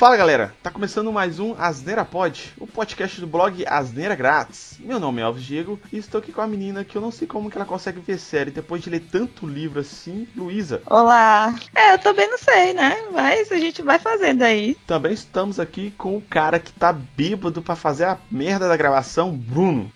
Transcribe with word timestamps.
Fala 0.00 0.16
galera, 0.16 0.54
tá 0.62 0.70
começando 0.70 1.12
mais 1.12 1.38
um 1.38 1.54
Asneira 1.58 2.06
Pod, 2.06 2.54
o 2.58 2.66
podcast 2.66 3.20
do 3.20 3.26
blog 3.26 3.66
Asneira 3.66 4.14
Grátis. 4.14 4.78
Meu 4.80 4.98
nome 4.98 5.20
é 5.20 5.24
Alves 5.24 5.42
Diego 5.44 5.78
e 5.92 5.98
estou 5.98 6.20
aqui 6.20 6.32
com 6.32 6.40
a 6.40 6.46
menina 6.46 6.82
que 6.84 6.96
eu 6.96 7.02
não 7.02 7.10
sei 7.10 7.28
como 7.28 7.50
que 7.50 7.58
ela 7.58 7.66
consegue 7.66 8.00
ver 8.00 8.16
série 8.16 8.50
depois 8.50 8.80
de 8.80 8.88
ler 8.88 9.00
tanto 9.00 9.46
livro 9.46 9.78
assim, 9.78 10.26
Luísa. 10.34 10.80
Olá. 10.86 11.54
É, 11.74 11.92
eu 11.92 11.98
também 11.98 12.30
não 12.30 12.38
sei, 12.38 12.72
né? 12.72 12.96
Mas 13.12 13.52
a 13.52 13.58
gente 13.58 13.82
vai 13.82 13.98
fazendo 13.98 14.40
aí. 14.40 14.74
Também 14.86 15.12
estamos 15.12 15.60
aqui 15.60 15.90
com 15.98 16.16
o 16.16 16.22
cara 16.22 16.58
que 16.58 16.72
tá 16.72 16.94
bêbado 16.94 17.60
pra 17.60 17.76
fazer 17.76 18.04
a 18.04 18.16
merda 18.30 18.66
da 18.68 18.78
gravação, 18.78 19.36
Bruno. 19.36 19.92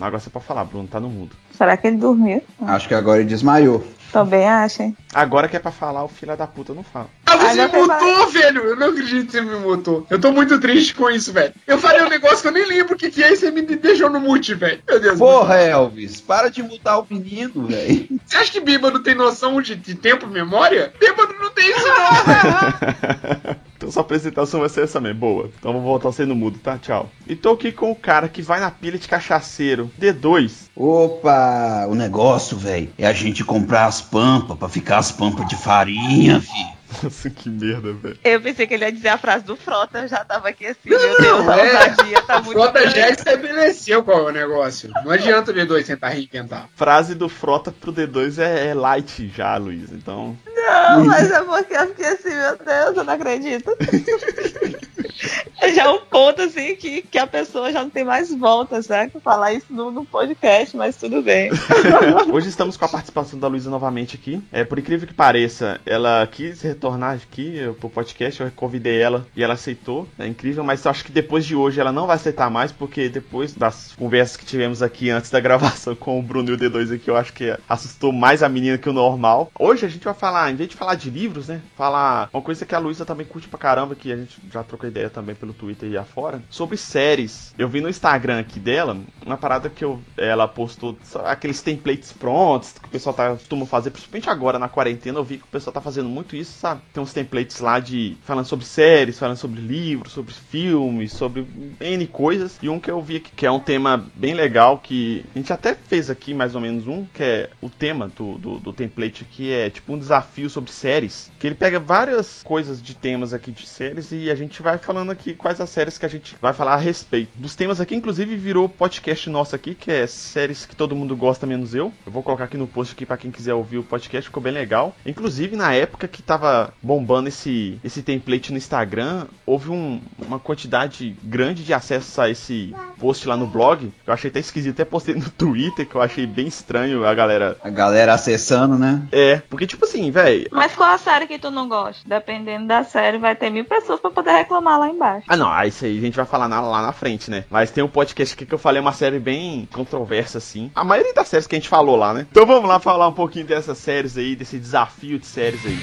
Agora 0.00 0.20
você 0.20 0.30
pode 0.30 0.44
falar, 0.44 0.64
Bruno, 0.64 0.86
tá 0.86 1.00
no 1.00 1.10
mundo. 1.10 1.34
Será 1.50 1.76
que 1.76 1.88
ele 1.88 1.96
dormiu? 1.96 2.40
Acho 2.62 2.86
que 2.86 2.94
agora 2.94 3.18
ele 3.18 3.28
desmaiou. 3.28 3.84
Também 4.12 4.48
acha, 4.48 4.84
hein? 4.84 4.96
Agora 5.12 5.48
que 5.48 5.56
é 5.56 5.60
pra 5.60 5.72
falar, 5.72 6.04
o 6.04 6.08
filho 6.08 6.36
da 6.36 6.46
puta 6.46 6.72
não 6.72 6.84
fala. 6.84 7.08
Ah, 7.28 7.36
você 7.36 7.68
me 7.68 7.78
mutou, 7.78 8.26
velho! 8.28 8.62
Eu 8.62 8.76
não 8.76 8.88
acredito 8.88 9.26
que 9.26 9.32
você 9.32 9.40
me 9.42 9.56
mutou. 9.56 10.06
Eu 10.08 10.18
tô 10.18 10.32
muito 10.32 10.58
triste 10.58 10.94
com 10.94 11.10
isso, 11.10 11.32
velho. 11.32 11.52
Eu 11.66 11.78
falei 11.78 12.02
um 12.02 12.08
negócio 12.08 12.40
que 12.40 12.48
eu 12.48 12.52
nem 12.52 12.66
lembro 12.66 12.94
o 12.94 12.98
que, 12.98 13.10
que 13.10 13.22
é 13.22 13.32
e 13.32 13.36
você 13.36 13.50
me 13.50 13.62
deixou 13.62 14.08
no 14.08 14.18
mute, 14.18 14.54
velho. 14.54 14.80
Meu 14.88 14.98
Deus. 14.98 15.18
Porra, 15.18 15.56
Elvis, 15.56 16.20
para 16.20 16.48
de 16.48 16.62
mutar 16.62 16.98
o 16.98 17.06
menino, 17.08 17.66
velho. 17.66 18.08
Você 18.24 18.36
acha 18.36 18.52
que 18.52 18.60
bêbado 18.60 19.00
tem 19.00 19.14
noção 19.14 19.60
de, 19.60 19.76
de 19.76 19.94
tempo 19.94 20.26
e 20.26 20.30
memória? 20.30 20.92
Bêbado 20.98 21.34
não 21.38 21.50
tem 21.50 21.70
isso, 21.70 21.86
não, 21.86 22.24
velho. 22.24 23.56
então 23.76 23.90
sua 23.90 24.02
apresentação 24.02 24.60
vai 24.60 24.68
ser 24.68 24.84
essa 24.84 25.00
mesmo, 25.00 25.20
boa. 25.20 25.50
Então 25.58 25.72
vou 25.72 25.82
voltar 25.82 26.12
sendo 26.12 26.34
mudo, 26.34 26.58
tá? 26.58 26.78
Tchau. 26.78 27.10
E 27.26 27.36
tô 27.36 27.52
aqui 27.52 27.72
com 27.72 27.90
o 27.90 27.96
cara 27.96 28.28
que 28.28 28.40
vai 28.40 28.60
na 28.60 28.70
pilha 28.70 28.98
de 28.98 29.06
cachaceiro, 29.06 29.90
D2. 30.00 30.68
Opa, 30.74 31.86
o 31.88 31.94
negócio, 31.94 32.56
velho, 32.56 32.90
é 32.96 33.06
a 33.06 33.12
gente 33.12 33.44
comprar 33.44 33.86
as 33.86 34.00
pampas 34.00 34.56
pra 34.56 34.68
ficar 34.68 34.98
as 34.98 35.12
pampas 35.12 35.46
de 35.46 35.56
farinha, 35.56 36.40
fi. 36.40 36.77
Nossa, 37.02 37.28
que 37.28 37.48
merda, 37.50 37.92
velho. 37.92 38.18
Eu 38.24 38.40
pensei 38.40 38.66
que 38.66 38.74
ele 38.74 38.84
ia 38.84 38.92
dizer 38.92 39.08
a 39.08 39.18
frase 39.18 39.44
do 39.44 39.56
Frota, 39.56 39.98
eu 39.98 40.08
já 40.08 40.24
tava 40.24 40.48
aqui 40.48 40.66
assim, 40.66 40.88
Não, 40.88 40.98
meu 40.98 41.16
Deus, 41.20 41.44
não, 41.44 41.50
a 41.52 41.58
é. 41.58 41.64
ousadia 41.66 42.22
tá 42.22 42.38
O 42.38 42.44
muito 42.44 42.52
Frota 42.58 42.86
já 42.86 42.92
grande. 42.92 43.12
estabeleceu 43.18 44.02
qual 44.02 44.20
é 44.20 44.30
o 44.30 44.32
negócio. 44.32 44.90
Não 45.04 45.10
adianta 45.10 45.50
o 45.50 45.54
D2 45.54 45.84
tentar 45.86 46.08
reinventar. 46.08 46.68
Frase 46.74 47.14
do 47.14 47.28
Frota 47.28 47.70
pro 47.70 47.92
D2 47.92 48.38
é, 48.38 48.68
é 48.68 48.74
light 48.74 49.30
já, 49.36 49.56
Luiz. 49.56 49.92
Então, 49.92 50.36
Não, 50.46 51.04
mas 51.04 51.30
é 51.30 51.42
porque 51.42 51.74
eu 51.74 51.86
fiquei 51.88 52.06
assim, 52.06 52.30
meu 52.30 52.56
Deus, 52.56 52.96
eu 52.96 53.04
não 53.04 53.12
acredito. 53.12 53.70
É 55.60 55.72
já 55.72 55.90
um 55.90 55.98
ponto 55.98 56.40
assim 56.42 56.76
que, 56.76 57.02
que 57.02 57.18
a 57.18 57.26
pessoa 57.26 57.72
já 57.72 57.82
não 57.82 57.90
tem 57.90 58.04
mais 58.04 58.32
volta, 58.32 58.80
sabe? 58.80 59.12
Falar 59.20 59.52
isso 59.52 59.66
no, 59.70 59.90
no 59.90 60.04
podcast, 60.04 60.76
mas 60.76 60.96
tudo 60.96 61.20
bem. 61.20 61.50
hoje 62.32 62.48
estamos 62.48 62.76
com 62.76 62.84
a 62.84 62.88
participação 62.88 63.38
da 63.38 63.48
Luísa 63.48 63.68
novamente 63.68 64.14
aqui. 64.14 64.40
É, 64.52 64.62
por 64.62 64.78
incrível 64.78 65.06
que 65.06 65.14
pareça, 65.14 65.80
ela 65.84 66.26
quis 66.30 66.62
retornar 66.62 67.14
aqui 67.14 67.58
eh, 67.58 67.72
pro 67.72 67.90
podcast. 67.90 68.40
Eu 68.40 68.50
convidei 68.54 69.00
ela 69.00 69.26
e 69.34 69.42
ela 69.42 69.54
aceitou. 69.54 70.08
É 70.18 70.26
incrível, 70.26 70.62
mas 70.62 70.86
acho 70.86 71.04
que 71.04 71.12
depois 71.12 71.44
de 71.44 71.56
hoje 71.56 71.80
ela 71.80 71.92
não 71.92 72.06
vai 72.06 72.16
aceitar 72.16 72.48
mais, 72.50 72.70
porque 72.70 73.08
depois 73.08 73.52
das 73.52 73.92
conversas 73.96 74.36
que 74.36 74.46
tivemos 74.46 74.80
aqui 74.80 75.10
antes 75.10 75.30
da 75.30 75.40
gravação 75.40 75.94
com 75.96 76.18
o 76.18 76.22
Bruno 76.22 76.50
e 76.50 76.52
o 76.52 76.58
D2 76.58 76.94
aqui, 76.94 77.10
eu 77.10 77.16
acho 77.16 77.32
que 77.32 77.56
assustou 77.68 78.12
mais 78.12 78.42
a 78.42 78.48
menina 78.48 78.78
que 78.78 78.88
o 78.88 78.92
normal. 78.92 79.50
Hoje 79.58 79.84
a 79.84 79.88
gente 79.88 80.04
vai 80.04 80.14
falar, 80.14 80.50
em 80.52 80.56
vez 80.56 80.70
de 80.70 80.76
falar 80.76 80.94
de 80.94 81.10
livros, 81.10 81.48
né? 81.48 81.60
Falar 81.76 82.30
uma 82.32 82.42
coisa 82.42 82.64
que 82.64 82.74
a 82.74 82.78
Luísa 82.78 83.04
também 83.04 83.26
curte 83.26 83.48
pra 83.48 83.58
caramba, 83.58 83.96
que 83.96 84.12
a 84.12 84.16
gente 84.16 84.38
já 84.52 84.62
trocou 84.62 84.87
ideia 84.88 85.10
também 85.10 85.34
pelo 85.34 85.52
Twitter 85.52 85.90
e 85.90 85.96
afora, 85.96 86.42
sobre 86.50 86.76
séries. 86.76 87.54
Eu 87.58 87.68
vi 87.68 87.80
no 87.80 87.88
Instagram 87.88 88.40
aqui 88.40 88.58
dela 88.58 88.98
uma 89.24 89.36
parada 89.36 89.68
que 89.68 89.84
eu, 89.84 90.00
ela 90.16 90.48
postou 90.48 90.96
aqueles 91.24 91.62
templates 91.62 92.12
prontos 92.12 92.72
que 92.72 92.88
o 92.88 92.90
pessoal 92.90 93.14
tá 93.14 93.30
costuma 93.30 93.66
fazer, 93.66 93.90
principalmente 93.90 94.28
agora 94.28 94.58
na 94.58 94.68
quarentena. 94.68 95.18
Eu 95.18 95.24
vi 95.24 95.38
que 95.38 95.44
o 95.44 95.48
pessoal 95.48 95.72
tá 95.72 95.80
fazendo 95.80 96.08
muito 96.08 96.36
isso, 96.36 96.58
sabe? 96.58 96.80
Tem 96.92 97.02
uns 97.02 97.12
templates 97.12 97.60
lá 97.60 97.78
de 97.80 98.16
falando 98.22 98.46
sobre 98.46 98.64
séries, 98.64 99.18
falando 99.18 99.36
sobre 99.36 99.60
livros, 99.60 100.12
sobre 100.12 100.32
filmes, 100.32 101.12
sobre 101.12 101.46
N 101.80 102.06
coisas. 102.06 102.58
E 102.62 102.68
um 102.68 102.80
que 102.80 102.90
eu 102.90 103.00
vi 103.00 103.16
aqui, 103.16 103.30
que 103.34 103.46
é 103.46 103.50
um 103.50 103.60
tema 103.60 104.06
bem 104.14 104.34
legal, 104.34 104.78
que 104.78 105.24
a 105.34 105.38
gente 105.38 105.52
até 105.52 105.74
fez 105.74 106.10
aqui 106.10 106.34
mais 106.34 106.54
ou 106.54 106.60
menos 106.60 106.86
um, 106.86 107.04
que 107.04 107.22
é 107.22 107.50
o 107.60 107.68
tema 107.68 108.08
do, 108.08 108.38
do, 108.38 108.58
do 108.58 108.72
template 108.72 109.22
aqui, 109.22 109.52
é 109.52 109.70
tipo 109.70 109.92
um 109.92 109.98
desafio 109.98 110.48
sobre 110.48 110.70
séries. 110.70 111.30
Que 111.38 111.46
ele 111.46 111.54
pega 111.54 111.78
várias 111.78 112.42
coisas 112.42 112.82
de 112.82 112.94
temas 112.94 113.32
aqui 113.32 113.50
de 113.50 113.66
séries 113.66 114.12
e 114.12 114.30
a 114.30 114.34
gente 114.34 114.62
vai 114.62 114.77
falando 114.78 115.10
aqui 115.10 115.34
quais 115.34 115.60
as 115.60 115.70
séries 115.70 115.98
que 115.98 116.06
a 116.06 116.08
gente 116.08 116.36
vai 116.40 116.52
falar 116.52 116.74
a 116.74 116.76
respeito. 116.76 117.30
Dos 117.34 117.54
temas 117.54 117.80
aqui, 117.80 117.94
inclusive, 117.94 118.36
virou 118.36 118.68
podcast 118.68 119.28
nosso 119.30 119.54
aqui, 119.54 119.74
que 119.74 119.90
é 119.90 120.06
séries 120.06 120.64
que 120.66 120.76
todo 120.76 120.94
mundo 120.96 121.16
gosta, 121.16 121.46
menos 121.46 121.74
eu. 121.74 121.92
Eu 122.06 122.12
vou 122.12 122.22
colocar 122.22 122.44
aqui 122.44 122.56
no 122.56 122.66
post 122.66 122.92
aqui 122.94 123.04
para 123.06 123.16
quem 123.16 123.30
quiser 123.30 123.54
ouvir 123.54 123.78
o 123.78 123.82
podcast, 123.84 124.28
ficou 124.28 124.42
bem 124.42 124.52
legal. 124.52 124.94
Inclusive, 125.04 125.56
na 125.56 125.72
época 125.74 126.06
que 126.08 126.22
tava 126.22 126.72
bombando 126.82 127.28
esse, 127.28 127.78
esse 127.84 128.02
template 128.02 128.52
no 128.52 128.58
Instagram, 128.58 129.26
houve 129.46 129.70
um- 129.70 130.00
uma 130.18 130.38
quantidade 130.38 131.16
grande 131.22 131.64
de 131.64 131.72
acessos 131.74 132.18
a 132.18 132.28
esse 132.28 132.74
post 132.98 133.26
lá 133.26 133.36
no 133.36 133.46
blog. 133.46 133.92
Eu 134.06 134.12
achei 134.12 134.30
até 134.30 134.40
esquisito, 134.40 134.74
até 134.74 134.84
postei 134.84 135.14
no 135.14 135.28
Twitter, 135.30 135.86
que 135.86 135.94
eu 135.94 136.02
achei 136.02 136.26
bem 136.26 136.46
estranho 136.46 137.04
a 137.06 137.14
galera. 137.14 137.56
A 137.62 137.70
galera 137.70 138.12
acessando, 138.14 138.76
né? 138.78 139.02
É, 139.12 139.36
porque 139.48 139.66
tipo 139.66 139.84
assim, 139.84 140.10
velho. 140.10 140.48
Mas 140.52 140.74
qual 140.74 140.90
a 140.92 140.98
série 140.98 141.26
que 141.26 141.38
tu 141.38 141.50
não 141.50 141.68
gosta? 141.68 142.02
Dependendo 142.06 142.66
da 142.66 142.84
série, 142.84 143.18
vai 143.18 143.34
ter 143.36 143.50
mil 143.50 143.64
pessoas 143.64 144.00
pra 144.00 144.10
poder 144.10 144.32
reclamar 144.32 144.67
lá 144.76 144.88
embaixo. 144.88 145.24
Ah, 145.28 145.36
não, 145.36 145.62
isso 145.64 145.84
aí 145.84 145.96
a 145.96 146.00
gente 146.00 146.16
vai 146.16 146.26
falar 146.26 146.48
na- 146.48 146.60
lá 146.60 146.82
na 146.82 146.92
frente, 146.92 147.30
né? 147.30 147.44
Mas 147.50 147.70
tem 147.70 147.82
um 147.82 147.88
podcast 147.88 148.34
aqui 148.34 148.44
que 148.44 148.54
eu 148.54 148.58
falei 148.58 148.80
uma 148.80 148.92
série 148.92 149.18
bem 149.18 149.68
controversa, 149.72 150.38
assim. 150.38 150.70
A 150.74 150.84
maioria 150.84 151.14
das 151.14 151.28
séries 151.28 151.46
que 151.46 151.54
a 151.56 151.58
gente 151.58 151.68
falou 151.68 151.96
lá, 151.96 152.12
né? 152.12 152.26
Então 152.30 152.44
vamos 152.44 152.68
lá 152.68 152.78
falar 152.78 153.08
um 153.08 153.12
pouquinho 153.12 153.46
dessas 153.46 153.78
séries 153.78 154.16
aí, 154.18 154.36
desse 154.36 154.58
desafio 154.58 155.18
de 155.18 155.26
séries 155.26 155.64
aí. 155.64 155.78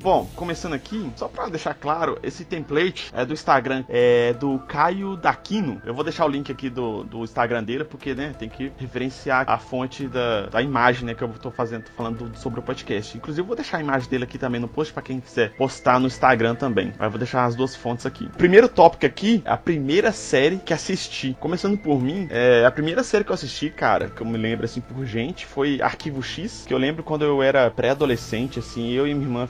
Bom, 0.00 0.30
começando 0.36 0.74
aqui, 0.74 1.10
só 1.16 1.26
pra 1.26 1.48
deixar 1.48 1.74
claro, 1.74 2.20
esse 2.22 2.44
template 2.44 3.10
é 3.12 3.26
do 3.26 3.32
Instagram, 3.32 3.82
é 3.88 4.32
do 4.32 4.60
Caio 4.60 5.16
Daquino. 5.16 5.82
Eu 5.84 5.92
vou 5.92 6.04
deixar 6.04 6.24
o 6.24 6.28
link 6.28 6.52
aqui 6.52 6.70
do, 6.70 7.02
do 7.02 7.24
Instagram 7.24 7.64
dele, 7.64 7.82
porque, 7.82 8.14
né, 8.14 8.32
tem 8.38 8.48
que 8.48 8.70
referenciar 8.78 9.42
a 9.50 9.58
fonte 9.58 10.06
da, 10.06 10.46
da 10.46 10.62
imagem, 10.62 11.04
né, 11.04 11.14
que 11.14 11.22
eu 11.22 11.28
tô 11.30 11.50
fazendo, 11.50 11.82
tô 11.82 11.90
falando 11.94 12.28
do- 12.28 12.38
sobre 12.38 12.60
o 12.60 12.62
podcast. 12.62 13.16
Inclusive, 13.16 13.42
eu 13.42 13.46
vou 13.46 13.56
deixar 13.56 13.78
a 13.78 13.80
imagem 13.80 14.08
dele 14.08 14.22
aqui 14.22 14.38
também 14.38 14.60
no 14.60 14.68
post 14.68 14.92
pra 14.94 15.02
quem 15.02 15.18
quiser 15.18 15.56
postar 15.56 15.98
no 15.98 16.06
Instagram 16.06 16.54
também. 16.54 16.92
Mas 16.96 17.06
eu 17.06 17.10
vou 17.10 17.18
deixar 17.18 17.44
as 17.44 17.56
duas 17.56 17.74
fontes 17.74 18.06
aqui. 18.06 18.28
Primeiro 18.38 18.68
tópico 18.68 19.04
aqui, 19.04 19.42
a 19.44 19.56
primeira 19.56 20.12
série 20.12 20.58
que 20.58 20.72
assisti. 20.72 21.36
Começando 21.40 21.76
por 21.76 22.00
mim, 22.00 22.28
é, 22.30 22.64
a 22.64 22.70
primeira 22.70 23.02
série 23.02 23.24
que 23.24 23.32
eu 23.32 23.34
assisti, 23.34 23.68
cara, 23.68 24.08
que 24.10 24.22
eu 24.22 24.26
me 24.28 24.38
lembro, 24.38 24.64
assim, 24.64 24.80
por 24.80 25.04
gente, 25.04 25.44
foi 25.44 25.82
Arquivo 25.82 26.22
X, 26.22 26.64
que 26.68 26.72
eu 26.72 26.78
lembro 26.78 27.02
quando 27.02 27.24
eu 27.24 27.42
era 27.42 27.68
pré-adolescente, 27.68 28.60
assim, 28.60 28.92
eu 28.92 29.04
e 29.04 29.12
minha 29.12 29.26
irmã 29.26 29.44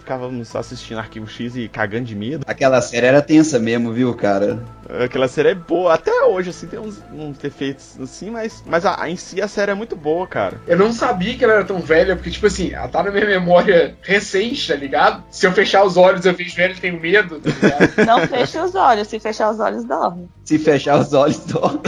ficávamos 0.44 0.56
assistindo 0.56 0.98
Arquivo 0.98 1.26
X 1.26 1.56
e 1.56 1.68
cagando 1.68 2.04
de 2.04 2.14
medo. 2.14 2.44
Aquela 2.46 2.80
série 2.80 3.06
era 3.06 3.22
tensa 3.22 3.58
mesmo, 3.58 3.92
viu, 3.92 4.14
cara? 4.14 4.58
Aquela 5.04 5.28
série 5.28 5.50
é 5.50 5.54
boa, 5.54 5.94
até 5.94 6.10
hoje, 6.24 6.50
assim, 6.50 6.66
tem 6.66 6.78
uns, 6.78 7.02
uns 7.12 7.36
defeitos 7.38 7.98
assim, 8.00 8.30
mas, 8.30 8.62
mas 8.66 8.86
a, 8.86 9.02
a- 9.02 9.10
em 9.10 9.16
si 9.16 9.40
a 9.42 9.48
série 9.48 9.70
é 9.70 9.74
muito 9.74 9.94
boa, 9.96 10.26
cara. 10.26 10.60
Eu 10.66 10.78
não 10.78 10.92
sabia 10.92 11.36
que 11.36 11.44
ela 11.44 11.54
era 11.54 11.64
tão 11.64 11.78
velha, 11.80 12.16
porque, 12.16 12.30
tipo 12.30 12.46
assim, 12.46 12.72
ela 12.72 12.88
tá 12.88 13.02
na 13.02 13.10
minha 13.10 13.26
memória 13.26 13.96
recente, 14.02 14.66
tá 14.68 14.74
ligado? 14.74 15.24
Se 15.30 15.46
eu 15.46 15.52
fechar 15.52 15.84
os 15.84 15.96
olhos, 15.96 16.24
eu 16.24 16.34
vejo 16.34 16.60
ela 16.60 16.72
e 16.72 16.76
tenho 16.76 17.00
medo, 17.00 17.38
tá 17.40 17.50
ligado? 17.50 18.06
Não 18.06 18.26
feche 18.26 18.58
os 18.58 18.74
olhos, 18.74 19.08
se 19.08 19.20
fechar 19.20 19.50
os 19.50 19.60
olhos, 19.60 19.84
dorme. 19.84 20.28
Se 20.44 20.58
fechar 20.58 20.98
os 20.98 21.12
olhos, 21.12 21.38
dó. 21.44 21.78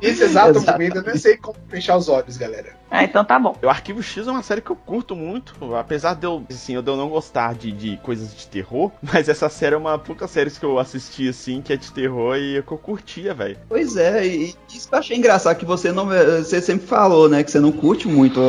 Nesse 0.00 0.24
exato 0.24 0.58
Exato. 0.58 0.72
momento, 0.72 0.96
eu 0.96 1.02
nem 1.02 1.16
sei 1.18 1.36
como 1.36 1.56
fechar 1.68 1.96
os 1.96 2.08
olhos, 2.08 2.36
galera. 2.38 2.70
Ah, 2.90 3.04
então 3.04 3.24
tá 3.24 3.38
bom. 3.38 3.56
O 3.62 3.68
Arquivo 3.68 4.02
X 4.02 4.26
é 4.26 4.30
uma 4.30 4.42
série 4.42 4.60
que 4.60 4.70
eu 4.70 4.76
curto 4.76 5.14
muito, 5.16 5.54
apesar 5.74 6.14
de 6.14 6.26
eu, 6.26 6.42
assim, 6.50 6.80
de 6.80 6.90
eu 6.90 6.96
não 6.96 7.08
gostar 7.08 7.31
de, 7.58 7.72
de 7.72 7.96
coisas 7.98 8.34
de 8.34 8.46
terror, 8.46 8.90
mas 9.02 9.28
essa 9.28 9.48
série 9.48 9.74
é 9.74 9.78
uma 9.78 9.98
pouca 9.98 10.26
série 10.28 10.50
que 10.50 10.64
eu 10.64 10.78
assisti, 10.78 11.28
assim, 11.28 11.62
que 11.62 11.72
é 11.72 11.76
de 11.76 11.90
terror 11.92 12.36
e 12.36 12.62
que 12.62 12.72
eu 12.72 12.78
curtia, 12.78 13.32
velho. 13.32 13.56
Pois 13.68 13.96
é, 13.96 14.26
e 14.26 14.54
isso 14.72 14.88
que 14.88 14.94
eu 14.94 14.98
achei 14.98 15.16
engraçado 15.16 15.56
que 15.56 15.64
você 15.64 15.90
não. 15.92 16.06
Você 16.06 16.60
sempre 16.60 16.86
falou, 16.86 17.28
né? 17.28 17.42
Que 17.42 17.50
você 17.50 17.58
não 17.60 17.72
curte 17.72 18.06
muito 18.06 18.40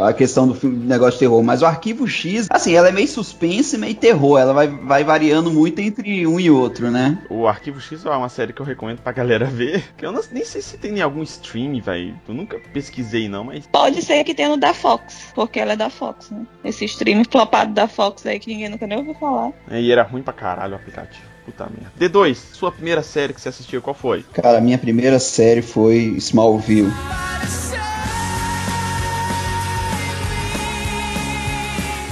a, 0.00 0.08
a 0.08 0.12
questão 0.12 0.46
do 0.48 0.54
filme, 0.54 0.84
negócio 0.84 1.12
de 1.14 1.18
terror. 1.20 1.42
Mas 1.42 1.62
o 1.62 1.66
arquivo 1.66 2.06
X, 2.08 2.48
assim, 2.50 2.74
ela 2.74 2.88
é 2.88 2.92
meio 2.92 3.06
suspense 3.08 3.76
e 3.76 3.78
meio 3.78 3.94
terror. 3.94 4.38
Ela 4.38 4.52
vai, 4.52 4.66
vai 4.68 5.04
variando 5.04 5.50
muito 5.52 5.78
entre 5.80 6.26
um 6.26 6.40
e 6.40 6.50
outro, 6.50 6.90
né? 6.90 7.18
O 7.30 7.46
Arquivo 7.46 7.80
X 7.80 8.04
é 8.04 8.10
uma 8.10 8.28
série 8.28 8.52
que 8.52 8.60
eu 8.60 8.66
recomendo 8.66 9.00
pra 9.00 9.12
galera 9.12 9.44
ver, 9.52 9.84
que 9.96 10.04
eu 10.04 10.10
não- 10.12 10.22
nem 10.32 10.44
sei 10.44 10.60
se 10.62 10.76
tem 10.78 10.98
em 10.98 11.00
algum 11.00 11.22
stream, 11.22 11.80
velho. 11.80 12.18
Eu 12.26 12.34
nunca 12.34 12.58
pesquisei, 12.72 13.28
não, 13.28 13.44
mas 13.44 13.66
Pode 13.66 14.02
ser 14.02 14.24
que 14.24 14.34
tenha 14.34 14.48
no 14.48 14.56
da 14.56 14.72
Fox, 14.74 15.32
porque 15.34 15.60
ela 15.60 15.72
é 15.74 15.76
da 15.76 15.90
Fox, 15.90 16.30
né? 16.30 16.44
Esse 16.64 16.84
stream 16.86 17.22
flopado 17.30 17.72
da 17.72 17.86
Fox 17.86 18.24
aí 18.26 18.31
que 18.38 18.50
ninguém 18.50 18.68
nunca 18.68 18.86
nem 18.86 18.98
ouviu 18.98 19.14
falar. 19.14 19.52
E 19.70 19.90
era 19.90 20.02
ruim 20.02 20.22
pra 20.22 20.32
caralho 20.32 20.72
o 20.72 20.76
aplicativo. 20.76 21.24
Puta 21.44 21.66
merda. 21.66 21.92
D2, 21.98 22.36
sua 22.52 22.70
primeira 22.70 23.02
série 23.02 23.32
que 23.34 23.40
você 23.40 23.48
assistiu, 23.48 23.82
qual 23.82 23.94
foi? 23.94 24.22
Cara, 24.32 24.58
a 24.58 24.60
minha 24.60 24.78
primeira 24.78 25.18
série 25.18 25.62
foi 25.62 26.14
Smallville. 26.18 26.92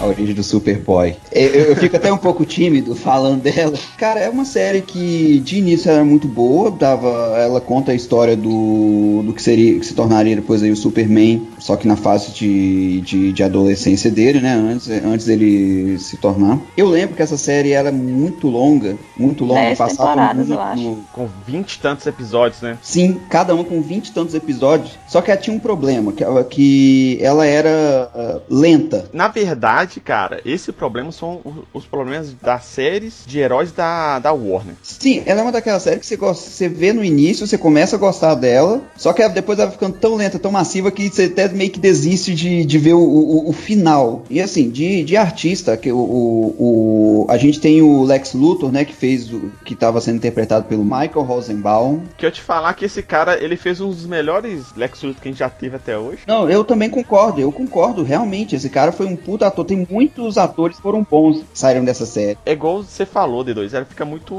A 0.01 0.07
origem 0.07 0.35
do 0.35 0.43
Superboy. 0.43 1.15
Eu, 1.31 1.49
eu 1.49 1.77
fico 1.77 1.97
até 1.97 2.11
um 2.13 2.17
pouco 2.17 2.45
tímido 2.45 2.95
falando 2.95 3.43
dela. 3.43 3.79
Cara, 3.99 4.21
é 4.21 4.31
uma 4.31 4.45
série 4.45 4.81
que 4.81 5.41
de 5.41 5.59
início 5.59 5.91
era 5.91 6.03
muito 6.05 6.27
boa, 6.27 6.71
dava, 6.71 7.09
ela 7.39 7.61
conta 7.61 7.93
a 7.93 7.95
história 7.95 8.37
do, 8.37 9.23
do 9.25 9.33
que 9.35 9.43
seria, 9.43 9.79
que 9.79 9.85
se 9.85 9.95
tornaria 9.95 10.35
depois 10.37 10.63
aí 10.63 10.71
o 10.71 10.77
Superman, 10.77 11.47
só 11.59 11.77
que 11.77 11.87
na 11.87 11.97
fase 11.97 12.33
de, 12.33 13.01
de, 13.03 13.33
de 13.33 13.43
adolescência 13.43 14.11
dele, 14.11 14.41
né? 14.41 14.55
Antes, 14.55 14.89
antes 14.89 15.27
dele 15.27 15.99
se 15.99 16.17
tornar. 16.17 16.59
Eu 16.77 16.89
lembro 16.89 17.15
que 17.15 17.23
essa 17.23 17.37
série 17.37 17.73
era 17.73 17.93
muito 17.93 18.49
longa, 18.49 18.97
muito 19.19 19.45
longa, 19.45 19.61
Dez 19.61 19.79
passava 19.79 20.35
muito, 20.35 20.53
eu 20.53 20.61
acho. 20.61 20.99
Com 21.13 21.29
20 21.47 21.73
e 21.73 21.79
tantos 21.79 22.07
episódios, 22.07 22.63
né? 22.63 22.79
Sim, 22.83 23.21
cada 23.29 23.55
uma 23.55 23.65
com 23.65 23.83
20 23.83 24.09
e 24.09 24.13
tantos 24.13 24.35
episódios. 24.35 24.99
Só 25.07 25.21
que 25.21 25.31
ela 25.31 25.41
tinha 25.41 25.55
um 25.55 25.61
problema, 25.61 26.13
que 26.13 26.25
ela, 26.25 26.43
que 26.43 27.19
ela 27.21 27.45
era 27.45 28.11
ah, 28.15 28.41
lenta. 28.49 29.11
Na 29.13 29.29
verdade, 29.29 29.90
cara, 29.99 30.41
esse 30.45 30.71
problema 30.73 31.11
são 31.11 31.41
os 31.73 31.85
problemas 31.87 32.33
das 32.41 32.65
séries 32.67 33.25
de 33.27 33.39
heróis 33.41 33.73
da, 33.73 34.19
da 34.19 34.33
Warner. 34.33 34.75
Sim, 34.83 35.23
ela 35.27 35.41
é 35.41 35.43
uma 35.43 35.51
daquelas 35.53 35.83
séries 35.83 36.01
que 36.01 36.07
você, 36.07 36.17
gosta, 36.17 36.49
você 36.51 36.69
vê 36.69 36.93
no 36.93 37.03
início, 37.05 37.47
você 37.47 37.57
começa 37.59 37.97
a 37.97 37.99
gostar 37.99 38.35
dela, 38.35 38.83
só 38.97 39.13
que 39.13 39.27
depois 39.31 39.59
ela 39.59 39.69
vai 39.69 39.75
ficando 39.77 39.97
tão 39.97 40.15
lenta, 40.15 40.39
tão 40.39 40.53
massiva, 40.53 40.91
que 40.91 41.09
você 41.09 41.25
até 41.25 41.49
meio 41.49 41.71
que 41.71 41.81
desiste 41.81 42.35
de, 42.35 42.65
de 42.65 42.79
ver 42.79 42.93
o, 42.95 43.01
o- 43.01 43.49
o 43.49 43.53
final. 43.53 44.23
E 44.29 44.41
assim, 44.41 44.69
de, 44.71 45.03
de 45.03 45.17
artista, 45.17 45.77
que 45.77 45.91
o, 45.91 45.97
o, 45.99 47.25
o- 47.25 47.27
a 47.29 47.37
gente 47.39 47.59
tem 47.61 47.81
o 47.83 48.03
Lex 48.05 48.35
Luthor, 48.35 48.71
né, 48.71 48.85
que 48.85 48.93
fez 48.95 49.33
o, 49.33 49.51
que 49.65 49.73
estava 49.75 50.01
sendo 50.01 50.17
interpretado 50.17 50.67
pelo 50.67 50.85
Michael 50.85 51.23
Rosenbaum. 51.23 52.03
Que 52.17 52.27
eu 52.27 52.31
te 52.31 52.41
falar 52.41 52.75
que 52.75 52.85
esse 52.85 53.03
cara, 53.03 53.43
ele 53.43 53.57
fez 53.57 53.81
um 53.81 53.89
dos 53.89 54.05
melhores 54.07 54.65
Lex 54.77 55.03
Luthor 55.03 55.23
que 55.23 55.29
a 55.29 55.31
gente 55.33 55.39
já 55.41 55.49
teve 55.49 55.77
até 55.77 55.97
hoje. 55.97 56.19
Não, 56.27 56.49
eu 56.51 56.65
também 56.65 56.91
concordo, 56.91 57.41
eu 57.41 57.51
concordo, 57.53 58.03
realmente, 58.03 58.55
esse 58.57 58.69
cara 58.69 58.93
foi 58.93 59.07
um 59.07 59.17
puta 59.17 59.47
ator, 59.47 59.65
tem 59.65 59.80
muitos 59.89 60.37
atores 60.37 60.79
foram 60.79 61.07
bons 61.09 61.39
que 61.39 61.59
saíram 61.59 61.85
dessa 61.85 62.07
série. 62.07 62.39
É 62.45 62.53
igual 62.53 62.83
você 62.83 63.07
falou, 63.07 63.45
D2, 63.45 63.73
ela 63.73 63.85
fica 63.85 64.05
muito 64.05 64.35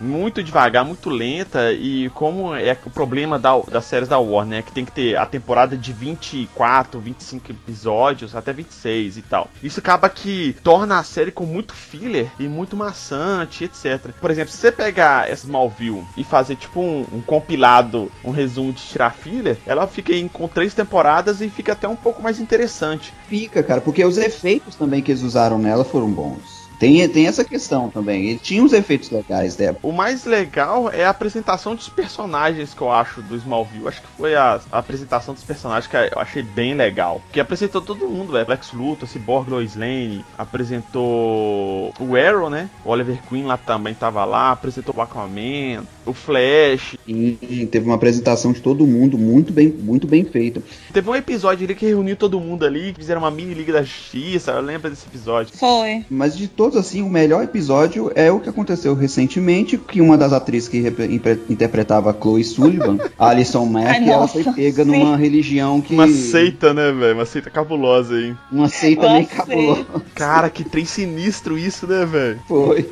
muito 0.00 0.42
devagar, 0.42 0.84
muito 0.84 1.10
lenta 1.10 1.72
e 1.72 2.10
como 2.10 2.54
é 2.54 2.76
o 2.84 2.90
problema 2.90 3.38
da, 3.38 3.58
das 3.58 3.84
séries 3.84 4.08
da 4.08 4.18
Warner, 4.18 4.58
é 4.58 4.62
que 4.62 4.72
tem 4.72 4.84
que 4.84 4.92
ter 4.92 5.16
a 5.16 5.26
temporada 5.26 5.76
de 5.76 5.92
24, 5.92 7.00
25 7.00 7.52
episódios, 7.52 8.34
até 8.34 8.52
26 8.52 9.16
e 9.16 9.22
tal. 9.22 9.48
Isso 9.62 9.80
acaba 9.80 10.08
que 10.08 10.56
torna 10.62 10.98
a 10.98 11.04
série 11.04 11.30
com 11.30 11.44
muito 11.44 11.74
filler 11.74 12.30
e 12.38 12.48
muito 12.48 12.76
maçante, 12.76 13.64
etc. 13.64 14.10
Por 14.20 14.30
exemplo, 14.30 14.50
se 14.50 14.58
você 14.58 14.72
pegar 14.72 15.30
essa 15.30 15.46
Smallville 15.46 16.04
e 16.16 16.24
fazer 16.24 16.56
tipo 16.56 16.80
um, 16.80 17.06
um 17.12 17.20
compilado, 17.22 18.10
um 18.24 18.30
resumo 18.30 18.72
de 18.72 18.82
tirar 18.82 19.10
filler, 19.10 19.56
ela 19.66 19.86
fica 19.86 20.12
em, 20.12 20.28
com 20.28 20.46
três 20.48 20.74
temporadas 20.74 21.40
e 21.40 21.48
fica 21.48 21.72
até 21.72 21.88
um 21.88 21.96
pouco 21.96 22.22
mais 22.22 22.38
interessante. 22.38 23.14
Fica, 23.28 23.62
cara, 23.62 23.80
porque 23.80 24.04
os 24.04 24.18
efeitos 24.18 24.75
também 24.76 25.02
que 25.02 25.10
eles 25.12 25.22
usaram 25.22 25.58
nela 25.58 25.84
foram 25.84 26.12
bons. 26.12 26.55
Tem, 26.78 27.08
tem 27.08 27.26
essa 27.26 27.44
questão 27.44 27.88
também. 27.88 28.26
Ele 28.30 28.38
tinha 28.38 28.62
os 28.62 28.72
efeitos 28.72 29.10
legais 29.10 29.56
dela. 29.56 29.76
O 29.82 29.92
mais 29.92 30.24
legal 30.24 30.90
é 30.90 31.04
a 31.04 31.10
apresentação 31.10 31.74
dos 31.74 31.88
personagens 31.88 32.74
que 32.74 32.80
eu 32.80 32.90
acho 32.90 33.22
do 33.22 33.36
Smallville. 33.36 33.88
Acho 33.88 34.02
que 34.02 34.08
foi 34.16 34.34
a, 34.34 34.60
a 34.70 34.78
apresentação 34.78 35.34
dos 35.34 35.42
personagens 35.42 35.86
que 35.86 35.96
eu 35.96 36.20
achei 36.20 36.42
bem 36.42 36.74
legal. 36.74 37.20
Que 37.32 37.40
apresentou 37.40 37.80
todo 37.80 38.08
mundo, 38.08 38.32
velho. 38.32 38.46
Lex 38.48 38.72
Luthor, 38.72 39.08
Cyborg, 39.08 39.50
Lois 39.50 39.76
Lane. 39.76 40.24
Apresentou 40.36 41.92
o 41.98 42.16
Arrow, 42.16 42.50
né? 42.50 42.68
O 42.84 42.90
Oliver 42.90 43.18
Queen 43.28 43.44
lá 43.44 43.56
também 43.56 43.94
tava 43.94 44.24
lá. 44.24 44.52
Apresentou 44.52 44.94
o 44.96 45.00
Aquaman, 45.00 45.84
o 46.04 46.12
Flash. 46.12 46.96
E 47.06 47.66
teve 47.70 47.86
uma 47.86 47.94
apresentação 47.94 48.52
de 48.52 48.60
todo 48.60 48.86
mundo 48.86 49.16
muito 49.16 49.52
bem, 49.52 49.68
muito 49.68 50.06
bem 50.06 50.24
feita. 50.24 50.62
Teve 50.92 51.08
um 51.08 51.14
episódio 51.14 51.64
ali 51.64 51.74
que 51.74 51.86
reuniu 51.86 52.16
todo 52.16 52.40
mundo 52.40 52.64
ali. 52.64 52.92
Que 52.92 53.00
fizeram 53.00 53.22
uma 53.22 53.30
mini 53.30 53.54
Liga 53.54 53.72
da 53.72 53.82
Justiça. 53.82 54.52
Eu 54.52 54.60
lembro 54.60 54.90
desse 54.90 55.06
episódio. 55.06 55.56
Foi. 55.56 56.04
Mas 56.10 56.36
de 56.36 56.48
todos, 56.66 56.76
assim, 56.78 57.00
o 57.00 57.08
melhor 57.08 57.44
episódio 57.44 58.10
é 58.16 58.30
o 58.30 58.40
que 58.40 58.48
aconteceu 58.48 58.92
recentemente, 58.92 59.78
que 59.78 60.00
uma 60.00 60.18
das 60.18 60.32
atrizes 60.32 60.68
que 60.68 60.82
interpretava 61.48 62.10
a 62.10 62.12
Chloe 62.12 62.42
Sullivan, 62.42 62.98
Alison 63.16 63.64
Mack, 63.66 63.86
Ai, 63.86 64.08
ela 64.08 64.26
foi 64.26 64.42
pega 64.42 64.84
sim. 64.84 64.90
numa 64.90 65.16
religião 65.16 65.80
que... 65.80 65.94
Uma 65.94 66.08
seita, 66.08 66.74
né, 66.74 66.90
velho? 66.90 67.14
Uma 67.14 67.24
seita 67.24 67.50
cabulosa 67.50 68.16
aí. 68.16 68.34
Uma 68.50 68.68
seita 68.68 69.08
meio 69.12 69.26
cabulosa. 69.28 69.86
Cara, 70.16 70.50
que 70.50 70.64
trem 70.64 70.84
sinistro 70.84 71.56
isso, 71.56 71.86
né, 71.86 72.04
velho? 72.04 72.40
Foi. 72.48 72.88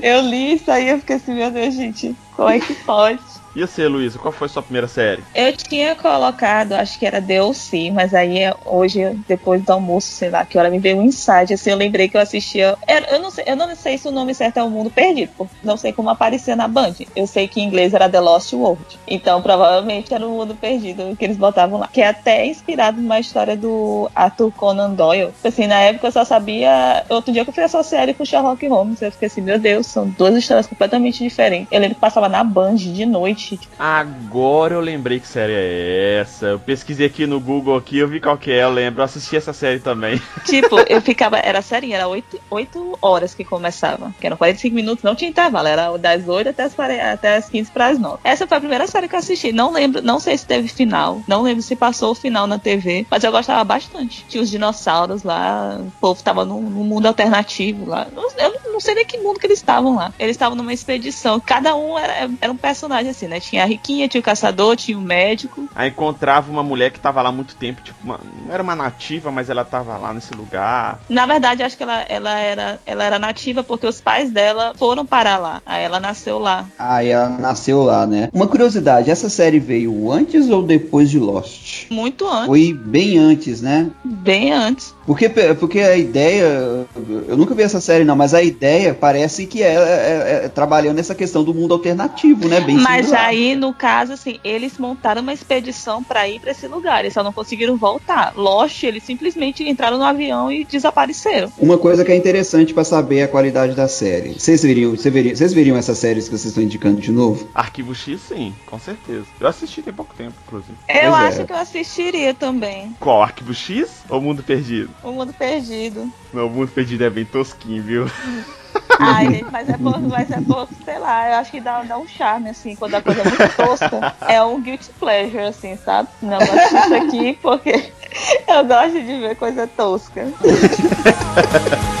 Eu 0.00 0.20
li 0.20 0.54
isso 0.54 0.70
aí 0.70 0.86
e 0.86 0.90
eu 0.90 0.98
fiquei 1.00 1.16
assim, 1.16 1.34
meu 1.34 1.50
Deus, 1.50 1.74
gente, 1.74 2.14
como 2.36 2.48
é 2.48 2.60
que 2.60 2.74
pode? 2.74 3.20
E 3.54 3.60
você, 3.60 3.88
Luísa, 3.88 4.18
qual 4.18 4.30
foi 4.30 4.48
sua 4.48 4.62
primeira 4.62 4.86
série? 4.86 5.24
Eu 5.34 5.56
tinha 5.56 5.96
colocado, 5.96 6.72
acho 6.74 6.98
que 6.98 7.04
era 7.06 7.20
DLC, 7.20 7.90
mas 7.90 8.14
aí 8.14 8.38
é- 8.38 8.54
hoje, 8.64 9.00
depois 9.26 9.62
do 9.62 9.70
almoço, 9.72 10.06
sei 10.08 10.30
lá, 10.30 10.44
que 10.44 10.56
hora 10.56 10.70
me 10.70 10.78
veio 10.78 10.98
um 10.98 11.02
insight, 11.02 11.52
assim, 11.52 11.70
eu 11.70 11.76
lembrei 11.76 12.08
que 12.08 12.16
eu 12.16 12.20
assistia. 12.20 12.76
Eu 13.10 13.18
não 13.20 13.30
sei, 13.30 13.44
eu 13.46 13.56
não 13.56 13.74
sei 13.74 13.98
se 13.98 14.06
o 14.06 14.12
nome 14.12 14.34
certo 14.34 14.58
é 14.58 14.62
O 14.62 14.70
Mundo 14.70 14.90
Perdido, 14.90 15.32
porque 15.36 15.52
não 15.64 15.76
sei 15.76 15.92
como 15.92 16.10
aparecia 16.10 16.54
na 16.54 16.68
Band. 16.68 16.94
Eu 17.16 17.26
sei 17.26 17.48
que 17.48 17.60
em 17.60 17.64
inglês 17.64 17.92
era 17.92 18.08
The 18.08 18.20
Lost 18.20 18.52
World. 18.52 18.84
Então, 19.06 19.42
provavelmente 19.42 20.14
era 20.14 20.26
o 20.26 20.30
Mundo 20.30 20.54
Perdido 20.54 21.16
que 21.16 21.24
eles 21.24 21.36
botavam 21.36 21.80
lá. 21.80 21.88
Que 21.88 22.02
é 22.02 22.08
até 22.08 22.46
inspirado 22.46 23.00
numa 23.00 23.18
história 23.18 23.56
do 23.56 24.08
Arthur 24.14 24.52
Conan 24.52 24.90
Doyle. 24.90 25.32
Assim, 25.42 25.66
na 25.66 25.80
época 25.80 26.06
eu 26.06 26.12
só 26.12 26.24
sabia. 26.24 27.04
Outro 27.08 27.32
dia 27.32 27.42
que 27.44 27.50
eu 27.50 27.54
fui 27.54 27.64
associar 27.64 28.04
ele 28.04 28.14
com 28.14 28.24
Sherlock 28.24 28.64
Holmes. 28.68 29.02
Eu 29.02 29.10
fiquei 29.10 29.26
assim, 29.26 29.40
meu 29.40 29.58
Deus, 29.58 29.86
são 29.86 30.08
duas 30.08 30.36
histórias 30.36 30.66
completamente 30.68 31.18
diferentes. 31.18 31.68
Eu 31.70 31.80
lembro 31.80 31.94
que 31.96 32.00
passava 32.00 32.28
na 32.28 32.44
Band 32.44 32.76
de 32.76 33.04
noite. 33.06 33.39
Agora 33.78 34.74
eu 34.74 34.80
lembrei 34.80 35.20
que 35.20 35.26
série 35.26 35.52
é 35.52 36.18
essa. 36.20 36.46
Eu 36.46 36.58
pesquisei 36.58 37.06
aqui 37.06 37.26
no 37.26 37.40
Google 37.40 37.76
aqui, 37.76 37.98
eu 37.98 38.08
vi 38.08 38.20
qual 38.20 38.36
que 38.36 38.50
é, 38.50 38.62
eu 38.62 38.70
lembro. 38.70 39.00
Eu 39.00 39.04
assisti 39.04 39.36
essa 39.36 39.52
série 39.52 39.80
também. 39.80 40.20
Tipo, 40.44 40.80
eu 40.88 41.00
ficava, 41.00 41.38
era 41.38 41.62
serinha, 41.62 41.96
era 41.96 42.08
8, 42.08 42.40
oito 42.50 42.98
horas 43.00 43.34
que 43.34 43.44
começava. 43.44 44.12
Que 44.20 44.26
eram 44.26 44.36
45 44.36 44.74
minutos, 44.74 45.04
não 45.04 45.14
tinha 45.14 45.30
intervalo, 45.30 45.68
era 45.68 45.96
das 45.96 46.26
8 46.26 46.48
até 46.50 46.64
as, 46.64 46.74
40 46.74 47.12
até 47.12 47.36
as 47.36 47.48
15 47.48 47.70
para 47.70 47.88
as 47.88 47.98
9. 47.98 48.18
Essa 48.24 48.46
foi 48.46 48.56
a 48.56 48.60
primeira 48.60 48.86
série 48.86 49.08
que 49.08 49.14
eu 49.14 49.18
assisti. 49.18 49.52
Não 49.52 49.72
lembro, 49.72 50.02
não 50.02 50.18
sei 50.18 50.36
se 50.36 50.46
teve 50.46 50.68
final, 50.68 51.22
não 51.26 51.42
lembro 51.42 51.62
se 51.62 51.76
passou 51.76 52.12
o 52.12 52.14
final 52.14 52.46
na 52.46 52.58
TV, 52.58 53.06
mas 53.10 53.22
eu 53.24 53.32
gostava 53.32 53.62
bastante. 53.64 54.24
Tinha 54.28 54.42
os 54.42 54.50
dinossauros 54.50 55.22
lá, 55.22 55.78
o 55.80 55.90
povo 56.00 56.22
tava 56.22 56.44
num, 56.44 56.60
num 56.62 56.84
mundo 56.84 57.06
alternativo 57.06 57.86
lá. 57.86 58.06
Eu 58.38 58.72
não 58.72 58.80
sei 58.80 58.94
nem 58.94 59.04
que 59.04 59.18
mundo 59.18 59.38
que 59.38 59.46
eles 59.46 59.58
estavam 59.58 59.94
lá. 59.94 60.12
Eles 60.18 60.32
estavam 60.32 60.56
numa 60.56 60.72
expedição, 60.72 61.40
cada 61.40 61.74
um 61.76 61.98
era, 61.98 62.30
era 62.40 62.52
um 62.52 62.56
personagem 62.56 63.10
assim, 63.10 63.26
né? 63.30 63.40
Tinha 63.40 63.62
a 63.62 63.66
riquinha, 63.66 64.08
tinha 64.08 64.20
o 64.20 64.24
caçador, 64.24 64.76
tinha 64.76 64.98
o 64.98 65.00
médico. 65.00 65.66
Aí 65.74 65.88
encontrava 65.88 66.50
uma 66.50 66.62
mulher 66.62 66.90
que 66.90 66.98
tava 67.00 67.22
lá 67.22 67.28
há 67.28 67.32
muito 67.32 67.54
tempo, 67.54 67.80
tipo, 67.82 67.98
uma- 68.04 68.20
não 68.46 68.52
era 68.52 68.62
uma 68.62 68.74
nativa, 68.76 69.30
mas 69.30 69.48
ela 69.48 69.64
tava 69.64 69.96
lá 69.96 70.12
nesse 70.12 70.34
lugar. 70.34 70.98
Na 71.08 71.24
verdade, 71.26 71.62
acho 71.62 71.76
que 71.76 71.82
ela, 71.82 72.02
ela, 72.08 72.38
era, 72.38 72.80
ela 72.84 73.04
era 73.04 73.18
nativa 73.18 73.62
porque 73.62 73.86
os 73.86 74.00
pais 74.00 74.30
dela 74.30 74.72
foram 74.76 75.06
parar 75.06 75.38
lá. 75.38 75.62
Aí 75.64 75.82
ela 75.84 76.00
nasceu 76.00 76.38
lá. 76.38 76.66
Aí 76.78 77.08
ela 77.08 77.28
nasceu 77.28 77.82
lá, 77.82 78.06
né? 78.06 78.28
Uma 78.32 78.46
curiosidade, 78.48 79.10
essa 79.10 79.28
série 79.30 79.58
veio 79.58 80.10
antes 80.10 80.50
ou 80.50 80.62
depois 80.62 81.08
de 81.08 81.18
Lost? 81.18 81.86
Muito 81.90 82.26
antes, 82.26 82.46
Foi 82.46 82.72
bem 82.72 83.16
antes, 83.18 83.60
né? 83.62 83.88
bem 84.04 84.52
antes. 84.52 84.94
Porque, 85.06 85.28
porque 85.28 85.80
a 85.80 85.96
ideia. 85.96 86.86
Eu 87.28 87.36
nunca 87.36 87.54
vi 87.54 87.62
essa 87.62 87.80
série, 87.80 88.04
não, 88.04 88.14
mas 88.16 88.32
a 88.34 88.42
ideia 88.42 88.94
parece 88.94 89.46
que 89.46 89.62
é, 89.62 89.74
é- 89.74 90.40
é 90.44 90.48
trabalhando 90.48 90.98
essa 90.98 91.14
questão 91.14 91.42
do 91.44 91.52
mundo 91.54 91.74
alternativo, 91.74 92.48
né? 92.48 92.60
Bem 92.60 92.76
Mas 92.76 93.06
similar. 93.06 93.19
Aí, 93.26 93.54
no 93.54 93.72
caso, 93.74 94.12
assim, 94.12 94.38
eles 94.44 94.78
montaram 94.78 95.22
uma 95.22 95.32
expedição 95.32 96.02
pra 96.02 96.28
ir 96.28 96.40
pra 96.40 96.50
esse 96.52 96.66
lugar. 96.66 97.00
Eles 97.00 97.14
só 97.14 97.22
não 97.22 97.32
conseguiram 97.32 97.76
voltar. 97.76 98.32
Lost, 98.36 98.82
eles 98.82 99.02
simplesmente 99.02 99.68
entraram 99.68 99.98
no 99.98 100.04
avião 100.04 100.50
e 100.50 100.64
desapareceram. 100.64 101.52
Uma 101.58 101.78
coisa 101.78 102.04
que 102.04 102.12
é 102.12 102.16
interessante 102.16 102.72
pra 102.74 102.84
saber 102.84 103.22
a 103.22 103.28
qualidade 103.28 103.74
da 103.74 103.88
série. 103.88 104.34
Vocês 104.38 104.62
veriam, 104.62 104.90
vocês 104.92 105.12
veriam, 105.12 105.36
vocês 105.36 105.52
veriam 105.52 105.76
essas 105.76 105.98
séries 105.98 106.24
que 106.24 106.30
vocês 106.30 106.46
estão 106.46 106.62
indicando 106.62 107.00
de 107.00 107.10
novo? 107.12 107.48
Arquivo 107.54 107.94
X, 107.94 108.20
sim, 108.28 108.54
com 108.66 108.78
certeza. 108.78 109.24
Eu 109.40 109.46
assisti 109.48 109.82
tem 109.82 109.92
pouco 109.92 110.14
tempo, 110.14 110.34
inclusive. 110.46 110.74
Eu 110.88 111.10
Pois 111.10 111.22
é. 111.22 111.26
acho 111.28 111.44
que 111.46 111.52
eu 111.52 111.56
assistiria 111.56 112.34
também. 112.34 112.94
Qual? 113.00 113.22
Arquivo 113.22 113.54
X 113.54 114.02
ou 114.08 114.20
Mundo 114.20 114.42
Perdido? 114.42 114.90
O 115.02 115.12
Mundo 115.12 115.32
Perdido. 115.32 116.10
Não, 116.32 116.46
o 116.46 116.50
Mundo 116.50 116.68
Perdido 116.70 117.04
é 117.04 117.10
bem 117.10 117.24
tosquinho, 117.24 117.82
viu? 117.82 118.10
Ai, 118.98 119.44
mas 119.50 119.68
é 119.68 119.78
pouco, 119.78 120.00
mas 120.00 120.30
é 120.30 120.40
pouco, 120.40 120.74
sei 120.84 120.98
lá, 120.98 121.28
eu 121.28 121.34
acho 121.36 121.50
que 121.50 121.60
dá, 121.60 121.82
dá 121.82 121.96
um 121.96 122.06
charme, 122.06 122.50
assim, 122.50 122.76
quando 122.76 122.94
a 122.94 123.02
coisa 123.02 123.22
é 123.22 123.24
muito 123.24 123.56
tosca. 123.56 124.14
É 124.28 124.42
um 124.42 124.60
guilty 124.60 124.90
pleasure, 124.98 125.44
assim, 125.44 125.76
sabe? 125.76 126.08
Não, 126.20 126.38
eu 126.38 126.60
assisto 126.60 126.94
aqui 126.94 127.38
porque 127.40 127.92
eu 128.46 128.64
gosto 128.66 128.92
de 128.92 129.18
ver 129.20 129.36
coisa 129.36 129.66
tosca. 129.66 130.26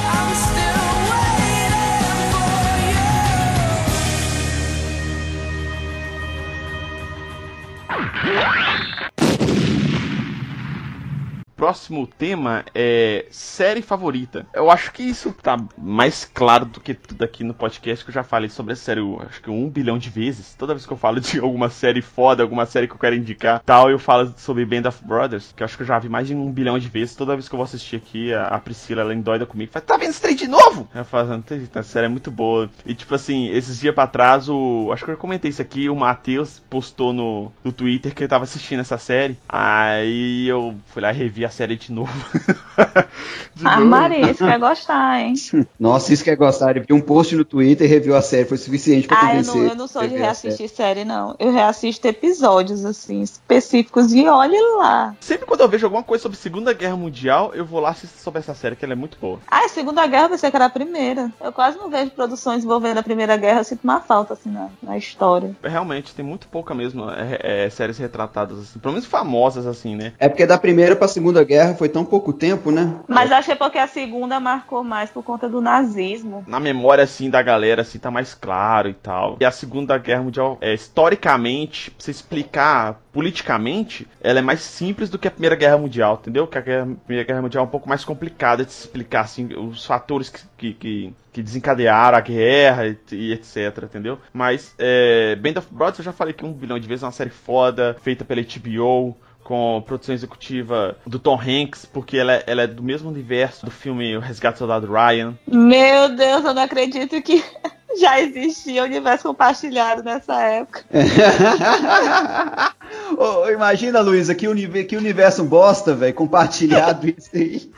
próximo 11.60 12.06
tema 12.06 12.64
é 12.74 13.26
série 13.30 13.82
favorita. 13.82 14.46
Eu 14.54 14.70
acho 14.70 14.90
que 14.92 15.02
isso 15.02 15.30
tá 15.42 15.58
mais 15.76 16.24
claro 16.24 16.64
do 16.64 16.80
que 16.80 16.94
tudo 16.94 17.22
aqui 17.22 17.44
no 17.44 17.52
podcast 17.52 18.02
que 18.02 18.10
eu 18.10 18.14
já 18.14 18.22
falei 18.22 18.48
sobre 18.48 18.72
essa 18.72 18.80
série, 18.80 19.02
acho 19.28 19.42
que 19.42 19.50
um 19.50 19.68
bilhão 19.68 19.98
de 19.98 20.08
vezes. 20.08 20.54
Toda 20.54 20.72
vez 20.72 20.86
que 20.86 20.92
eu 20.94 20.96
falo 20.96 21.20
de 21.20 21.36
alguma 21.44 21.68
série 21.68 22.00
foda, 22.00 22.42
alguma 22.42 22.64
série 22.64 22.88
que 22.88 22.94
eu 22.94 22.98
quero 22.98 23.14
indicar, 23.14 23.60
tal, 23.60 23.90
eu 23.90 23.98
falo 23.98 24.32
sobre 24.38 24.64
Band 24.64 24.88
of 24.88 25.04
Brothers, 25.04 25.52
que 25.54 25.62
eu 25.62 25.66
acho 25.66 25.76
que 25.76 25.82
eu 25.82 25.86
já 25.86 25.98
vi 25.98 26.08
mais 26.08 26.28
de 26.28 26.34
um 26.34 26.50
bilhão 26.50 26.78
de 26.78 26.88
vezes. 26.88 27.14
Toda 27.14 27.34
vez 27.34 27.46
que 27.46 27.54
eu 27.54 27.58
vou 27.58 27.64
assistir 27.64 27.96
aqui, 27.96 28.32
a, 28.32 28.46
a 28.46 28.58
Priscila, 28.58 29.02
ela 29.02 29.14
endoida 29.14 29.44
comigo, 29.44 29.70
fala, 29.70 29.84
tá 29.84 29.98
vendo 29.98 30.10
esse 30.12 30.22
trem 30.22 30.34
de 30.34 30.48
novo? 30.48 30.88
Eu 30.94 31.04
falo, 31.04 31.28
não 31.28 31.42
tem 31.42 31.58
jeito, 31.58 31.78
a 31.78 31.82
série 31.82 32.06
é 32.06 32.08
muito 32.08 32.30
boa. 32.30 32.70
E 32.86 32.94
tipo 32.94 33.14
assim, 33.14 33.50
esses 33.50 33.78
dias 33.78 33.94
pra 33.94 34.06
trás, 34.06 34.48
o. 34.48 34.90
Acho 34.94 35.04
que 35.04 35.10
eu 35.10 35.16
comentei 35.18 35.50
isso 35.50 35.60
aqui, 35.60 35.90
o 35.90 35.94
Matheus 35.94 36.58
postou 36.70 37.12
no, 37.12 37.52
no 37.62 37.70
Twitter 37.70 38.14
que 38.14 38.22
ele 38.22 38.28
tava 38.28 38.44
assistindo 38.44 38.80
essa 38.80 38.96
série. 38.96 39.38
Aí 39.46 40.48
eu 40.48 40.74
fui 40.86 41.02
lá 41.02 41.12
e 41.12 41.16
revi 41.16 41.44
a 41.44 41.49
série 41.50 41.76
de 41.76 41.92
novo. 41.92 42.12
De 43.54 43.66
Ah, 43.66 43.76
novo. 43.76 43.88
Maria, 43.90 44.32
você 44.32 44.44
vai 44.44 44.58
gostar, 44.58 45.20
hein? 45.20 45.34
Nossa, 45.78 46.12
isso 46.12 46.24
que 46.24 46.30
é 46.30 46.36
gostar. 46.36 46.70
Ele 46.70 46.80
viu 46.86 46.96
um 46.96 47.00
post 47.00 47.34
no 47.36 47.44
Twitter 47.44 47.86
e 47.86 47.90
reviu 47.90 48.16
a 48.16 48.22
série. 48.22 48.44
Foi 48.46 48.56
suficiente 48.56 49.06
pra 49.08 49.18
Ah, 49.18 49.22
eu 49.22 49.28
convencer. 49.44 49.54
não, 49.54 49.68
eu 49.68 49.74
não 49.74 49.86
sou 49.88 50.02
de 50.02 50.06
a 50.08 50.10
série. 50.10 50.22
reassistir 50.22 50.68
série, 50.70 51.04
não. 51.04 51.34
Eu 51.38 51.52
reassisto 51.52 52.06
episódios, 52.06 52.84
assim, 52.84 53.20
específicos 53.22 54.12
e 54.12 54.26
olha 54.26 54.58
lá. 54.78 55.14
Sempre 55.20 55.46
quando 55.46 55.60
eu 55.60 55.68
vejo 55.68 55.84
alguma 55.86 56.02
coisa 56.02 56.22
sobre 56.22 56.38
Segunda 56.38 56.72
Guerra 56.72 56.96
Mundial, 56.96 57.50
eu 57.54 57.64
vou 57.64 57.80
lá 57.80 57.90
assistir 57.90 58.18
sobre 58.18 58.38
essa 58.40 58.54
série, 58.54 58.76
que 58.76 58.84
ela 58.84 58.94
é 58.94 58.96
muito 58.96 59.18
boa. 59.20 59.38
Ah, 59.50 59.64
a 59.64 59.68
Segunda 59.68 60.06
Guerra, 60.06 60.24
eu 60.26 60.30
pensei 60.30 60.50
que 60.50 60.56
era 60.56 60.66
a 60.66 60.70
Primeira. 60.70 61.30
Eu 61.40 61.52
quase 61.52 61.76
não 61.76 61.90
vejo 61.90 62.10
produções 62.12 62.64
envolvendo 62.64 62.98
a 62.98 63.02
Primeira 63.02 63.36
Guerra, 63.36 63.60
eu 63.60 63.64
sinto 63.64 63.80
uma 63.84 64.00
falta, 64.00 64.34
assim, 64.34 64.50
na, 64.50 64.68
na 64.82 64.96
história. 64.96 65.54
Realmente, 65.62 66.14
tem 66.14 66.24
muito 66.24 66.46
pouca 66.48 66.74
mesmo 66.74 67.10
é, 67.10 67.64
é, 67.66 67.70
séries 67.70 67.98
retratadas, 67.98 68.58
assim, 68.58 68.78
pelo 68.78 68.94
menos 68.94 69.06
famosas, 69.06 69.66
assim, 69.66 69.96
né? 69.96 70.12
É 70.18 70.28
porque 70.28 70.46
da 70.46 70.56
primeira 70.56 70.96
pra 70.96 71.08
segunda 71.08 71.39
guerra 71.44 71.74
foi 71.74 71.88
tão 71.88 72.04
pouco 72.04 72.32
tempo, 72.32 72.70
né? 72.70 72.94
Mas 73.08 73.30
achei 73.32 73.54
porque 73.54 73.78
a 73.78 73.86
segunda 73.86 74.38
marcou 74.40 74.82
mais 74.84 75.10
por 75.10 75.22
conta 75.22 75.48
do 75.48 75.60
nazismo. 75.60 76.44
Na 76.46 76.60
memória, 76.60 77.04
assim, 77.04 77.28
da 77.30 77.42
galera, 77.42 77.82
assim, 77.82 77.98
tá 77.98 78.10
mais 78.10 78.34
claro 78.34 78.88
e 78.88 78.94
tal. 78.94 79.36
E 79.40 79.44
a 79.44 79.50
Segunda 79.50 79.96
Guerra 79.98 80.22
Mundial, 80.22 80.58
é, 80.60 80.74
historicamente, 80.74 81.90
pra 81.90 82.04
você 82.04 82.10
explicar 82.10 83.00
politicamente, 83.12 84.06
ela 84.20 84.38
é 84.38 84.42
mais 84.42 84.60
simples 84.60 85.10
do 85.10 85.18
que 85.18 85.26
a 85.28 85.30
Primeira 85.30 85.56
Guerra 85.56 85.78
Mundial, 85.78 86.18
entendeu? 86.20 86.46
Que 86.46 86.58
a 86.58 86.60
guerra- 86.60 86.88
Primeira 87.06 87.26
Guerra 87.26 87.42
Mundial 87.42 87.64
é 87.64 87.66
um 87.66 87.70
pouco 87.70 87.88
mais 87.88 88.04
complicada 88.04 88.64
de 88.64 88.72
se 88.72 88.80
explicar, 88.84 89.22
assim, 89.22 89.46
os 89.54 89.84
fatores 89.84 90.30
que, 90.30 90.42
que, 90.56 90.74
que, 90.74 91.14
que 91.32 91.42
desencadearam 91.42 92.16
a 92.18 92.20
guerra 92.20 92.86
e, 92.86 92.96
e 93.12 93.32
etc, 93.32 93.82
entendeu? 93.84 94.18
Mas, 94.32 94.74
é, 94.78 95.34
Band 95.36 95.58
of 95.58 95.68
Brothers, 95.70 95.98
eu 96.00 96.04
já 96.04 96.12
falei 96.12 96.32
que 96.34 96.44
um 96.44 96.52
bilhão 96.52 96.78
de 96.78 96.86
vezes 96.86 97.02
é 97.02 97.06
uma 97.06 97.12
série 97.12 97.30
foda, 97.30 97.96
feita 98.02 98.24
pela 98.24 98.40
HBO, 98.42 99.16
com 99.50 99.82
produção 99.84 100.14
executiva 100.14 100.96
do 101.04 101.18
Tom 101.18 101.34
Hanks, 101.36 101.84
porque 101.84 102.16
ela, 102.16 102.34
é- 102.34 102.44
ela 102.46 102.62
é 102.62 102.66
do 102.68 102.84
mesmo 102.84 103.10
universo 103.10 103.66
do 103.66 103.70
filme 103.72 104.16
O 104.16 104.20
Resgate 104.20 104.54
do 104.54 104.58
Soldado 104.58 104.86
Ryan. 104.86 105.36
Meu 105.44 106.14
Deus, 106.14 106.44
eu 106.44 106.54
não 106.54 106.62
acredito 106.62 107.20
que 107.20 107.42
já 108.00 108.20
existia 108.20 108.84
universo 108.84 109.24
compartilhado 109.24 110.04
nessa 110.04 110.40
época. 110.40 110.84
Ô, 113.18 113.50
imagina, 113.50 113.98
Luísa, 114.00 114.36
que, 114.36 114.46
univer- 114.46 114.86
que 114.86 114.96
universo 114.96 115.42
bosta, 115.42 115.94
velho, 115.94 116.14
compartilhado 116.14 117.08
isso 117.18 117.30
aí. 117.34 117.68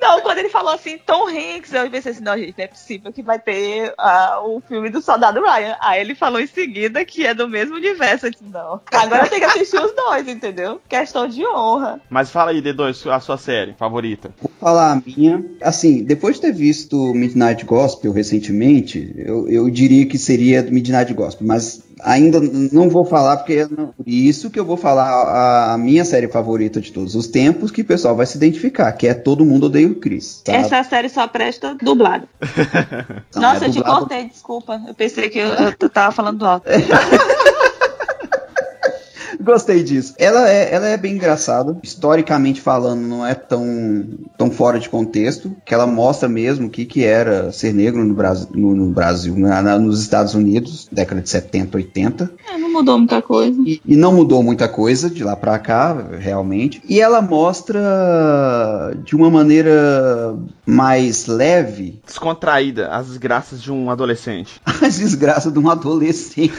Não, 0.00 0.20
quando 0.20 0.38
ele 0.38 0.48
falou 0.48 0.72
assim, 0.72 0.98
Tom 0.98 1.28
Hanks, 1.28 1.72
eu 1.72 1.90
pensei 1.90 2.12
assim, 2.12 2.22
não, 2.22 2.36
gente, 2.36 2.54
não 2.56 2.64
é 2.64 2.68
possível 2.68 3.12
que 3.12 3.22
vai 3.22 3.38
ter 3.38 3.94
ah, 3.96 4.40
o 4.44 4.60
filme 4.60 4.90
do 4.90 5.00
Soldado 5.00 5.40
Ryan. 5.40 5.76
Aí 5.80 6.00
ele 6.00 6.14
falou 6.14 6.40
em 6.40 6.46
seguida 6.46 7.04
que 7.04 7.26
é 7.26 7.34
do 7.34 7.48
mesmo 7.48 7.76
universo. 7.76 8.26
Eu 8.26 8.30
disse, 8.30 8.44
não. 8.44 8.80
Agora 8.92 9.24
eu 9.24 9.28
tenho 9.28 9.40
que 9.40 9.46
assistir 9.46 9.80
os 9.80 9.94
dois, 9.94 10.28
entendeu? 10.28 10.80
Questão 10.88 11.26
de 11.28 11.46
honra. 11.46 12.00
Mas 12.10 12.30
fala 12.30 12.50
aí, 12.50 12.60
D2, 12.60 13.10
a 13.10 13.20
sua 13.20 13.38
série 13.38 13.74
favorita. 13.74 14.30
Vou 14.40 14.50
falar 14.60 14.92
a 14.92 15.02
minha. 15.04 15.44
Assim, 15.62 16.02
depois 16.04 16.36
de 16.36 16.42
ter 16.42 16.52
visto 16.52 17.14
Midnight 17.14 17.64
Gospel 17.64 18.12
recentemente, 18.12 19.14
eu, 19.16 19.48
eu 19.48 19.70
diria 19.70 20.06
que 20.06 20.18
seria 20.18 20.62
Midnight 20.62 21.12
Gospel, 21.14 21.46
mas 21.46 21.87
ainda 22.02 22.40
não 22.72 22.88
vou 22.88 23.04
falar 23.04 23.36
porque 23.38 23.54
é 23.54 23.68
isso 24.06 24.50
que 24.50 24.58
eu 24.58 24.64
vou 24.64 24.76
falar 24.76 25.72
a, 25.72 25.78
minha 25.78 26.04
série 26.04 26.28
favorita 26.28 26.80
de 26.80 26.92
todos 26.92 27.14
os 27.14 27.26
tempos, 27.26 27.70
que 27.70 27.82
o 27.82 27.84
pessoal 27.84 28.14
vai 28.16 28.26
se 28.26 28.36
identificar, 28.36 28.90
que 28.92 29.06
é 29.06 29.14
Todo 29.14 29.44
Mundo 29.44 29.66
Odeia 29.66 29.88
o 29.88 29.94
Chris. 29.94 30.42
sabe? 30.44 30.58
Essa 30.58 30.82
série 30.84 31.08
só 31.08 31.26
presta 31.26 31.74
dublada. 31.74 32.28
Não, 33.34 33.42
Nossa, 33.42 33.64
é 33.64 33.68
eu 33.68 33.72
te 33.72 33.78
dublado- 33.78 34.00
cortei, 34.00 34.24
desculpa. 34.26 34.80
Eu 34.86 34.94
pensei 34.94 35.28
que 35.28 35.38
eu, 35.38 35.48
eu 35.80 35.90
tava 35.90 36.12
falando 36.12 36.44
alto. 36.46 36.66
Gostei 39.48 39.82
disso. 39.82 40.14
Ela 40.18 40.48
é, 40.48 40.74
ela 40.74 40.86
é 40.88 40.96
bem 40.96 41.14
engraçada. 41.14 41.78
Historicamente 41.82 42.60
falando, 42.60 43.00
não 43.00 43.26
é 43.26 43.34
tão, 43.34 44.06
tão 44.36 44.50
fora 44.50 44.78
de 44.78 44.88
contexto. 44.88 45.56
Que 45.64 45.72
ela 45.72 45.86
mostra 45.86 46.28
mesmo 46.28 46.66
o 46.66 46.70
que, 46.70 46.84
que 46.84 47.02
era 47.04 47.50
ser 47.50 47.72
negro 47.72 48.04
no 48.04 48.12
Brasil, 48.14 48.48
no, 48.54 48.74
no 48.74 48.90
Brasil 48.90 49.34
na- 49.38 49.62
na- 49.62 49.78
nos 49.78 50.00
Estados 50.02 50.34
Unidos, 50.34 50.86
década 50.92 51.20
de 51.22 51.30
70, 51.30 51.76
80. 51.78 52.30
É, 52.52 52.58
não 52.58 52.70
mudou 52.72 52.98
muita 52.98 53.22
coisa. 53.22 53.58
E, 53.64 53.80
e 53.86 53.96
não 53.96 54.12
mudou 54.14 54.42
muita 54.42 54.68
coisa 54.68 55.08
de 55.08 55.24
lá 55.24 55.34
pra 55.34 55.58
cá, 55.58 55.96
realmente. 56.18 56.82
E 56.88 57.00
ela 57.00 57.22
mostra 57.22 57.80
de 59.04 59.14
uma 59.16 59.30
maneira 59.30 60.36
mais 60.66 61.26
leve 61.26 62.00
Descontraída, 62.06 62.88
as 62.88 63.06
desgraças 63.08 63.62
de 63.62 63.72
um 63.72 63.90
adolescente. 63.90 64.60
as 64.82 64.98
desgraças 64.98 65.52
de 65.52 65.58
um 65.58 65.70
adolescente. 65.70 66.52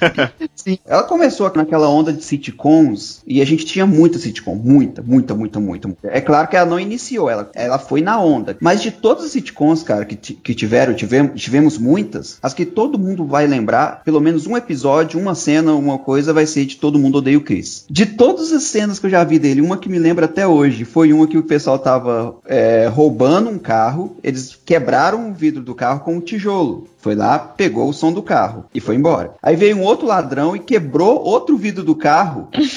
Sim. 0.54 0.78
Ela 0.86 1.02
começou 1.04 1.50
naquela 1.54 1.88
onda 1.88 2.12
de 2.12 2.22
sitcoms 2.34 3.22
e 3.26 3.40
a 3.40 3.44
gente 3.44 3.64
tinha 3.64 3.86
muita 3.86 4.18
sitcom, 4.18 4.54
muita, 4.54 5.02
muita, 5.02 5.34
muita, 5.34 5.60
muita. 5.60 5.88
É 6.04 6.20
claro 6.20 6.48
que 6.48 6.56
ela 6.56 6.68
não 6.68 6.80
iniciou, 6.80 7.30
ela, 7.30 7.50
ela 7.54 7.78
foi 7.78 8.00
na 8.00 8.20
onda. 8.20 8.56
Mas 8.60 8.82
de 8.82 8.90
todas 8.90 9.24
as 9.24 9.30
sitcoms, 9.32 9.82
cara, 9.82 10.04
que, 10.04 10.16
que 10.16 10.54
tiveram, 10.54 10.94
tivemos, 10.94 11.40
tivemos 11.40 11.78
muitas, 11.78 12.38
as 12.42 12.54
que 12.54 12.64
todo 12.64 12.98
mundo 12.98 13.24
vai 13.24 13.46
lembrar, 13.46 14.02
pelo 14.04 14.20
menos 14.20 14.46
um 14.46 14.56
episódio, 14.56 15.20
uma 15.20 15.34
cena, 15.34 15.74
uma 15.74 15.98
coisa, 15.98 16.32
vai 16.32 16.46
ser 16.46 16.64
de 16.64 16.76
Todo 16.76 16.98
Mundo 16.98 17.18
Odeia 17.18 17.38
o 17.38 17.40
Chris. 17.40 17.84
De 17.88 18.06
todas 18.06 18.52
as 18.52 18.64
cenas 18.64 18.98
que 18.98 19.06
eu 19.06 19.10
já 19.10 19.24
vi 19.24 19.38
dele, 19.38 19.60
uma 19.60 19.78
que 19.78 19.88
me 19.88 19.98
lembra 19.98 20.26
até 20.26 20.46
hoje 20.46 20.84
foi 20.84 21.12
uma 21.12 21.26
que 21.26 21.38
o 21.38 21.42
pessoal 21.42 21.78
tava 21.78 22.36
é, 22.46 22.86
roubando 22.86 23.50
um 23.50 23.58
carro, 23.58 24.16
eles 24.22 24.58
quebraram 24.64 25.30
o 25.30 25.34
vidro 25.34 25.62
do 25.62 25.74
carro 25.74 26.00
com 26.00 26.16
um 26.16 26.20
tijolo. 26.20 26.88
Foi 27.04 27.14
lá, 27.14 27.38
pegou 27.38 27.86
o 27.86 27.92
som 27.92 28.10
do 28.10 28.22
carro 28.22 28.64
e 28.74 28.80
foi 28.80 28.94
embora. 28.94 29.34
Aí 29.42 29.54
veio 29.56 29.76
um 29.76 29.82
outro 29.82 30.06
ladrão 30.06 30.56
e 30.56 30.58
quebrou 30.58 31.22
outro 31.22 31.54
vidro 31.54 31.84
do 31.84 31.94
carro 31.94 32.13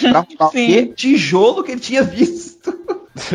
pra 0.01 0.19
roubar 0.19 0.47
o 0.47 0.51
quê? 0.51 0.93
tijolo 0.95 1.63
que 1.63 1.71
ele 1.71 1.81
tinha 1.81 2.03
visto 2.03 2.73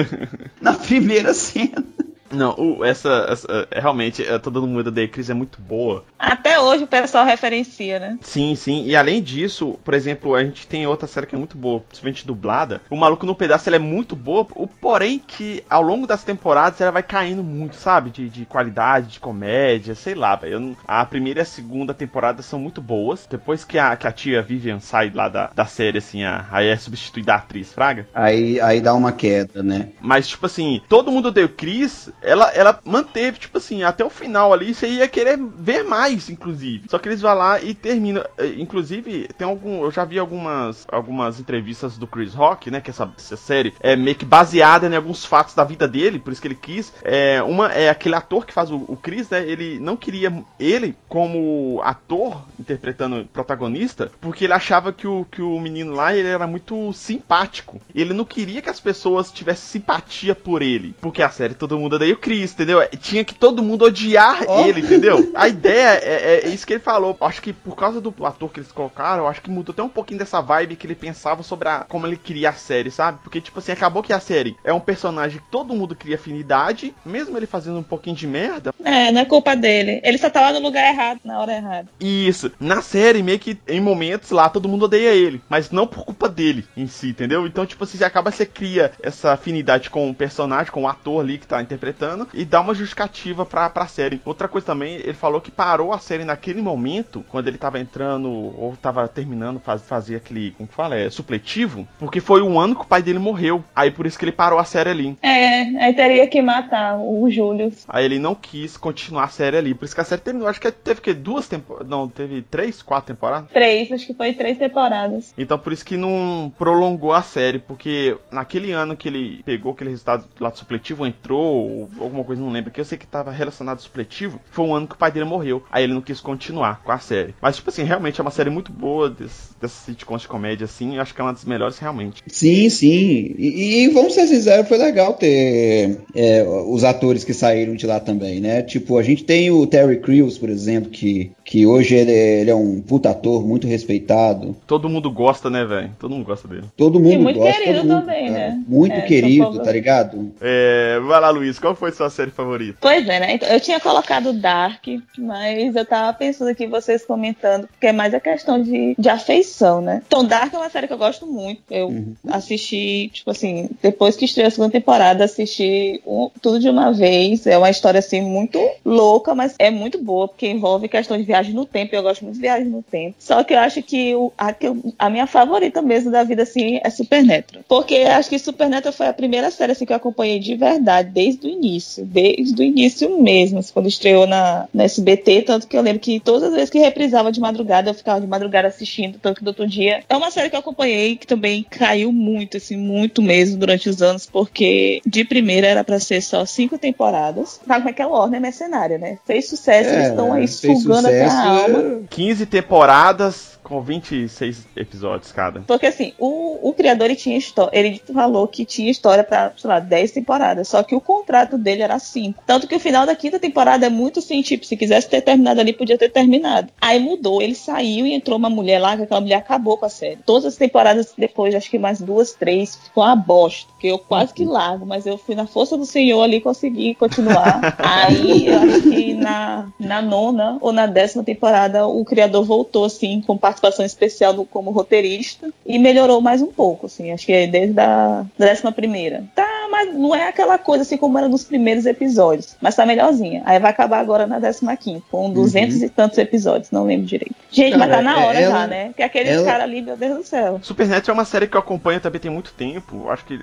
na 0.60 0.74
primeira 0.74 1.32
cena. 1.34 1.84
Não, 2.32 2.54
o- 2.58 2.84
essa, 2.84 3.26
essa- 3.28 3.68
é, 3.70 3.80
realmente, 3.80 4.22
é, 4.24 4.38
Todo 4.38 4.66
Mundo 4.66 4.88
Odeia 4.88 5.08
Chris 5.08 5.30
é 5.30 5.34
muito 5.34 5.60
boa. 5.60 6.04
Até 6.18 6.58
hoje 6.58 6.84
o 6.84 6.86
pessoal 6.86 7.24
referencia, 7.24 7.98
né? 7.98 8.18
Sim, 8.22 8.54
sim. 8.54 8.84
E 8.86 8.96
além 8.96 9.22
disso, 9.22 9.78
por 9.84 9.94
exemplo, 9.94 10.34
a 10.34 10.42
gente 10.44 10.66
tem 10.66 10.86
outra 10.86 11.06
série 11.06 11.26
que 11.26 11.34
é 11.34 11.38
muito 11.38 11.56
boa, 11.56 11.80
principalmente 11.80 12.26
dublada. 12.26 12.80
O 12.90 12.96
Maluco 12.96 13.26
no 13.26 13.34
Pedaço 13.34 13.68
ela 13.68 13.76
é 13.76 13.78
muito 13.78 14.16
boa, 14.16 14.46
o 14.54 14.66
porém 14.66 15.18
que 15.18 15.62
ao 15.68 15.82
longo 15.82 16.06
das 16.06 16.24
temporadas 16.24 16.80
ela 16.80 16.90
vai 16.90 17.02
caindo 17.02 17.42
muito, 17.42 17.76
sabe? 17.76 18.10
De, 18.10 18.28
de 18.28 18.44
qualidade, 18.46 19.08
de 19.08 19.20
comédia, 19.20 19.94
sei 19.94 20.14
lá, 20.14 20.34
velho. 20.36 20.76
A 20.86 21.04
primeira 21.04 21.40
e 21.40 21.42
a 21.42 21.46
segunda 21.46 21.92
temporada 21.94 22.42
são 22.42 22.58
muito 22.58 22.80
boas. 22.80 23.26
Depois 23.30 23.64
que 23.64 23.78
a, 23.78 23.94
que 23.96 24.06
a 24.06 24.12
tia 24.12 24.42
Vivian 24.42 24.80
sai 24.80 25.10
lá 25.14 25.28
da, 25.28 25.50
da 25.54 25.66
série, 25.66 25.98
assim, 25.98 26.24
a, 26.24 26.46
aí 26.50 26.68
é 26.68 26.76
substituída 26.76 27.34
a 27.34 27.36
atriz, 27.36 27.72
Fraga. 27.72 28.06
Aí, 28.14 28.60
aí 28.60 28.80
dá 28.80 28.94
uma 28.94 29.12
queda, 29.12 29.62
né? 29.62 29.90
Mas, 30.00 30.28
tipo 30.28 30.46
assim, 30.46 30.80
todo 30.88 31.10
mundo 31.10 31.28
odeia 31.28 31.46
o 31.46 31.50
Chris, 31.50 32.10
ela, 32.22 32.50
ela 32.50 32.78
manteve, 32.84 33.38
tipo 33.38 33.58
assim, 33.58 33.82
até 33.82 34.04
o 34.04 34.10
final 34.10 34.52
ali, 34.52 34.74
você 34.74 34.88
ia 34.88 35.08
querer 35.08 35.38
ver 35.38 35.82
mais, 35.82 36.28
inclusive. 36.30 36.88
Só 36.88 36.98
que 36.98 37.08
eles 37.08 37.20
vão 37.20 37.34
lá 37.34 37.60
e 37.60 37.74
terminam. 37.74 38.24
Eh, 38.38 38.54
Inclusive, 38.58 39.28
tem 39.36 39.46
algum. 39.46 39.82
Eu 39.82 39.90
já 39.90 40.04
vi 40.04 40.18
algumas, 40.18 40.86
algumas 40.90 41.40
entrevistas 41.40 41.98
do 41.98 42.06
Chris 42.06 42.32
Rock, 42.34 42.70
né? 42.70 42.80
Que 42.80 42.90
essa, 42.90 43.10
essa 43.16 43.36
série 43.36 43.74
é 43.80 43.96
meio 43.96 44.16
que 44.16 44.24
baseada 44.24 44.86
em 44.86 44.96
alguns 44.96 45.24
fatos 45.24 45.54
da 45.54 45.64
vida 45.64 45.88
dele, 45.88 46.18
por 46.18 46.32
isso 46.32 46.40
que 46.40 46.48
ele 46.48 46.54
quis. 46.54 46.92
É, 47.02 47.42
uma 47.42 47.72
é 47.72 47.88
aquele 47.88 48.14
ator 48.14 48.46
que 48.46 48.52
faz 48.52 48.70
o, 48.70 48.76
o 48.88 48.96
Chris, 48.96 49.28
né? 49.28 49.46
Ele 49.46 49.78
não 49.80 49.96
queria 49.96 50.32
ele 50.58 50.96
como 51.08 51.80
ator 51.84 52.42
interpretando 52.58 53.28
protagonista, 53.32 54.10
porque 54.20 54.44
ele 54.44 54.52
achava 54.52 54.92
que 54.92 55.06
o, 55.06 55.26
que 55.30 55.42
o 55.42 55.58
menino 55.58 55.92
lá 55.92 56.14
ele 56.14 56.28
era 56.28 56.46
muito 56.46 56.92
simpático. 56.92 57.80
Ele 57.94 58.14
não 58.14 58.24
queria 58.24 58.62
que 58.62 58.70
as 58.70 58.80
pessoas 58.80 59.32
tivessem 59.32 59.72
simpatia 59.72 60.34
por 60.34 60.62
ele, 60.62 60.94
porque 61.00 61.22
a 61.22 61.30
série 61.30 61.54
todo 61.54 61.78
mundo 61.78 61.96
odeia 61.96 62.11
meio 62.12 62.16
Chris, 62.16 62.52
entendeu? 62.52 62.86
Tinha 63.00 63.24
que 63.24 63.34
todo 63.34 63.62
mundo 63.62 63.84
odiar 63.84 64.44
Ó. 64.46 64.66
ele, 64.66 64.80
entendeu? 64.80 65.30
A 65.34 65.48
ideia 65.48 66.00
é, 66.02 66.40
é 66.44 66.48
isso 66.48 66.66
que 66.66 66.74
ele 66.74 66.80
falou. 66.80 67.16
Acho 67.20 67.40
que 67.40 67.52
por 67.52 67.74
causa 67.74 68.00
do 68.00 68.14
ator 68.24 68.50
que 68.50 68.60
eles 68.60 68.70
colocaram, 68.70 69.24
eu 69.24 69.28
acho 69.28 69.40
que 69.40 69.50
mudou 69.50 69.72
até 69.72 69.82
um 69.82 69.88
pouquinho 69.88 70.18
dessa 70.18 70.40
vibe 70.40 70.76
que 70.76 70.86
ele 70.86 70.94
pensava 70.94 71.42
sobre 71.42 71.68
a, 71.68 71.80
como 71.88 72.06
ele 72.06 72.16
queria 72.16 72.50
a 72.50 72.52
série, 72.52 72.90
sabe? 72.90 73.18
Porque, 73.22 73.40
tipo 73.40 73.58
assim, 73.58 73.72
acabou 73.72 74.02
que 74.02 74.12
a 74.12 74.20
série 74.20 74.56
é 74.64 74.72
um 74.72 74.80
personagem 74.80 75.38
que 75.38 75.50
todo 75.50 75.74
mundo 75.74 75.96
cria 75.96 76.16
afinidade, 76.16 76.94
mesmo 77.04 77.36
ele 77.36 77.46
fazendo 77.46 77.78
um 77.78 77.82
pouquinho 77.82 78.16
de 78.16 78.26
merda. 78.26 78.74
É, 78.84 79.10
não 79.10 79.22
é 79.22 79.24
culpa 79.24 79.56
dele. 79.56 80.00
Ele 80.04 80.18
só 80.18 80.28
tava 80.28 80.52
no 80.52 80.64
lugar 80.64 80.86
errado, 80.86 81.20
na 81.24 81.40
hora 81.40 81.52
errada. 81.52 81.88
Isso. 82.00 82.52
Na 82.60 82.82
série, 82.82 83.22
meio 83.22 83.38
que 83.38 83.58
em 83.66 83.80
momentos 83.80 84.30
lá, 84.30 84.48
todo 84.48 84.68
mundo 84.68 84.84
odeia 84.84 85.10
ele. 85.10 85.40
Mas 85.48 85.70
não 85.70 85.86
por 85.86 86.04
culpa 86.04 86.28
dele 86.28 86.64
em 86.76 86.86
si, 86.86 87.08
entendeu? 87.08 87.46
Então, 87.46 87.64
tipo 87.64 87.84
assim, 87.84 87.98
você 87.98 88.04
acaba, 88.04 88.30
você 88.30 88.44
cria 88.44 88.92
essa 89.02 89.32
afinidade 89.32 89.88
com 89.90 90.10
o 90.10 90.14
personagem, 90.14 90.72
com 90.72 90.82
o 90.82 90.88
ator 90.88 91.22
ali 91.22 91.38
que 91.38 91.46
tá 91.46 91.62
interpretando, 91.62 91.91
e 92.32 92.44
dá 92.44 92.60
uma 92.60 92.74
justificativa 92.74 93.44
pra, 93.44 93.68
pra 93.70 93.86
série. 93.86 94.20
Outra 94.24 94.48
coisa 94.48 94.66
também, 94.66 94.96
ele 94.96 95.14
falou 95.14 95.40
que 95.40 95.50
parou 95.50 95.92
a 95.92 95.98
série 95.98 96.24
naquele 96.24 96.62
momento, 96.62 97.24
quando 97.28 97.48
ele 97.48 97.58
tava 97.58 97.78
entrando, 97.78 98.28
ou 98.30 98.76
tava 98.80 99.06
terminando, 99.08 99.60
faz, 99.60 99.82
fazer 99.82 100.16
aquele, 100.16 100.52
como 100.52 100.68
que 100.68 100.74
fala? 100.74 100.96
É, 100.96 101.10
supletivo, 101.10 101.86
porque 101.98 102.20
foi 102.20 102.42
um 102.42 102.58
ano 102.58 102.74
que 102.74 102.82
o 102.82 102.86
pai 102.86 103.02
dele 103.02 103.18
morreu. 103.18 103.64
Aí 103.74 103.90
por 103.90 104.06
isso 104.06 104.18
que 104.18 104.24
ele 104.24 104.32
parou 104.32 104.58
a 104.58 104.64
série 104.64 104.90
ali. 104.90 105.18
É, 105.22 105.84
aí 105.84 105.94
teria 105.94 106.26
que 106.26 106.40
matar 106.40 106.98
o 106.98 107.30
Júlio. 107.30 107.72
Aí 107.88 108.04
ele 108.04 108.18
não 108.18 108.34
quis 108.34 108.76
continuar 108.76 109.24
a 109.24 109.28
série 109.28 109.56
ali. 109.56 109.74
Por 109.74 109.84
isso 109.84 109.94
que 109.94 110.00
a 110.00 110.04
série 110.04 110.20
terminou. 110.20 110.48
Acho 110.48 110.60
que 110.60 110.70
teve 110.70 111.00
que 111.00 111.12
duas 111.12 111.48
temporadas. 111.48 111.88
Não, 111.88 112.08
teve 112.08 112.42
três, 112.42 112.82
quatro 112.82 113.14
temporadas. 113.14 113.50
Três, 113.50 113.90
acho 113.90 114.06
que 114.06 114.14
foi 114.14 114.32
três 114.32 114.58
temporadas. 114.58 115.32
Então 115.36 115.58
por 115.58 115.72
isso 115.72 115.84
que 115.84 115.96
não 115.96 116.52
prolongou 116.58 117.12
a 117.12 117.22
série, 117.22 117.58
porque 117.58 118.16
naquele 118.30 118.72
ano 118.72 118.96
que 118.96 119.08
ele 119.08 119.42
pegou 119.44 119.72
aquele 119.72 119.90
resultado 119.90 120.24
lá 120.40 120.50
do 120.50 120.58
supletivo, 120.58 121.06
entrou, 121.06 121.81
ou 121.98 122.04
alguma 122.04 122.24
coisa, 122.24 122.40
não 122.42 122.50
lembro, 122.50 122.70
que 122.70 122.80
eu 122.80 122.84
sei 122.84 122.96
que 122.98 123.06
tava 123.06 123.30
relacionado 123.30 123.76
ao 123.78 123.82
supletivo, 123.82 124.40
foi 124.50 124.64
um 124.64 124.74
ano 124.74 124.86
que 124.86 124.94
o 124.94 124.98
pai 124.98 125.10
dele 125.10 125.24
morreu. 125.26 125.62
Aí 125.70 125.84
ele 125.84 125.94
não 125.94 126.00
quis 126.00 126.20
continuar 126.20 126.80
com 126.84 126.92
a 126.92 126.98
série. 126.98 127.34
Mas, 127.40 127.56
tipo 127.56 127.70
assim, 127.70 127.82
realmente 127.84 128.20
é 128.20 128.22
uma 128.22 128.30
série 128.30 128.50
muito 128.50 128.72
boa 128.72 129.08
desse, 129.10 129.52
dessas 129.60 129.78
sitcoms 129.84 130.22
de 130.22 130.28
comédia, 130.28 130.64
assim, 130.64 130.96
eu 130.96 131.02
acho 131.02 131.14
que 131.14 131.20
é 131.20 131.24
uma 131.24 131.32
das 131.32 131.44
melhores 131.44 131.78
realmente. 131.78 132.22
Sim, 132.26 132.68
sim. 132.70 133.34
E, 133.38 133.84
e 133.84 133.88
vamos 133.88 134.14
ser 134.14 134.26
sinceros, 134.26 134.68
foi 134.68 134.78
legal 134.78 135.14
ter 135.14 136.00
é, 136.14 136.44
os 136.68 136.84
atores 136.84 137.24
que 137.24 137.32
saíram 137.34 137.74
de 137.74 137.86
lá 137.86 138.00
também, 138.00 138.40
né? 138.40 138.62
Tipo, 138.62 138.98
a 138.98 139.02
gente 139.02 139.24
tem 139.24 139.50
o 139.50 139.66
Terry 139.66 140.00
Crews, 140.00 140.38
por 140.38 140.48
exemplo, 140.48 140.90
que, 140.90 141.32
que 141.44 141.66
hoje 141.66 141.94
ele, 141.94 142.12
é- 142.12 142.40
ele 142.40 142.50
é 142.50 142.54
um 142.54 142.80
puta 142.80 143.10
ator 143.10 143.44
muito 143.46 143.66
respeitado. 143.66 144.56
Todo 144.66 144.88
mundo 144.88 145.10
gosta, 145.10 145.48
né, 145.50 145.64
velho? 145.64 145.90
Todo 145.98 146.12
mundo 146.14 146.24
gosta 146.24 146.48
dele. 146.48 146.64
Todo 146.76 146.98
mundo 147.00 147.20
muito 147.22 147.38
gosta. 147.38 147.60
querido 147.62 147.84
mundo, 147.84 148.00
também, 148.00 148.26
cara. 148.28 148.38
né? 148.38 148.64
Muito 148.66 148.94
É, 148.96 149.00
querido, 149.02 149.62
tá 149.62 149.72
ligado? 149.72 150.32
É, 150.40 151.00
vai 151.06 151.20
lá, 151.20 151.30
Luiz, 151.30 151.58
qual 151.58 151.71
foi 151.74 151.92
sua 151.92 152.10
série 152.10 152.30
favorita? 152.30 152.78
Pois 152.80 153.06
é, 153.08 153.20
né? 153.20 153.34
Então, 153.34 153.48
eu 153.48 153.60
tinha 153.60 153.80
colocado 153.80 154.32
Dark, 154.32 154.84
mas 155.18 155.74
eu 155.76 155.84
tava 155.84 156.12
pensando 156.16 156.48
aqui 156.48 156.66
vocês 156.66 157.04
comentando, 157.04 157.66
porque 157.68 157.86
é 157.88 157.92
mais 157.92 158.12
a 158.14 158.20
questão 158.20 158.62
de, 158.62 158.94
de 158.98 159.08
afeição, 159.08 159.80
né? 159.80 160.02
Então, 160.06 160.24
Dark 160.24 160.52
é 160.52 160.58
uma 160.58 160.70
série 160.70 160.86
que 160.86 160.92
eu 160.92 160.98
gosto 160.98 161.26
muito. 161.26 161.62
Eu 161.70 161.88
Uhum. 161.88 162.14
assisti, 162.30 163.10
tipo 163.12 163.30
assim, 163.30 163.68
depois 163.82 164.16
que 164.16 164.24
estreou 164.24 164.48
a 164.48 164.50
segunda 164.50 164.70
temporada, 164.72 165.24
assisti 165.24 166.00
um- 166.06 166.30
tudo 166.40 166.58
de 166.58 166.68
uma 166.68 166.92
vez. 166.92 167.46
É 167.46 167.56
uma 167.58 167.70
história, 167.70 167.98
assim, 167.98 168.20
muito 168.20 168.58
louca, 168.84 169.34
mas 169.34 169.54
é 169.58 169.70
muito 169.70 169.98
boa, 170.02 170.28
porque 170.28 170.48
envolve 170.48 170.88
questão 170.88 171.16
de 171.16 171.22
viagem 171.24 171.54
no 171.54 171.64
tempo. 171.66 171.94
Eu 171.94 172.02
gosto 172.02 172.22
muito 172.24 172.34
de 172.36 172.40
viagem 172.40 172.66
no 172.68 172.82
tempo. 172.82 173.14
Só 173.18 173.42
que 173.44 173.54
eu 173.54 173.58
acho 173.58 173.82
que 173.82 174.14
o- 174.14 174.32
a, 174.36 174.54
a 174.98 175.10
minha 175.10 175.26
favorita 175.26 175.80
mesmo 175.82 176.10
da 176.10 176.22
vida, 176.24 176.42
assim, 176.42 176.80
é 176.82 176.90
Supernatural. 176.90 177.64
Porque 177.68 177.94
eu 177.94 178.08
acho 178.12 178.28
que 178.28 178.38
Supernatural 178.38 178.92
foi 178.92 179.06
a 179.08 179.12
primeira 179.12 179.50
série, 179.50 179.72
assim, 179.72 179.84
que 179.86 179.92
eu 179.92 179.96
acompanhei 179.96 180.38
de 180.38 180.54
verdade, 180.54 181.10
desde 181.10 181.46
o 181.46 181.50
início. 181.50 181.61
Desde 182.04 182.60
o 182.60 182.64
início 182.64 183.22
mesmo, 183.22 183.58
assim, 183.58 183.72
quando 183.72 183.88
estreou 183.88 184.26
na, 184.26 184.66
na 184.72 184.84
SBT. 184.84 185.42
Tanto 185.42 185.66
que 185.66 185.76
eu 185.76 185.82
lembro 185.82 186.00
que 186.00 186.20
todas 186.20 186.44
as 186.44 186.54
vezes 186.54 186.70
que 186.70 186.78
reprisava 186.78 187.30
de 187.32 187.40
madrugada, 187.40 187.90
eu 187.90 187.94
ficava 187.94 188.20
de 188.20 188.26
madrugada 188.26 188.68
assistindo, 188.68 189.18
tanto 189.20 189.38
que 189.38 189.44
do 189.44 189.48
outro 189.48 189.66
dia. 189.66 190.02
É 190.08 190.16
uma 190.16 190.30
série 190.30 190.50
que 190.50 190.56
eu 190.56 190.60
acompanhei, 190.60 191.16
que 191.16 191.26
também 191.26 191.64
caiu 191.68 192.12
muito, 192.12 192.56
assim, 192.56 192.76
muito 192.76 193.22
mesmo 193.22 193.56
durante 193.58 193.88
os 193.88 194.02
anos, 194.02 194.26
porque 194.26 195.00
de 195.06 195.24
primeira 195.24 195.66
era 195.66 195.84
pra 195.84 195.98
ser 196.00 196.20
só 196.22 196.44
cinco 196.44 196.78
temporadas. 196.78 197.60
Sabe 197.66 197.80
como 197.80 197.88
é 197.90 197.92
que 197.92 198.02
é 198.02 198.06
o 198.06 198.10
Warner 198.10 198.40
mercenária, 198.40 198.98
né? 198.98 199.18
Fez 199.26 199.48
sucesso, 199.48 199.90
eles 199.90 200.08
estão 200.08 200.32
aí 200.32 200.44
É, 200.44 200.46
sugando 200.46 201.06
até 201.08 201.24
a 201.24 201.30
sucesso, 201.30 201.48
alma. 201.48 201.78
é, 201.78 201.98
15 202.10 202.46
temporadas 202.46 203.51
com 203.62 203.80
26 203.80 204.66
episódios 204.76 205.32
cada. 205.32 205.60
Porque 205.60 205.86
assim, 205.86 206.12
o, 206.18 206.68
o 206.68 206.72
criador 206.72 207.06
ele 207.06 207.16
tinha 207.16 207.36
história, 207.36 207.76
ele 207.76 208.00
falou 208.12 208.46
que 208.46 208.64
tinha 208.64 208.90
história 208.90 209.24
pra, 209.24 209.52
sei 209.56 209.68
lá, 209.68 209.80
10 209.80 210.12
temporadas, 210.12 210.68
só 210.68 210.82
que 210.82 210.94
o 210.94 211.00
contrato 211.00 211.56
dele 211.56 211.82
era 211.82 211.98
5. 211.98 212.42
Tanto 212.46 212.66
que 212.66 212.74
o 212.74 212.80
final 212.80 213.06
da 213.06 213.16
quinta 213.16 213.38
temporada 213.38 213.86
é 213.86 213.90
muito 213.90 214.18
assim, 214.18 214.42
tipo, 214.42 214.66
se 214.66 214.76
quisesse 214.76 215.08
ter 215.08 215.22
terminado 215.22 215.60
ali, 215.60 215.72
podia 215.72 215.98
ter 215.98 216.10
terminado. 216.10 216.68
Aí 216.80 216.98
mudou, 216.98 217.40
ele 217.40 217.54
saiu 217.54 218.06
e 218.06 218.14
entrou 218.14 218.38
uma 218.38 218.50
mulher 218.50 218.78
lá, 218.78 218.96
que 218.96 219.02
aquela 219.02 219.20
mulher 219.20 219.36
acabou 219.36 219.76
com 219.76 219.86
a 219.86 219.90
série. 219.90 220.18
Todas 220.24 220.44
as 220.44 220.56
temporadas 220.56 221.12
depois, 221.16 221.54
acho 221.54 221.70
que 221.70 221.78
mais 221.78 222.00
duas, 222.00 222.32
três, 222.32 222.76
ficou 222.76 223.04
uma 223.04 223.16
bosta, 223.16 223.72
que 223.78 223.88
eu 223.88 223.98
quase 223.98 224.34
que 224.34 224.44
largo, 224.44 224.84
mas 224.84 225.06
eu 225.06 225.16
fui 225.16 225.34
na 225.34 225.46
força 225.46 225.76
do 225.76 225.86
Senhor 225.86 226.22
ali 226.22 226.40
consegui 226.40 226.94
continuar. 226.94 227.76
Aí 227.78 228.46
eu 228.46 228.58
acho 228.58 228.82
que 228.82 229.14
na, 229.14 229.68
na 229.78 230.02
nona 230.02 230.58
ou 230.60 230.72
na 230.72 230.86
décima 230.86 231.22
temporada 231.24 231.86
o 231.86 232.04
criador 232.04 232.44
voltou, 232.44 232.84
assim, 232.84 233.20
com 233.20 233.38
participação 233.52 233.84
especial 233.84 234.32
no- 234.32 234.46
como 234.46 234.70
roteirista 234.70 235.50
e 235.66 235.78
melhorou 235.78 236.20
mais 236.20 236.40
um 236.42 236.46
pouco, 236.46 236.86
assim, 236.86 237.12
acho 237.12 237.26
que 237.26 237.32
é 237.32 237.46
desde 237.46 237.78
a 237.80 238.24
décima 238.38 238.72
primeira. 238.72 239.24
Tá, 239.34 239.46
mas 239.72 239.92
não 239.94 240.14
é 240.14 240.28
aquela 240.28 240.58
coisa 240.58 240.82
assim 240.82 240.96
como 240.98 241.16
era 241.18 241.28
nos 241.28 241.42
primeiros 241.44 241.86
episódios, 241.86 242.56
mas 242.60 242.76
tá 242.76 242.84
melhorzinha. 242.84 243.42
Aí 243.46 243.58
vai 243.58 243.70
acabar 243.70 243.98
agora 243.98 244.26
na 244.26 244.38
décima 244.38 244.76
quinta, 244.76 245.02
com 245.10 245.32
duzentos 245.32 245.82
e 245.82 245.88
tantos 245.88 246.18
episódios, 246.18 246.70
não 246.70 246.84
lembro 246.84 247.06
direito. 247.06 247.34
Gente, 247.50 247.76
mas 247.76 247.88
tá 247.88 247.96
Cara, 247.96 248.02
na 248.02 248.18
hora 248.26 248.38
ela- 248.40 248.58
já, 248.60 248.66
né? 248.66 248.86
Porque 248.88 249.02
aqueles 249.02 249.32
ela- 249.32 249.44
caras 249.44 249.62
ali, 249.62 249.80
meu 249.82 249.96
Deus 249.96 250.18
do 250.18 250.24
céu. 250.24 250.60
Supernatural 250.62 251.16
é 251.16 251.18
uma 251.18 251.24
série 251.24 251.46
que 251.46 251.56
eu 251.56 251.60
acompanho 251.60 252.00
também 252.00 252.20
tem 252.20 252.30
muito 252.30 252.52
tempo. 252.52 253.08
Acho 253.10 253.24
que 253.24 253.38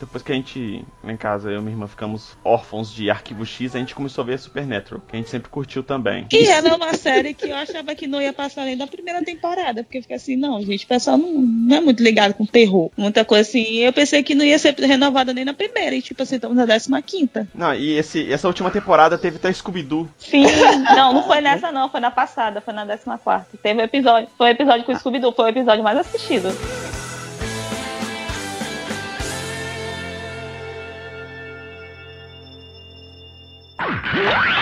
depois 0.00 0.22
que 0.22 0.32
a 0.32 0.34
gente, 0.34 0.84
lá 1.02 1.12
em 1.12 1.16
casa, 1.16 1.50
eu 1.50 1.58
e 1.58 1.62
minha 1.62 1.72
irmã 1.74 1.86
ficamos 1.86 2.36
órfãos 2.42 2.92
de 2.92 3.10
Arquivo 3.10 3.44
X, 3.44 3.76
a 3.76 3.78
gente 3.78 3.94
começou 3.94 4.22
a 4.22 4.26
ver 4.26 4.38
Supernatural, 4.38 5.02
que 5.06 5.16
a 5.16 5.18
gente 5.18 5.28
sempre 5.30 5.50
curtiu 5.50 5.82
também. 5.82 6.26
E 6.32 6.46
era 6.46 6.74
uma 6.74 6.94
série 6.94 7.34
que 7.34 7.48
eu 7.50 7.56
achava 7.56 7.94
que 7.94 8.06
não 8.06 8.20
ia 8.22 8.32
passar 8.32 8.64
nem 8.64 8.76
da 8.76 8.86
primeira 8.86 9.22
temporada, 9.22 9.82
porque 9.84 10.00
fica 10.02 10.14
assim, 10.14 10.36
não, 10.36 10.60
gente, 10.62 10.84
o 10.84 10.88
pessoal 10.88 11.18
não, 11.18 11.32
não 11.32 11.76
é 11.76 11.80
muito 11.80 12.02
ligado 12.02 12.34
com 12.34 12.46
terror. 12.46 12.90
Muita 12.96 13.24
coisa 13.24 13.48
assim. 13.48 13.78
Eu 13.78 13.92
pensei 13.92 14.22
que 14.22 14.34
não 14.34 14.44
ia 14.44 14.58
ser 14.58 14.74
renovada 14.78 15.32
nem 15.34 15.44
na 15.44 15.52
primeira, 15.54 15.73
e 15.76 16.02
tipo 16.02 16.22
assim, 16.22 16.36
estamos 16.36 16.56
na 16.56 16.64
décima 16.64 17.00
quinta. 17.02 17.46
Não, 17.54 17.74
e 17.74 17.96
esse, 17.98 18.32
essa 18.32 18.48
última 18.48 18.70
temporada 18.70 19.18
teve 19.18 19.36
até 19.36 19.52
Scooby-Doo. 19.52 20.08
Sim, 20.18 20.46
não, 20.96 21.12
não 21.12 21.22
foi 21.24 21.40
nessa 21.40 21.70
não, 21.72 21.88
foi 21.88 22.00
na 22.00 22.10
passada, 22.10 22.60
foi 22.60 22.74
na 22.74 22.84
décima 22.84 23.18
quarta. 23.18 23.56
Teve 23.62 23.80
um 23.80 23.84
episódio, 23.84 24.28
foi 24.36 24.48
o 24.48 24.50
episódio 24.50 24.84
com 24.84 24.92
o 24.92 24.96
Scooby-Doo, 24.96 25.32
foi 25.32 25.46
o 25.46 25.48
episódio 25.48 25.84
mais 25.84 25.98
assistido. 25.98 26.48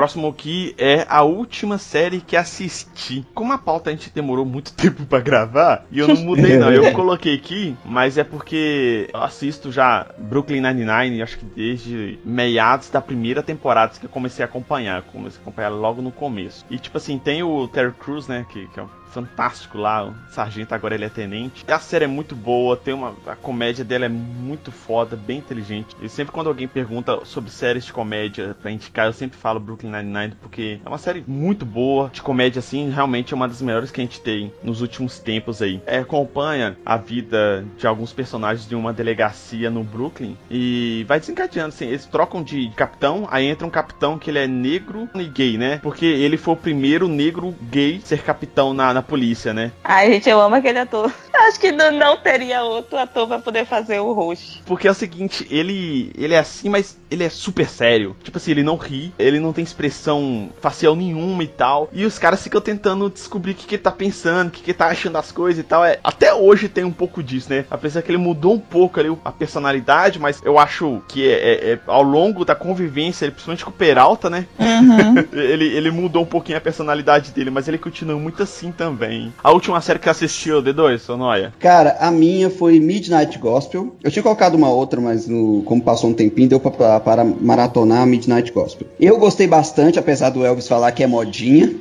Próximo 0.00 0.28
aqui 0.28 0.74
é 0.78 1.04
a 1.10 1.22
última 1.24 1.76
série 1.76 2.22
que 2.22 2.34
assisti. 2.34 3.22
Como 3.34 3.52
a 3.52 3.58
pauta 3.58 3.90
a 3.90 3.92
gente 3.92 4.10
demorou 4.10 4.46
muito 4.46 4.72
tempo 4.72 5.04
pra 5.04 5.20
gravar, 5.20 5.84
e 5.90 5.98
eu 5.98 6.08
não 6.08 6.16
mudei 6.16 6.56
não, 6.56 6.72
eu 6.72 6.90
coloquei 6.96 7.34
aqui, 7.34 7.76
mas 7.84 8.16
é 8.16 8.24
porque 8.24 9.10
eu 9.12 9.20
assisto 9.22 9.70
já 9.70 10.06
Brooklyn 10.16 10.62
Nine-Nine, 10.62 11.20
acho 11.20 11.38
que 11.38 11.44
desde 11.44 12.18
meados 12.24 12.88
da 12.88 13.02
primeira 13.02 13.42
temporada 13.42 13.92
que 14.00 14.06
eu 14.06 14.08
comecei 14.08 14.42
a 14.42 14.48
acompanhar. 14.48 15.00
Eu 15.00 15.12
comecei 15.12 15.38
a 15.38 15.42
acompanhar 15.42 15.68
logo 15.68 16.00
no 16.00 16.10
começo. 16.10 16.64
E 16.70 16.78
tipo 16.78 16.96
assim, 16.96 17.18
tem 17.18 17.42
o 17.42 17.68
Terry 17.68 17.92
Crews, 17.92 18.26
né, 18.26 18.46
que, 18.48 18.68
que 18.68 18.80
é 18.80 18.82
um 18.82 18.88
fantástico 19.10 19.78
lá, 19.78 20.06
o 20.06 20.14
sargento 20.30 20.74
agora 20.74 20.94
ele 20.94 21.04
é 21.04 21.08
tenente. 21.08 21.64
A 21.68 21.78
série 21.78 22.04
é 22.04 22.08
muito 22.08 22.34
boa, 22.34 22.76
tem 22.76 22.94
uma 22.94 23.14
a 23.26 23.36
comédia 23.36 23.84
dela 23.84 24.06
é 24.06 24.08
muito 24.08 24.72
foda, 24.72 25.16
bem 25.16 25.38
inteligente. 25.38 25.96
E 26.00 26.08
sempre 26.08 26.32
quando 26.32 26.48
alguém 26.48 26.68
pergunta 26.68 27.24
sobre 27.24 27.50
séries 27.50 27.84
de 27.84 27.92
comédia 27.92 28.56
pra 28.60 28.70
indicar, 28.70 29.06
eu 29.06 29.12
sempre 29.12 29.38
falo 29.38 29.60
Brooklyn 29.60 29.90
Nine-Nine 29.90 30.36
porque 30.40 30.80
é 30.84 30.88
uma 30.88 30.98
série 30.98 31.24
muito 31.26 31.64
boa 31.64 32.10
de 32.12 32.22
comédia 32.22 32.60
assim, 32.60 32.90
realmente 32.90 33.32
é 33.32 33.36
uma 33.36 33.48
das 33.48 33.62
melhores 33.62 33.90
que 33.90 34.00
a 34.00 34.04
gente 34.04 34.20
tem 34.20 34.52
nos 34.62 34.80
últimos 34.80 35.18
tempos 35.18 35.60
aí. 35.60 35.80
É, 35.86 35.98
acompanha 35.98 36.76
a 36.84 36.96
vida 36.96 37.64
de 37.76 37.86
alguns 37.86 38.12
personagens 38.12 38.68
de 38.68 38.74
uma 38.74 38.92
delegacia 38.92 39.70
no 39.70 39.82
Brooklyn 39.82 40.36
e 40.50 41.04
vai 41.08 41.20
desencadeando 41.20 41.68
assim, 41.68 41.86
eles 41.86 42.06
trocam 42.06 42.42
de 42.42 42.70
capitão, 42.76 43.26
aí 43.30 43.46
entra 43.46 43.66
um 43.66 43.70
capitão 43.70 44.18
que 44.18 44.30
ele 44.30 44.38
é 44.38 44.46
negro 44.46 45.08
e 45.14 45.24
gay, 45.24 45.58
né? 45.58 45.78
Porque 45.82 46.06
ele 46.06 46.36
foi 46.36 46.54
o 46.54 46.56
primeiro 46.56 47.08
negro 47.08 47.54
gay 47.62 48.00
ser 48.04 48.22
capitão 48.22 48.72
na, 48.72 48.92
na 48.92 48.99
polícia, 49.02 49.52
né? 49.52 49.72
Ai, 49.84 50.10
gente, 50.12 50.28
eu 50.28 50.40
amo 50.40 50.54
aquele 50.56 50.78
ator. 50.78 51.12
Acho 51.48 51.58
que 51.60 51.72
não, 51.72 51.90
não 51.90 52.16
teria 52.16 52.62
outro 52.62 52.96
ator 52.98 53.26
pra 53.26 53.38
poder 53.38 53.64
fazer 53.66 54.00
o 54.00 54.12
rosto. 54.12 54.60
Porque 54.64 54.86
é 54.86 54.90
o 54.90 54.94
seguinte, 54.94 55.46
ele 55.50 56.12
ele 56.16 56.34
é 56.34 56.38
assim, 56.38 56.68
mas 56.68 56.98
ele 57.10 57.24
é 57.24 57.28
super 57.28 57.68
sério. 57.68 58.16
Tipo 58.22 58.38
assim, 58.38 58.52
ele 58.52 58.62
não 58.62 58.76
ri, 58.76 59.12
ele 59.18 59.40
não 59.40 59.52
tem 59.52 59.64
expressão 59.64 60.50
facial 60.60 60.94
nenhuma 60.94 61.42
e 61.42 61.48
tal. 61.48 61.88
E 61.92 62.04
os 62.04 62.18
caras 62.18 62.42
ficam 62.42 62.60
tentando 62.60 63.10
descobrir 63.10 63.52
o 63.52 63.54
que, 63.54 63.66
que 63.66 63.74
ele 63.76 63.82
tá 63.82 63.90
pensando, 63.90 64.48
o 64.48 64.50
que, 64.50 64.62
que 64.62 64.70
ele 64.70 64.78
tá 64.78 64.86
achando 64.86 65.14
das 65.14 65.32
coisas 65.32 65.60
e 65.64 65.66
tal. 65.66 65.84
É, 65.84 65.98
até 66.04 66.32
hoje 66.32 66.68
tem 66.68 66.84
um 66.84 66.92
pouco 66.92 67.22
disso, 67.22 67.50
né? 67.50 67.64
Apesar 67.70 68.02
que 68.02 68.10
ele 68.10 68.18
mudou 68.18 68.54
um 68.54 68.60
pouco 68.60 69.00
ali 69.00 69.08
a 69.24 69.32
personalidade, 69.32 70.18
mas 70.18 70.40
eu 70.44 70.58
acho 70.58 71.02
que 71.08 71.28
é, 71.28 71.32
é- 71.32 71.72
é 71.72 71.80
ao 71.86 72.02
longo 72.02 72.44
da 72.44 72.54
convivência, 72.54 73.24
ele, 73.24 73.32
principalmente 73.32 73.64
com 73.64 73.70
o 73.70 73.74
Peralta, 73.74 74.28
né? 74.30 74.46
Uhum. 74.58 75.14
ele, 75.32 75.66
ele 75.66 75.90
mudou 75.90 76.22
um 76.22 76.26
pouquinho 76.26 76.58
a 76.58 76.60
personalidade 76.60 77.32
dele, 77.32 77.50
mas 77.50 77.66
ele 77.66 77.78
continua 77.78 78.16
muito 78.18 78.42
assim 78.42 78.70
também. 78.70 79.32
A 79.42 79.50
última 79.50 79.80
série 79.80 79.98
que 79.98 80.08
assistiu, 80.08 80.62
D2, 80.62 81.08
Sonoia? 81.30 81.52
Cara, 81.58 81.96
a 82.00 82.10
minha 82.10 82.50
foi 82.50 82.80
Midnight 82.80 83.38
Gospel. 83.38 83.94
Eu 84.02 84.10
tinha 84.10 84.22
colocado 84.22 84.54
uma 84.54 84.68
outra, 84.70 85.00
mas 85.00 85.26
no- 85.28 85.62
como 85.64 85.82
passou 85.82 86.10
um 86.10 86.14
tempinho, 86.14 86.48
deu 86.48 86.60
pra, 86.60 86.70
pra- 86.70 87.00
para 87.00 87.24
maratonar 87.24 88.06
Midnight 88.06 88.52
Gospel. 88.52 88.88
Eu 88.98 89.18
gostei 89.18 89.46
bastante, 89.46 89.98
apesar 89.98 90.30
do 90.30 90.44
Elvis 90.44 90.66
falar 90.68 90.92
que 90.92 91.02
é 91.02 91.06
modinha. 91.06 91.72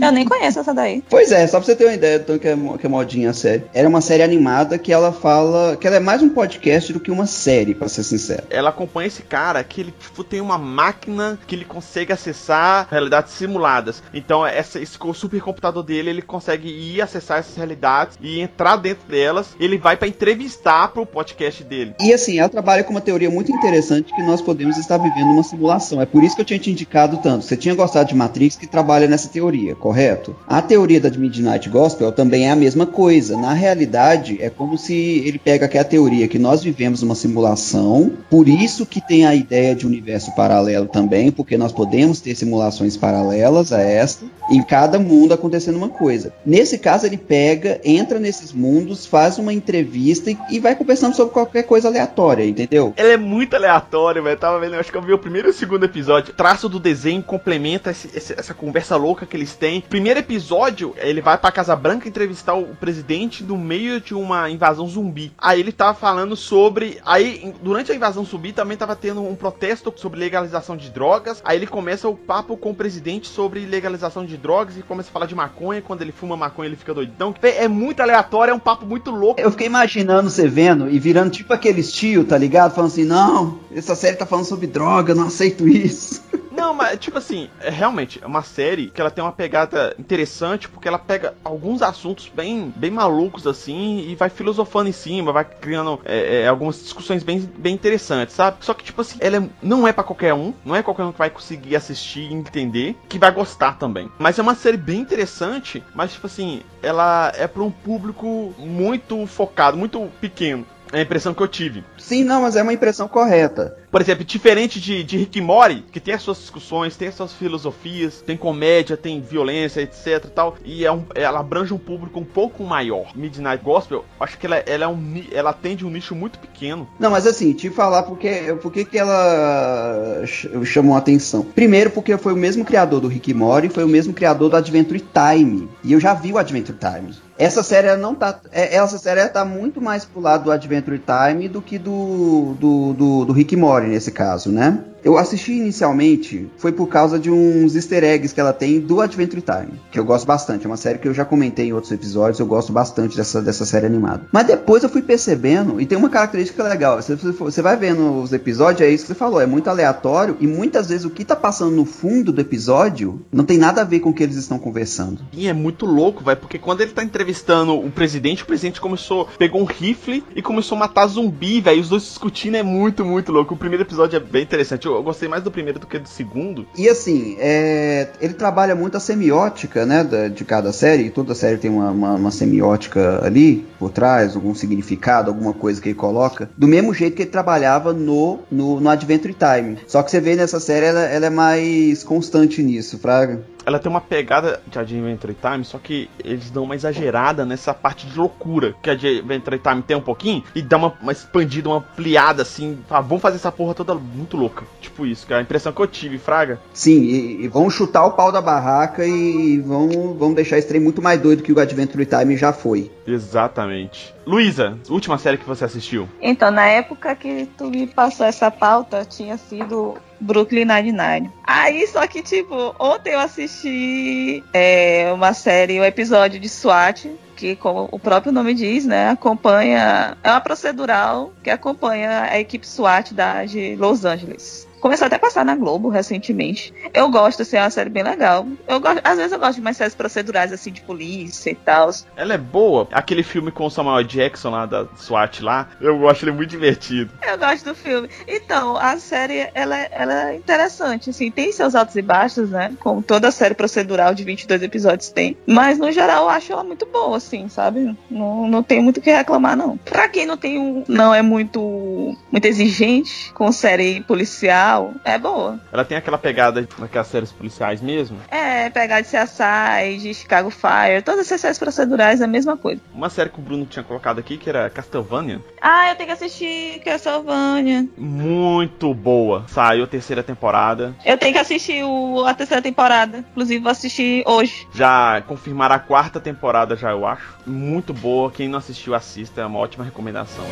Eu 0.00 0.12
nem 0.12 0.24
conheço 0.24 0.60
essa 0.60 0.72
daí. 0.74 1.02
Pois 1.08 1.32
é, 1.32 1.46
só 1.46 1.58
pra 1.58 1.66
você 1.66 1.74
ter 1.76 1.84
uma 1.84 1.94
ideia 1.94 2.18
do 2.18 2.24
tanto 2.26 2.40
que 2.40 2.48
é, 2.48 2.56
que 2.78 2.86
é 2.86 2.88
modinha 2.88 3.30
a 3.30 3.34
série. 3.34 3.64
Era 3.72 3.88
uma 3.88 4.00
série 4.00 4.22
animada 4.22 4.78
que 4.78 4.92
ela 4.92 5.12
fala. 5.12 5.76
que 5.76 5.86
ela 5.86 5.96
é 5.96 6.00
mais 6.00 6.22
um 6.22 6.28
podcast 6.28 6.92
do 6.92 7.00
que 7.00 7.10
uma 7.10 7.26
série, 7.26 7.74
pra 7.74 7.88
ser 7.88 8.02
sincero. 8.04 8.44
ela 8.50 8.70
acompanha 8.70 9.08
esse 9.08 9.22
cara 9.22 9.62
que 9.64 9.80
ele 9.80 9.94
tipo, 9.98 10.22
tem 10.22 10.40
uma 10.40 10.58
máquina 10.58 11.38
que 11.46 11.54
ele 11.54 11.64
consegue 11.64 12.12
acessar 12.12 12.86
realidades 12.90 13.32
simuladas. 13.32 14.02
Então 14.12 14.46
essa, 14.46 14.80
esse 14.80 14.98
co- 14.98 15.12
supercomputador 15.14 15.82
dele 15.82 16.10
ele 16.10 16.22
consegue 16.22 16.68
ir 16.68 17.00
acessar 17.00 17.38
essas 17.38 17.56
realidades 17.56 18.18
e 18.20 18.40
entrar 18.40 18.76
dentro 18.84 19.08
delas. 19.08 19.48
Ele 19.58 19.78
vai 19.78 19.96
pra 19.96 20.06
entrevistar 20.06 20.88
pro 20.88 21.06
podcast 21.06 21.64
dele. 21.64 21.94
E 21.98 22.12
assim, 22.12 22.38
ela 22.38 22.48
trabalha 22.50 22.84
com 22.84 22.90
uma 22.90 23.00
teoria 23.00 23.30
muito 23.30 23.50
interessante 23.50 24.14
que 24.14 24.22
nós 24.22 24.42
podemos 24.42 24.76
estar 24.76 24.98
vivendo 24.98 25.32
uma 25.32 25.42
simulação. 25.42 26.02
É 26.02 26.06
por 26.06 26.22
isso 26.22 26.36
que 26.36 26.42
eu 26.42 26.46
tinha 26.46 26.58
te 26.58 26.70
indicado 26.70 27.16
tanto. 27.22 27.44
Você 27.44 27.56
tinha 27.56 27.74
gostado 27.74 28.10
de 28.10 28.14
Matrix 28.14 28.56
que 28.56 28.66
trabalha 28.66 29.08
nessa 29.08 29.28
teoria, 29.28 29.74
correto? 29.74 30.36
A 30.46 30.60
teoria 30.60 31.00
da 31.00 31.10
Midnight 31.10 31.68
Gospel 31.70 32.12
também 32.12 32.46
é 32.46 32.50
a 32.50 32.56
mesma 32.56 32.86
coisa. 32.86 33.36
Na 33.36 33.54
realidade, 33.54 34.38
é 34.40 34.50
como 34.50 34.76
se 34.76 34.94
ele 34.94 35.38
pega 35.38 35.64
aqui 35.64 35.78
a 35.78 35.84
teoria 35.84 36.28
que 36.28 36.38
nós 36.38 36.62
vivemos 36.62 37.02
uma 37.02 37.14
simulação, 37.14 38.12
por 38.28 38.48
isso 38.48 38.84
que 38.84 39.00
tem 39.00 39.24
a 39.24 39.34
ideia 39.34 39.74
de 39.74 39.86
universo 39.86 40.34
paralelo 40.34 40.86
também, 40.86 41.30
porque 41.30 41.56
nós 41.56 41.72
podemos 41.72 42.20
ter 42.20 42.34
simulações 42.34 42.96
paralelas 42.96 43.72
a 43.72 43.80
esta, 43.80 44.26
em 44.50 44.62
cada 44.62 44.98
mundo 44.98 45.32
acontecendo 45.32 45.76
uma 45.76 45.88
coisa. 45.88 46.32
Nesse 46.44 46.76
caso, 46.76 47.06
ele 47.06 47.16
pega, 47.16 47.80
entra 47.84 48.18
nesses 48.18 48.52
mundos, 48.52 48.73
faz 49.06 49.38
uma 49.38 49.52
entrevista 49.52 50.30
e, 50.30 50.38
e 50.50 50.58
vai 50.60 50.74
conversando 50.74 51.14
sobre 51.14 51.32
qualquer 51.32 51.62
coisa 51.64 51.88
aleatória, 51.88 52.44
entendeu? 52.46 52.92
Ela 52.96 53.12
é 53.12 53.16
muito 53.16 53.54
aleatória, 53.54 54.20
velho. 54.22 54.38
Tava 54.38 54.58
vendo, 54.58 54.74
acho 54.74 54.90
que 54.90 54.96
eu 54.98 55.02
vi 55.02 55.12
o 55.12 55.18
primeiro 55.18 55.48
e 55.48 55.50
o 55.50 55.54
segundo 55.54 55.84
episódio. 55.84 56.32
O 56.32 56.36
traço 56.36 56.68
do 56.68 56.78
desenho 56.80 57.22
complementa 57.22 57.90
esse- 57.90 58.10
esse- 58.16 58.32
essa 58.38 58.54
conversa 58.54 58.96
louca 58.96 59.26
que 59.26 59.36
eles 59.36 59.54
têm. 59.54 59.80
Primeiro 59.80 60.20
episódio, 60.20 60.94
ele 60.98 61.20
vai 61.20 61.36
pra 61.38 61.52
Casa 61.52 61.74
Branca 61.76 62.08
entrevistar 62.08 62.54
o 62.54 62.74
presidente 62.76 63.42
no 63.44 63.56
meio 63.56 64.00
de 64.00 64.14
uma 64.14 64.50
invasão 64.50 64.86
zumbi. 64.88 65.32
Aí 65.38 65.60
ele 65.60 65.72
tava 65.72 65.94
falando 65.94 66.36
sobre. 66.36 66.98
Aí, 67.04 67.52
durante 67.62 67.92
a 67.92 67.94
invasão 67.94 68.24
zumbi, 68.24 68.52
também 68.52 68.76
tava 68.76 68.96
tendo 68.96 69.22
um 69.22 69.34
protesto 69.34 69.92
sobre 69.96 70.18
legalização 70.20 70.76
de 70.76 70.90
drogas. 70.90 71.40
Aí 71.44 71.56
ele 71.56 71.66
começa 71.66 72.08
o 72.08 72.16
papo 72.16 72.56
com 72.56 72.70
o 72.70 72.74
presidente 72.74 73.28
sobre 73.28 73.64
legalização 73.66 74.24
de 74.24 74.36
drogas 74.36 74.76
e 74.76 74.82
começa 74.82 75.08
a 75.10 75.12
falar 75.12 75.26
de 75.26 75.34
maconha. 75.34 75.82
Quando 75.82 76.02
ele 76.02 76.12
fuma 76.12 76.36
maconha, 76.36 76.68
ele 76.68 76.76
fica 76.76 76.94
doidão. 76.94 77.34
É 77.42 77.68
muito 77.68 78.00
aleatório, 78.00 78.52
é 78.52 78.54
um 78.54 78.58
papo 78.64 78.86
muito 78.86 79.10
louco. 79.10 79.40
Eu 79.40 79.50
fiquei 79.50 79.66
imaginando 79.66 80.30
você 80.30 80.48
vendo 80.48 80.90
e 80.90 80.98
virando 80.98 81.30
tipo 81.30 81.52
aqueles 81.52 81.92
tio, 81.92 82.24
tá 82.24 82.38
ligado? 82.38 82.74
Falando 82.74 82.90
assim, 82.90 83.04
não, 83.04 83.60
essa 83.70 83.94
série 83.94 84.16
tá 84.16 84.24
falando 84.24 84.46
sobre 84.46 84.66
droga, 84.66 85.12
eu 85.12 85.16
não 85.16 85.26
aceito 85.26 85.68
isso. 85.68 86.22
Não, 86.54 86.72
mas 86.72 86.98
tipo 86.98 87.18
assim, 87.18 87.48
é 87.60 87.70
realmente 87.70 88.20
é 88.22 88.26
uma 88.26 88.42
série 88.42 88.88
que 88.90 89.00
ela 89.00 89.10
tem 89.10 89.22
uma 89.24 89.32
pegada 89.32 89.94
interessante 89.98 90.68
porque 90.68 90.86
ela 90.88 90.98
pega 90.98 91.34
alguns 91.44 91.82
assuntos 91.82 92.30
bem, 92.32 92.72
bem 92.76 92.90
malucos 92.90 93.46
assim 93.46 94.00
e 94.08 94.14
vai 94.14 94.28
filosofando 94.30 94.88
em 94.88 94.92
cima, 94.92 95.32
vai 95.32 95.44
criando 95.44 96.00
é, 96.04 96.42
é, 96.42 96.48
algumas 96.48 96.80
discussões 96.82 97.22
bem, 97.22 97.40
bem 97.40 97.74
interessantes, 97.74 98.34
sabe? 98.34 98.58
Só 98.60 98.72
que 98.74 98.84
tipo 98.84 99.00
assim, 99.00 99.18
ela 99.20 99.36
é- 99.38 99.48
não 99.62 99.86
é 99.86 99.92
pra 99.92 100.04
qualquer 100.04 100.32
um, 100.34 100.54
não 100.64 100.76
é 100.76 100.82
qualquer 100.82 101.04
um 101.04 101.12
que 101.12 101.18
vai 101.18 101.30
conseguir 101.30 101.74
assistir 101.76 102.30
e 102.30 102.34
entender, 102.34 102.96
que 103.08 103.18
vai 103.18 103.32
gostar 103.32 103.76
também. 103.78 104.08
Mas 104.18 104.38
é 104.38 104.42
uma 104.42 104.54
série 104.54 104.76
bem 104.76 105.00
interessante, 105.00 105.82
mas 105.94 106.12
tipo 106.12 106.26
assim, 106.26 106.62
ela 106.82 107.32
é 107.34 107.46
pra 107.46 107.62
um 107.62 107.70
público 107.70 108.54
muito 108.58 109.26
focado, 109.26 109.76
muito 109.76 110.08
pequeno. 110.20 110.64
É 110.94 110.98
a 111.00 111.02
impressão 111.02 111.34
que 111.34 111.42
eu 111.42 111.48
tive. 111.48 111.84
Sim, 111.98 112.24
não, 112.24 112.42
mas 112.42 112.56
é 112.56 112.62
uma 112.62 112.72
impressão 112.72 113.08
correta. 113.08 113.76
Por 113.90 114.00
exemplo, 114.00 114.24
diferente 114.24 114.80
de, 114.80 115.04
de 115.04 115.16
Rick 115.18 115.40
Morty, 115.40 115.84
que 115.92 116.00
tem 116.00 116.14
as 116.14 116.22
suas 116.22 116.38
discussões, 116.38 116.96
tem 116.96 117.08
as 117.08 117.14
suas 117.14 117.32
filosofias, 117.32 118.20
tem 118.22 118.36
comédia, 118.36 118.96
tem 118.96 119.20
violência, 119.20 119.80
etc 119.80 120.24
e 120.24 120.28
tal, 120.30 120.56
e 120.64 120.84
é 120.84 120.90
um- 120.92 121.04
ela 121.14 121.38
abrange 121.40 121.72
um 121.74 121.78
público 121.78 122.18
um 122.18 122.24
pouco 122.24 122.64
maior. 122.64 123.08
Midnight 123.14 123.62
Gospel, 123.62 124.04
acho 124.18 124.36
que 124.38 124.46
ela, 124.46 124.56
ela, 124.56 124.84
é 124.84 124.88
um, 124.88 125.22
ela 125.32 125.50
atende 125.50 125.84
um 125.86 125.90
nicho 125.90 126.14
muito 126.14 126.38
pequeno. 126.38 126.88
Não, 126.98 127.10
mas 127.10 127.26
assim, 127.26 127.52
te 127.52 127.70
falar 127.70 128.02
porque, 128.04 128.56
porque 128.62 128.84
que 128.84 128.98
ela 128.98 130.22
ch- 130.26 130.48
chamou 130.64 130.94
a 130.94 130.98
atenção. 130.98 131.42
Primeiro, 131.44 131.90
porque 131.90 132.16
foi 132.16 132.32
o 132.32 132.36
mesmo 132.36 132.64
criador 132.64 133.00
do 133.00 133.08
Rick 133.08 133.32
Morty, 133.34 133.68
foi 133.68 133.84
o 133.84 133.88
mesmo 133.88 134.12
criador 134.12 134.50
do 134.50 134.56
Adventure 134.56 135.00
Time. 135.12 135.68
E 135.82 135.92
eu 135.92 136.00
já 136.00 136.14
vi 136.14 136.32
o 136.32 136.38
Adventure 136.38 136.76
Time. 136.78 137.14
Essa 137.36 137.62
série 137.64 137.94
não 137.96 138.14
tá. 138.14 138.38
é- 138.52 138.76
Essa 138.76 138.96
série 138.98 139.26
tá 139.28 139.44
muito 139.44 139.80
mais 139.80 140.04
pro 140.04 140.20
lado 140.20 140.44
do 140.44 140.52
Adventure 140.52 140.83
Time 140.84 141.48
do 141.48 141.60
que 141.62 141.78
do, 141.78 142.54
do, 142.58 142.92
do, 142.92 143.24
do 143.26 143.32
Rick 143.32 143.56
Morty 143.56 143.88
nesse 143.88 144.12
caso, 144.12 144.50
né? 144.52 144.84
Eu 145.04 145.18
assisti 145.18 145.52
inicialmente, 145.52 146.48
foi 146.56 146.72
por 146.72 146.86
causa 146.86 147.18
de 147.18 147.30
uns 147.30 147.76
easter 147.76 148.02
eggs 148.02 148.34
que 148.34 148.40
ela 148.40 148.54
tem 148.54 148.80
do 148.80 149.02
Adventure 149.02 149.42
Time, 149.42 149.78
que 149.92 150.00
eu 150.00 150.04
gosto 150.04 150.26
bastante. 150.26 150.64
É 150.64 150.68
uma 150.68 150.78
série 150.78 150.98
que 150.98 151.06
eu 151.06 151.12
já 151.12 151.26
comentei 151.26 151.66
em 151.68 151.72
outros 151.74 151.92
episódios, 151.92 152.40
eu 152.40 152.46
gosto 152.46 152.72
bastante 152.72 153.14
dessa, 153.14 153.42
dessa 153.42 153.66
série 153.66 153.84
animada. 153.84 154.26
Mas 154.32 154.46
depois 154.46 154.82
eu 154.82 154.88
fui 154.88 155.02
percebendo, 155.02 155.78
e 155.78 155.84
tem 155.84 155.98
uma 155.98 156.08
característica 156.08 156.62
legal: 156.64 157.02
você, 157.02 157.14
você, 157.14 157.60
vai 157.60 157.76
vendo 157.76 158.22
os 158.22 158.32
episódios, 158.32 158.80
é 158.80 158.90
isso 158.90 159.04
que 159.04 159.08
você 159.08 159.14
falou, 159.14 159.42
é 159.42 159.46
muito 159.46 159.68
aleatório, 159.68 160.38
e 160.40 160.46
muitas 160.46 160.88
vezes 160.88 161.04
o 161.04 161.10
que 161.10 161.22
tá 161.22 161.36
passando 161.36 161.72
no 161.72 161.84
fundo 161.84 162.32
do 162.32 162.40
episódio 162.40 163.20
não 163.30 163.44
tem 163.44 163.58
nada 163.58 163.82
a 163.82 163.84
ver 163.84 164.00
com 164.00 164.08
o 164.08 164.14
que 164.14 164.22
eles 164.22 164.36
estão 164.36 164.58
conversando. 164.58 165.20
E 165.34 165.46
é 165.46 165.52
muito 165.52 165.84
louco, 165.84 166.24
vai, 166.24 166.34
porque 166.34 166.58
quando 166.58 166.80
ele 166.80 166.92
tá 166.92 167.04
entrevistando 167.04 167.78
o 167.78 167.90
presidente, 167.90 168.42
o 168.42 168.46
presidente 168.46 168.80
começou, 168.80 169.28
pegou 169.38 169.60
um 169.60 169.66
rifle 169.66 170.24
e 170.34 170.40
começou 170.40 170.76
a 170.76 170.78
matar 170.80 171.06
zumbi, 171.08 171.60
velho. 171.60 171.82
Os 171.82 171.90
dois 171.90 172.04
discutindo 172.04 172.56
é 172.56 172.62
muito, 172.62 173.04
muito 173.04 173.30
louco. 173.30 173.52
O 173.52 173.56
primeiro 173.58 173.82
episódio 173.84 174.16
é 174.16 174.20
bem 174.20 174.42
interessante. 174.42 174.88
Eu, 174.96 175.02
gostei 175.02 175.28
mais 175.28 175.42
do 175.42 175.50
primeiro 175.50 175.78
do 175.78 175.86
que 175.86 175.98
do 175.98 176.08
segundo. 176.08 176.66
E 176.76 176.88
assim, 176.88 177.36
é, 177.38 178.08
ele 178.20 178.34
trabalha 178.34 178.74
muito 178.74 178.96
a 178.96 179.00
semiótica, 179.00 179.84
né, 179.86 180.02
da- 180.04 180.28
de 180.28 180.44
cada 180.44 180.72
série. 180.72 181.10
Toda 181.10 181.34
série 181.34 181.56
tem 181.58 181.70
uma, 181.70 181.90
uma- 181.90 182.14
uma 182.14 182.30
semiótica 182.30 183.24
ali 183.24 183.66
por 183.78 183.90
trás, 183.90 184.34
algum 184.34 184.54
significado, 184.54 185.30
alguma 185.30 185.52
coisa 185.52 185.80
que 185.80 185.88
ele 185.90 185.94
coloca. 185.98 186.48
Do 186.56 186.66
mesmo 186.66 186.92
jeito 186.94 187.16
que 187.16 187.22
ele 187.22 187.30
trabalhava 187.30 187.92
no, 187.92 188.40
no, 188.50 188.80
no 188.80 188.88
Adventure 188.88 189.34
Time. 189.34 189.78
Só 189.86 190.02
que 190.02 190.10
você 190.10 190.20
vê 190.20 190.34
nessa 190.36 190.60
série, 190.60 190.86
ela, 190.86 191.02
ela 191.04 191.26
é 191.26 191.30
mais 191.30 192.02
constante 192.04 192.62
nisso, 192.62 192.98
Fraga. 192.98 193.42
Ela 193.66 193.78
tem 193.78 193.90
uma 193.90 194.00
pegada 194.00 194.60
de 194.66 194.78
Adventure 194.78 195.34
Time, 195.34 195.64
só 195.64 195.78
que 195.78 196.10
eles 196.22 196.50
dão 196.50 196.64
uma 196.64 196.74
exagerada 196.74 197.44
nessa 197.44 197.72
parte 197.72 198.06
de 198.06 198.18
loucura 198.18 198.74
que 198.82 198.90
a 198.90 198.92
Adventure 198.92 199.58
Time 199.58 199.82
tem 199.82 199.96
um 199.96 200.02
pouquinho 200.02 200.44
e 200.54 200.62
dá 200.62 200.76
uma, 200.76 200.92
uma 201.00 201.12
expandida, 201.12 201.68
uma 201.68 201.78
ampliada 201.78 202.42
assim. 202.42 202.78
Fala, 202.88 203.02
vamos 203.02 203.22
fazer 203.22 203.36
essa 203.36 203.52
porra 203.52 203.74
toda 203.74 203.94
muito 203.94 204.36
louca. 204.36 204.64
Tipo 204.80 205.06
isso, 205.06 205.26
que 205.26 205.32
é 205.32 205.36
a 205.36 205.42
impressão 205.42 205.72
que 205.72 205.80
eu 205.80 205.86
tive, 205.86 206.18
Fraga. 206.18 206.60
Sim, 206.72 207.02
e, 207.02 207.44
e 207.44 207.48
vão 207.48 207.70
chutar 207.70 208.04
o 208.04 208.12
pau 208.12 208.30
da 208.30 208.40
barraca 208.40 209.06
e 209.06 209.58
vão, 209.60 210.14
vão 210.14 210.34
deixar 210.34 210.58
esse 210.58 210.68
trem 210.68 210.80
muito 210.80 211.00
mais 211.00 211.20
doido 211.20 211.42
que 211.42 211.52
o 211.52 211.60
Adventure 211.60 212.06
Time 212.06 212.36
já 212.36 212.52
foi. 212.52 212.90
Exatamente. 213.06 214.14
Luísa, 214.26 214.78
última 214.88 215.18
série 215.18 215.36
que 215.36 215.46
você 215.46 215.64
assistiu. 215.64 216.08
Então, 216.20 216.50
na 216.50 216.66
época 216.66 217.14
que 217.14 217.46
tu 217.58 217.70
me 217.70 217.86
passou 217.86 218.24
essa 218.24 218.50
pauta, 218.50 219.04
tinha 219.04 219.36
sido 219.36 219.96
Brooklyn 220.24 220.64
Nine-Nine. 220.64 221.30
Aí, 221.44 221.86
só 221.86 222.06
que, 222.06 222.22
tipo, 222.22 222.74
ontem 222.78 223.12
eu 223.12 223.20
assisti 223.20 224.42
é, 224.52 225.12
uma 225.12 225.34
série, 225.34 225.80
um 225.80 225.84
episódio 225.84 226.40
de 226.40 226.48
SWAT, 226.48 227.10
que, 227.36 227.54
como 227.56 227.88
o 227.92 227.98
próprio 227.98 228.32
nome 228.32 228.54
diz, 228.54 228.86
né, 228.86 229.10
acompanha. 229.10 230.16
É 230.22 230.30
uma 230.30 230.40
procedural 230.40 231.32
que 231.42 231.50
acompanha 231.50 232.22
a 232.30 232.40
equipe 232.40 232.66
SWAT 232.66 233.12
da, 233.12 233.44
de 233.44 233.76
Los 233.76 234.04
Angeles. 234.04 234.66
Começou 234.84 235.06
até 235.06 235.16
a 235.16 235.18
passar 235.18 235.46
na 235.46 235.56
Globo 235.56 235.88
recentemente. 235.88 236.74
Eu 236.92 237.08
gosto, 237.10 237.40
assim, 237.40 237.56
é 237.56 237.62
uma 237.62 237.70
série 237.70 237.88
bem 237.88 238.02
legal. 238.02 238.46
Eu 238.68 238.78
gosto, 238.78 239.00
às 239.02 239.16
vezes 239.16 239.32
eu 239.32 239.38
gosto 239.38 239.54
de 239.54 239.62
mais 239.62 239.78
séries 239.78 239.94
procedurais, 239.94 240.52
assim, 240.52 240.70
de 240.70 240.82
polícia 240.82 241.48
e 241.50 241.54
tal. 241.54 241.88
Ela 242.14 242.34
é 242.34 242.38
boa. 242.38 242.86
Aquele 242.92 243.22
filme 243.22 243.50
com 243.50 243.64
o 243.64 243.70
Samuel 243.70 244.04
Jackson 244.04 244.50
lá 244.50 244.66
da 244.66 244.86
SWAT 244.94 245.40
lá, 245.42 245.68
eu 245.80 246.06
acho 246.06 246.26
ele 246.26 246.32
muito 246.32 246.50
divertido. 246.50 247.10
Eu 247.26 247.38
gosto 247.38 247.64
do 247.64 247.74
filme. 247.74 248.10
Então, 248.28 248.76
a 248.76 248.98
série, 248.98 249.48
ela, 249.54 249.74
é- 249.74 249.88
ela 249.90 250.30
é 250.32 250.36
interessante, 250.36 251.08
assim, 251.08 251.30
tem 251.30 251.50
seus 251.50 251.74
altos 251.74 251.96
e 251.96 252.02
baixos, 252.02 252.50
né? 252.50 252.76
Como 252.78 253.02
toda 253.02 253.30
série 253.30 253.54
procedural 253.54 254.14
de 254.14 254.22
22 254.22 254.62
episódios 254.62 255.08
tem. 255.08 255.34
Mas, 255.46 255.78
no 255.78 255.90
geral, 255.92 256.24
eu 256.24 256.28
acho 256.28 256.52
ela 256.52 256.62
muito 256.62 256.84
boa, 256.84 257.16
assim, 257.16 257.48
sabe? 257.48 257.96
Não, 258.10 258.46
não 258.46 258.62
tem 258.62 258.82
muito 258.82 258.98
o 258.98 259.00
que 259.00 259.10
reclamar, 259.10 259.56
não. 259.56 259.78
Pra 259.78 260.10
quem 260.10 260.26
não 260.26 260.36
tem 260.36 260.58
um... 260.58 260.84
Não 260.86 261.14
é 261.14 261.22
muito, 261.22 262.14
muito 262.30 262.44
exigente 262.44 263.32
com 263.32 263.50
série 263.50 264.02
policial, 264.02 264.73
é 265.04 265.18
boa. 265.18 265.58
Ela 265.72 265.84
tem 265.84 265.96
aquela 265.96 266.18
pegada 266.18 266.66
naquelas 266.78 267.06
séries 267.08 267.32
policiais 267.32 267.80
mesmo. 267.80 268.18
É, 268.30 268.70
pegar 268.70 269.00
de 269.00 269.08
CSI, 269.08 269.98
de 269.98 270.14
Chicago 270.14 270.50
Fire, 270.50 271.02
todas 271.04 271.20
essas 271.20 271.40
séries 271.40 271.58
procedurais 271.58 272.20
é 272.20 272.24
a 272.24 272.28
mesma 272.28 272.56
coisa. 272.56 272.80
Uma 272.92 273.10
série 273.10 273.30
que 273.30 273.38
o 273.38 273.42
Bruno 273.42 273.66
tinha 273.66 273.82
colocado 273.82 274.18
aqui, 274.18 274.36
que 274.36 274.48
era 274.48 274.70
Castlevania. 274.70 275.40
Ah, 275.60 275.90
eu 275.90 275.96
tenho 275.96 276.08
que 276.08 276.12
assistir 276.12 276.80
Castlevania. 276.84 277.88
Muito 277.96 278.92
boa. 278.94 279.44
Saiu 279.48 279.84
a 279.84 279.86
terceira 279.86 280.22
temporada. 280.22 280.94
Eu 281.04 281.16
tenho 281.18 281.32
que 281.32 281.38
assistir 281.38 281.84
o, 281.84 282.24
a 282.24 282.34
terceira 282.34 282.62
temporada. 282.62 283.18
Inclusive, 283.18 283.62
vou 283.62 283.72
assistir 283.72 284.22
hoje. 284.26 284.66
Já 284.74 285.22
confirmaram 285.22 285.74
a 285.74 285.78
quarta 285.78 286.20
temporada, 286.20 286.76
já 286.76 286.90
eu 286.90 287.06
acho. 287.06 287.34
Muito 287.46 287.92
boa. 287.92 288.30
Quem 288.30 288.48
não 288.48 288.58
assistiu, 288.58 288.94
assista. 288.94 289.40
É 289.40 289.46
uma 289.46 289.58
ótima 289.58 289.84
recomendação. 289.84 290.44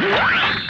Yeah. 0.00 0.60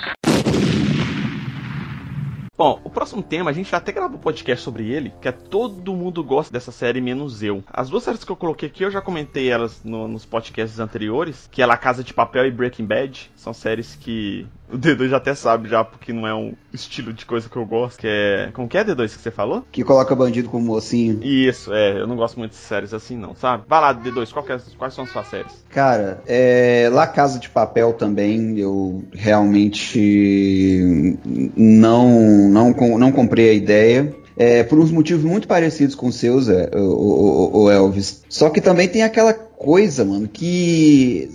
Bom, 2.56 2.80
o 2.84 2.90
próximo 2.90 3.20
tema, 3.20 3.50
a 3.50 3.52
gente 3.52 3.68
já 3.68 3.78
até 3.78 3.90
gravou 3.90 4.16
um 4.16 4.20
podcast 4.20 4.62
sobre 4.62 4.88
ele, 4.88 5.12
que 5.20 5.26
é 5.26 5.32
Todo 5.32 5.92
Mundo 5.92 6.22
Gosta 6.22 6.52
dessa 6.52 6.70
série, 6.70 7.00
menos 7.00 7.42
eu. 7.42 7.64
As 7.68 7.90
duas 7.90 8.04
séries 8.04 8.22
que 8.22 8.30
eu 8.30 8.36
coloquei 8.36 8.68
aqui, 8.68 8.84
eu 8.84 8.92
já 8.92 9.00
comentei 9.00 9.50
elas 9.50 9.80
no- 9.82 10.06
nos 10.06 10.24
podcasts 10.24 10.78
anteriores, 10.78 11.48
que 11.50 11.60
é 11.60 11.66
La 11.66 11.76
Casa 11.76 12.04
de 12.04 12.14
Papel 12.14 12.46
e 12.46 12.52
Breaking 12.52 12.86
Bad. 12.86 13.28
São 13.34 13.52
séries 13.52 13.96
que 13.96 14.46
o 14.72 14.78
D2 14.78 15.08
já 15.08 15.16
até 15.16 15.34
sabe 15.34 15.68
já, 15.68 15.82
porque 15.82 16.12
não 16.12 16.28
é 16.28 16.34
um 16.34 16.54
estilo 16.72 17.12
de 17.12 17.26
coisa 17.26 17.48
que 17.48 17.56
eu 17.56 17.66
gosto, 17.66 17.98
que 17.98 18.06
é... 18.06 18.50
Como 18.52 18.68
que 18.68 18.78
é, 18.78 18.84
D2, 18.84 19.16
que 19.16 19.20
você 19.22 19.32
falou? 19.32 19.64
Que 19.72 19.82
coloca 19.82 20.14
bandido 20.14 20.48
como 20.48 20.64
mocinho. 20.64 21.18
Isso, 21.24 21.72
é, 21.74 21.98
eu 22.00 22.06
não 22.06 22.14
gosto 22.14 22.38
muito 22.38 22.52
de 22.52 22.56
séries 22.58 22.94
assim 22.94 23.16
não, 23.16 23.34
sabe? 23.34 23.64
Vai 23.66 23.80
lá, 23.80 23.92
D2, 23.92 24.32
qual 24.32 24.44
que 24.44 24.52
é- 24.52 24.60
quais 24.78 24.94
são 24.94 25.02
as 25.04 25.10
suas 25.10 25.26
séries? 25.26 25.64
Cara, 25.70 26.22
é, 26.24 26.88
La 26.92 27.08
Casa 27.08 27.40
de 27.40 27.48
Papel 27.50 27.94
também, 27.94 28.56
eu 28.58 29.02
realmente 29.12 31.18
não, 31.56 32.43
não, 32.48 32.70
não 32.98 33.12
comprei 33.12 33.50
a 33.50 33.52
ideia. 33.52 34.14
É, 34.36 34.64
por 34.64 34.80
uns 34.80 34.90
motivos 34.90 35.22
muito 35.24 35.46
parecidos 35.46 35.94
com 35.94 36.08
os 36.08 36.16
seus, 36.16 36.48
é, 36.48 36.68
o, 36.74 36.80
o- 36.80 37.62
o 37.62 37.70
Elvis. 37.70 38.22
Só 38.28 38.50
que 38.50 38.60
também 38.60 38.88
tem 38.88 39.04
aquela 39.04 39.32
coisa, 39.32 40.04
mano, 40.04 40.26
que 40.26 41.30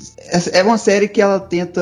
é 0.53 0.59
é 0.59 0.63
uma 0.63 0.77
série 0.77 1.07
que 1.07 1.21
ela 1.21 1.39
tenta 1.39 1.81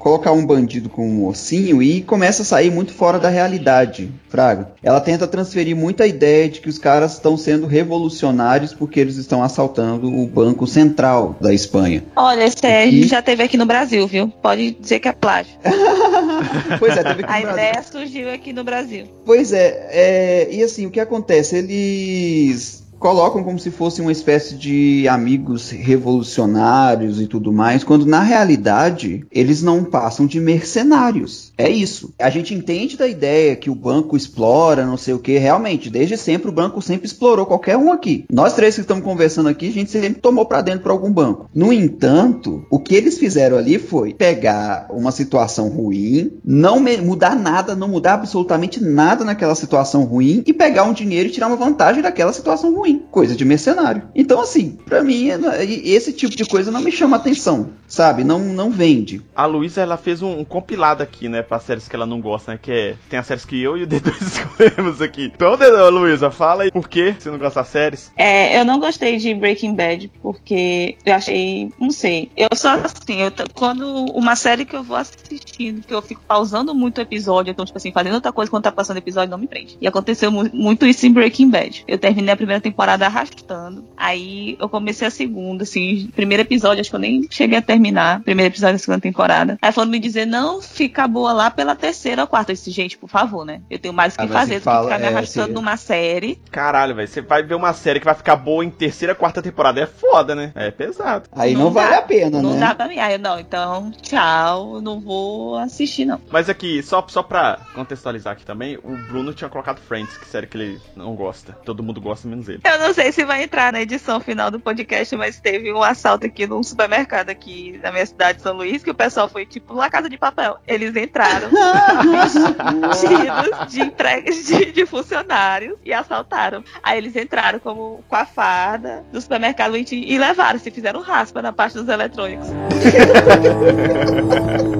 colocar 0.00 0.32
um 0.32 0.44
bandido 0.44 0.88
com 0.88 1.06
um 1.06 1.12
mocinho 1.12 1.80
e 1.82 2.00
começa 2.00 2.40
a 2.42 2.44
sair 2.44 2.70
muito 2.72 2.92
fora 2.92 3.18
da 3.20 3.28
realidade, 3.28 4.10
Fraga. 4.28 4.72
Ela 4.82 5.00
tenta 5.00 5.26
transferir 5.28 5.76
muita 5.76 6.06
ideia 6.06 6.48
de 6.48 6.58
que 6.60 6.68
os 6.68 6.78
caras 6.78 7.12
estão 7.12 7.36
sendo 7.36 7.66
revolucionários 7.66 8.72
porque 8.74 8.98
eles 8.98 9.16
estão 9.16 9.42
assaltando 9.42 10.08
o 10.08 10.26
Banco 10.26 10.66
Central 10.66 11.36
da 11.40 11.52
Espanha. 11.52 12.02
Olha, 12.16 12.44
esse 12.44 12.66
a 12.66 12.86
E- 12.86 12.90
gente 12.90 13.08
já 13.08 13.20
teve 13.22 13.42
aqui 13.42 13.56
no 13.58 13.66
Brasil, 13.66 14.06
viu? 14.08 14.28
Pode 14.28 14.72
dizer 14.72 14.98
que 15.00 15.08
é 15.08 15.12
plágio. 15.12 15.52
Pois 16.78 16.96
é, 16.96 17.02
teve 17.02 17.22
aqui 17.24 17.32
A 17.32 17.36
no 17.36 17.42
Brasil. 17.42 17.52
ideia 17.52 17.82
surgiu 17.82 18.32
aqui 18.32 18.52
no 18.52 18.64
Brasil. 18.64 19.04
Pois 19.26 19.52
é, 19.52 19.86
é, 19.90 20.48
e 20.50 20.62
assim, 20.62 20.86
o 20.86 20.90
que 20.90 20.98
acontece? 21.00 21.56
Eles 21.56 22.79
colocam 23.00 23.42
como 23.42 23.58
se 23.58 23.70
fosse 23.70 24.02
uma 24.02 24.12
espécie 24.12 24.54
de 24.54 25.08
amigos 25.08 25.70
revolucionários 25.70 27.20
e 27.20 27.26
tudo 27.26 27.50
mais, 27.50 27.82
quando 27.82 28.04
na 28.04 28.20
realidade 28.20 29.24
eles 29.32 29.62
não 29.62 29.82
passam 29.82 30.26
de 30.26 30.38
mercenários. 30.38 31.52
É 31.56 31.68
isso. 31.68 32.12
A 32.18 32.28
gente 32.28 32.54
entende 32.54 32.98
da 32.98 33.08
ideia 33.08 33.56
que 33.56 33.70
o 33.70 33.74
banco 33.74 34.16
explora, 34.16 34.84
não 34.84 34.98
sei 34.98 35.14
o 35.14 35.18
que, 35.18 35.38
realmente, 35.38 35.88
desde 35.88 36.16
sempre 36.18 36.50
o 36.50 36.52
banco 36.52 36.82
sempre 36.82 37.06
explorou 37.06 37.46
qualquer 37.46 37.76
um 37.76 37.90
aqui. 37.90 38.26
Nós 38.30 38.52
três 38.52 38.74
que 38.74 38.82
estamos 38.82 39.02
conversando 39.02 39.48
aqui, 39.48 39.68
a 39.68 39.72
gente 39.72 39.90
sempre 39.90 40.20
tomou 40.20 40.44
pra 40.44 40.60
dentro 40.60 40.82
pra 40.82 40.92
algum 40.92 41.10
banco. 41.10 41.48
No 41.54 41.72
entanto, 41.72 42.66
o 42.70 42.78
que 42.78 42.94
eles 42.94 43.18
fizeram 43.18 43.56
ali 43.56 43.78
foi 43.78 44.12
pegar 44.12 44.86
uma 44.90 45.10
situação 45.10 45.68
ruim, 45.68 46.32
não 46.44 46.78
mudar 47.02 47.34
nada, 47.34 47.74
não 47.74 47.88
mudar 47.88 48.14
absolutamente 48.14 48.82
nada 48.82 49.24
naquela 49.24 49.54
situação 49.54 50.04
ruim 50.04 50.42
e 50.46 50.52
pegar 50.52 50.84
um 50.84 50.92
dinheiro 50.92 51.28
e 51.28 51.32
tirar 51.32 51.46
uma 51.46 51.56
vantagem 51.56 52.02
daquela 52.02 52.32
situação 52.32 52.74
ruim. 52.74 52.89
Coisa 52.98 53.34
de 53.36 53.44
mercenário. 53.44 54.02
Então, 54.14 54.40
assim, 54.40 54.78
pra 54.86 55.02
mim, 55.02 55.30
é- 55.30 55.64
esse 55.64 56.12
tipo 56.12 56.34
de 56.36 56.44
coisa 56.44 56.70
não 56.70 56.80
me 56.80 56.92
chama 56.92 57.16
atenção, 57.16 57.70
sabe? 57.86 58.24
Não, 58.24 58.38
não 58.38 58.70
vende. 58.70 59.22
A 59.34 59.46
Luísa, 59.46 59.80
ela 59.80 59.96
fez 59.96 60.22
um, 60.22 60.40
um 60.40 60.44
compilado 60.44 61.02
aqui, 61.02 61.28
né, 61.28 61.42
pra 61.42 61.58
séries 61.60 61.88
que 61.88 61.96
ela 61.96 62.06
não 62.06 62.20
gosta, 62.20 62.52
né, 62.52 62.58
que 62.60 62.70
é... 62.72 62.94
Tem 63.08 63.18
as 63.18 63.26
séries 63.26 63.44
que 63.44 63.60
eu 63.60 63.76
e 63.76 63.82
o 63.82 63.86
D2 63.86 64.14
escolhemos 64.20 65.00
aqui. 65.02 65.30
Então, 65.34 65.56
Luísa, 65.90 66.30
fala 66.30 66.64
aí 66.64 66.70
por 66.70 66.88
que 66.88 67.14
você 67.18 67.30
não 67.30 67.38
gosta 67.38 67.60
das 67.60 67.68
séries. 67.68 68.12
É, 68.16 68.58
eu 68.60 68.64
não 68.64 68.78
gostei 68.80 69.16
de 69.18 69.34
Breaking 69.34 69.74
Bad 69.74 70.10
porque 70.22 70.96
eu 71.04 71.14
achei, 71.14 71.70
não 71.78 71.90
sei. 71.90 72.30
Eu 72.36 72.48
só 72.54 72.74
assim, 72.74 73.20
eu, 73.22 73.32
quando 73.54 73.86
uma 74.14 74.36
série 74.36 74.64
que 74.64 74.74
eu 74.74 74.82
vou 74.82 74.96
assistindo, 74.96 75.82
que 75.86 75.94
eu 75.94 76.02
fico 76.02 76.22
pausando 76.26 76.74
muito 76.74 76.98
o 76.98 77.02
episódio, 77.02 77.50
então 77.50 77.64
tipo 77.64 77.76
assim, 77.78 77.92
fazendo 77.92 78.14
outra 78.14 78.32
coisa 78.32 78.50
quando 78.50 78.62
tá 78.64 78.72
passando 78.72 78.96
o 78.96 79.00
episódio, 79.00 79.30
não 79.30 79.38
me 79.38 79.46
prende. 79.46 79.76
E 79.80 79.86
aconteceu 79.86 80.30
mu- 80.30 80.48
muito 80.52 80.86
isso 80.86 81.06
em 81.06 81.12
Breaking 81.12 81.50
Bad. 81.50 81.84
Eu 81.86 81.98
terminei 81.98 82.32
a 82.32 82.36
primeira 82.36 82.60
temporada 82.60 82.79
arrastando, 82.88 83.84
aí 83.96 84.56
eu 84.60 84.68
comecei 84.68 85.06
a 85.06 85.10
segunda, 85.10 85.64
assim, 85.64 86.10
primeiro 86.14 86.42
episódio, 86.42 86.80
acho 86.80 86.90
que 86.90 86.96
eu 86.96 87.00
nem 87.00 87.26
cheguei 87.30 87.58
a 87.58 87.62
terminar, 87.62 88.20
primeiro 88.22 88.52
episódio 88.52 88.74
da 88.74 88.78
segunda 88.78 89.00
temporada. 89.00 89.58
Aí 89.60 89.72
falando 89.72 89.90
me 89.90 89.98
dizer, 89.98 90.26
não, 90.26 90.60
fica 90.62 91.06
boa 91.06 91.32
lá 91.32 91.50
pela 91.50 91.74
terceira 91.76 92.22
ou 92.22 92.28
quarta. 92.28 92.52
Eu 92.52 92.54
disse, 92.56 92.70
gente, 92.70 92.96
por 92.96 93.08
favor, 93.08 93.44
né? 93.44 93.60
Eu 93.70 93.78
tenho 93.78 93.94
mais 93.94 94.14
o 94.14 94.18
que 94.18 94.24
Ah, 94.24 94.28
fazer 94.28 94.58
do 94.58 94.62
fala- 94.62 94.80
que 94.88 94.94
ficar 94.94 94.98
me 94.98 95.04
é, 95.06 95.08
arrastando 95.08 95.48
se- 95.48 95.52
numa 95.52 95.76
série. 95.76 96.40
Caralho, 96.50 96.94
velho, 96.94 97.08
você 97.08 97.20
vai 97.20 97.42
ver 97.42 97.54
uma 97.54 97.72
série 97.72 97.98
que 98.00 98.04
vai 98.06 98.14
ficar 98.14 98.36
boa 98.36 98.64
em 98.64 98.70
terceira, 98.70 99.14
quarta 99.14 99.42
temporada. 99.42 99.80
É 99.80 99.86
foda, 99.86 100.34
né? 100.34 100.52
É 100.54 100.70
pesado. 100.70 101.28
Aí 101.32 101.54
não, 101.54 101.64
Não 101.64 101.70
vale 101.70 101.90
dá. 101.90 101.98
a 101.98 102.02
pena, 102.02 102.42
Não 102.42 102.54
né? 102.54 102.60
dá 102.60 102.74
pra 102.74 102.88
mim. 102.88 102.98
Aí 102.98 103.18
não, 103.18 103.38
então, 103.38 103.90
tchau, 104.02 104.76
eu 104.76 104.80
não 104.82 105.00
vou 105.00 105.56
assistir, 105.58 106.04
não. 106.04 106.20
Mas 106.30 106.48
aqui, 106.48 106.82
só, 106.82 107.04
só 107.08 107.22
pra 107.22 107.58
contextualizar 107.74 108.32
aqui 108.32 108.44
também, 108.44 108.76
o 108.82 108.96
Bruno 109.08 109.32
tinha 109.32 109.48
colocado 109.50 109.78
Friends, 109.80 110.16
que 110.16 110.26
série 110.26 110.46
que 110.46 110.56
ele 110.56 110.80
não 110.96 111.14
gosta. 111.14 111.52
Todo 111.64 111.82
mundo 111.82 112.00
gosta, 112.00 112.28
menos 112.28 112.48
ele. 112.48 112.60
Eu 112.70 112.78
não 112.78 112.94
sei 112.94 113.10
se 113.10 113.24
vai 113.24 113.42
entrar 113.42 113.72
na 113.72 113.80
edição 113.80 114.20
final 114.20 114.48
do 114.48 114.60
podcast, 114.60 115.16
mas 115.16 115.40
teve 115.40 115.72
um 115.72 115.82
assalto 115.82 116.26
aqui 116.26 116.46
num 116.46 116.62
supermercado 116.62 117.28
aqui 117.28 117.80
na 117.82 117.90
minha 117.90 118.06
cidade 118.06 118.38
de 118.38 118.44
São 118.44 118.56
Luís, 118.56 118.84
que 118.84 118.90
o 118.90 118.94
pessoal 118.94 119.28
foi 119.28 119.44
tipo 119.44 119.74
lá 119.74 119.90
casa 119.90 120.08
de 120.08 120.16
papel. 120.16 120.56
Eles 120.68 120.94
entraram 120.94 121.50
vestidos 122.88 123.72
de 123.72 123.80
entregas 123.80 124.46
de, 124.46 124.70
de 124.70 124.86
funcionários 124.86 125.76
e 125.84 125.92
assaltaram. 125.92 126.62
Aí 126.80 126.98
eles 126.98 127.16
entraram 127.16 127.58
como 127.58 128.04
com 128.08 128.14
a 128.14 128.24
farda 128.24 129.04
do 129.12 129.20
supermercado 129.20 129.76
e 129.76 130.18
levaram, 130.18 130.58
se 130.58 130.70
fizeram 130.70 131.00
raspa 131.00 131.42
na 131.42 131.52
parte 131.52 131.74
dos 131.74 131.88
eletrônicos. 131.88 132.46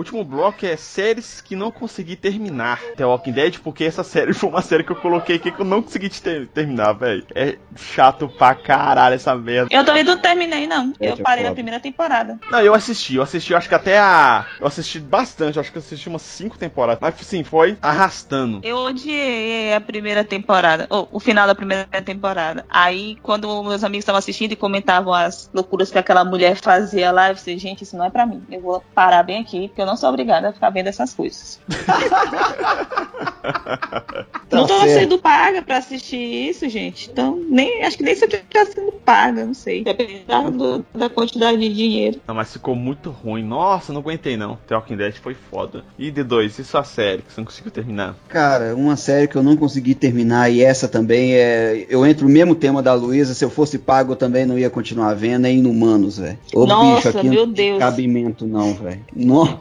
último 0.00 0.24
bloco 0.24 0.64
é 0.66 0.76
séries 0.76 1.40
que 1.40 1.54
não 1.56 1.70
consegui 1.70 2.16
terminar. 2.16 2.80
The 2.96 3.04
Walking 3.06 3.32
Dead, 3.32 3.58
porque 3.58 3.84
essa 3.84 4.02
série 4.02 4.32
foi 4.34 4.48
uma 4.48 4.62
série 4.62 4.84
que 4.84 4.92
eu 4.92 4.96
coloquei 4.96 5.36
aqui 5.36 5.50
que 5.50 5.60
eu 5.60 5.64
não 5.64 5.82
consegui 5.82 6.08
ter- 6.10 6.48
terminar, 6.48 6.92
velho. 6.92 7.24
É 7.34 7.56
chato 7.76 8.28
pra 8.28 8.54
caralho 8.54 9.14
essa 9.14 9.34
merda. 9.34 9.68
Eu 9.70 9.84
também 9.84 10.02
não 10.04 10.18
terminei, 10.18 10.66
não. 10.66 10.92
É, 11.00 11.10
Eu 11.10 11.16
parei 11.18 11.44
na 11.44 11.52
primeira 11.52 11.80
temporada. 11.80 12.38
Não, 12.50 12.60
eu 12.60 12.74
assisti, 12.74 13.16
eu 13.16 13.22
assisti, 13.22 13.52
eu 13.52 13.58
acho 13.58 13.68
que 13.68 13.74
até 13.74 13.98
a. 13.98 14.46
Eu 14.60 14.66
assisti 14.66 14.98
bastante, 14.98 15.56
eu 15.56 15.60
acho 15.60 15.70
que 15.70 15.78
eu 15.78 15.82
assisti 15.82 16.08
umas 16.08 16.22
cinco 16.22 16.58
temporadas. 16.58 16.98
Mas 17.00 17.14
sim, 17.26 17.44
foi 17.44 17.76
arrastando. 17.80 18.60
Eu 18.62 18.76
odiei 18.78 19.72
a 19.74 19.80
primeira 19.80 20.24
temporada, 20.24 20.86
ou 20.90 21.08
o 21.12 21.20
final 21.20 21.46
da 21.46 21.54
primeira 21.54 21.86
temporada. 22.04 22.64
Aí, 22.68 23.16
quando 23.22 23.62
meus 23.62 23.84
amigos 23.84 24.02
estavam 24.02 24.18
assistindo 24.18 24.52
e 24.52 24.56
comentavam 24.56 25.12
as 25.12 25.50
loucuras 25.52 25.90
que 25.90 25.98
aquela 25.98 26.24
mulher 26.24 26.56
fazia 26.56 27.10
lá, 27.10 27.28
eu 27.28 27.34
disse, 27.34 27.56
gente, 27.58 27.82
isso 27.84 27.96
não 27.96 28.04
é 28.04 28.10
pra 28.10 28.26
mim. 28.26 28.42
Eu 28.50 28.60
vou 28.60 28.82
parar 28.94 29.22
bem 29.22 29.40
aqui, 29.40 29.68
porque 29.68 29.80
eu 29.82 29.86
não 29.90 29.96
sou 29.96 30.08
obrigada 30.08 30.48
a 30.48 30.52
ficar 30.52 30.70
vendo 30.70 30.86
essas 30.86 31.12
coisas. 31.12 31.58
não 34.50 34.66
tô 34.66 34.74
Tá 34.80 34.86
certo. 34.86 35.00
sendo 35.00 35.18
paga 35.18 35.62
pra 35.62 35.78
assistir 35.78 36.16
isso, 36.16 36.68
gente. 36.68 37.10
Então, 37.10 37.38
nem, 37.48 37.82
acho 37.84 37.96
que 37.96 38.02
nem 38.02 38.14
se 38.14 38.24
eu 38.24 38.28
tivesse 38.28 38.72
sendo 38.72 38.92
paga, 38.92 39.44
não 39.44 39.54
sei. 39.54 39.82
Depende 39.84 40.24
da, 40.94 41.08
quantidade 41.08 41.58
de 41.58 41.74
dinheiro. 41.74 42.20
Não, 42.26 42.34
mas 42.34 42.52
ficou 42.52 42.74
muito 42.74 43.10
ruim. 43.10 43.42
Nossa, 43.42 43.92
não 43.92 44.00
aguentei 44.00 44.36
não. 44.36 44.58
The 44.66 44.74
Walking 44.74 44.96
Dead 44.96 45.14
foi 45.14 45.34
foda. 45.50 45.84
E 45.98 46.10
D2, 46.10 46.58
e 46.58 46.64
sua 46.64 46.84
série 46.84 47.22
que 47.22 47.32
você 47.32 47.40
não 47.40 47.46
conseguiu 47.46 47.70
terminar? 47.70 48.14
Cara, 48.28 48.74
uma 48.74 48.96
série 48.96 49.26
que 49.28 49.36
eu 49.36 49.42
não 49.42 49.56
consegui 49.56 49.94
terminar 49.94 50.50
e 50.50 50.62
essa 50.62 50.88
também 50.88 51.34
é. 51.34 51.86
Eu 51.88 52.04
entro 52.06 52.26
no 52.26 52.32
mesmo 52.32 52.54
tema 52.54 52.82
da 52.82 52.94
Luísa, 52.94 53.34
se 53.34 53.44
eu 53.44 53.50
fosse 53.50 53.78
pago 53.78 54.12
eu 54.12 54.16
também 54.16 54.46
não 54.46 54.58
ia 54.58 54.70
continuar 54.70 55.14
vendo, 55.14 55.46
é 55.46 55.52
Inumanos, 55.52 56.18
velho. 56.18 56.38
Ô 56.54 56.66
Nossa, 56.66 57.08
bicho, 57.08 57.18
aqui 57.18 57.28
meu 57.28 57.46
não 57.46 57.52
tem 57.54 57.70
Deus. 57.70 57.78
cabimento 57.78 58.46
não, 58.46 58.74
velho. 58.74 59.00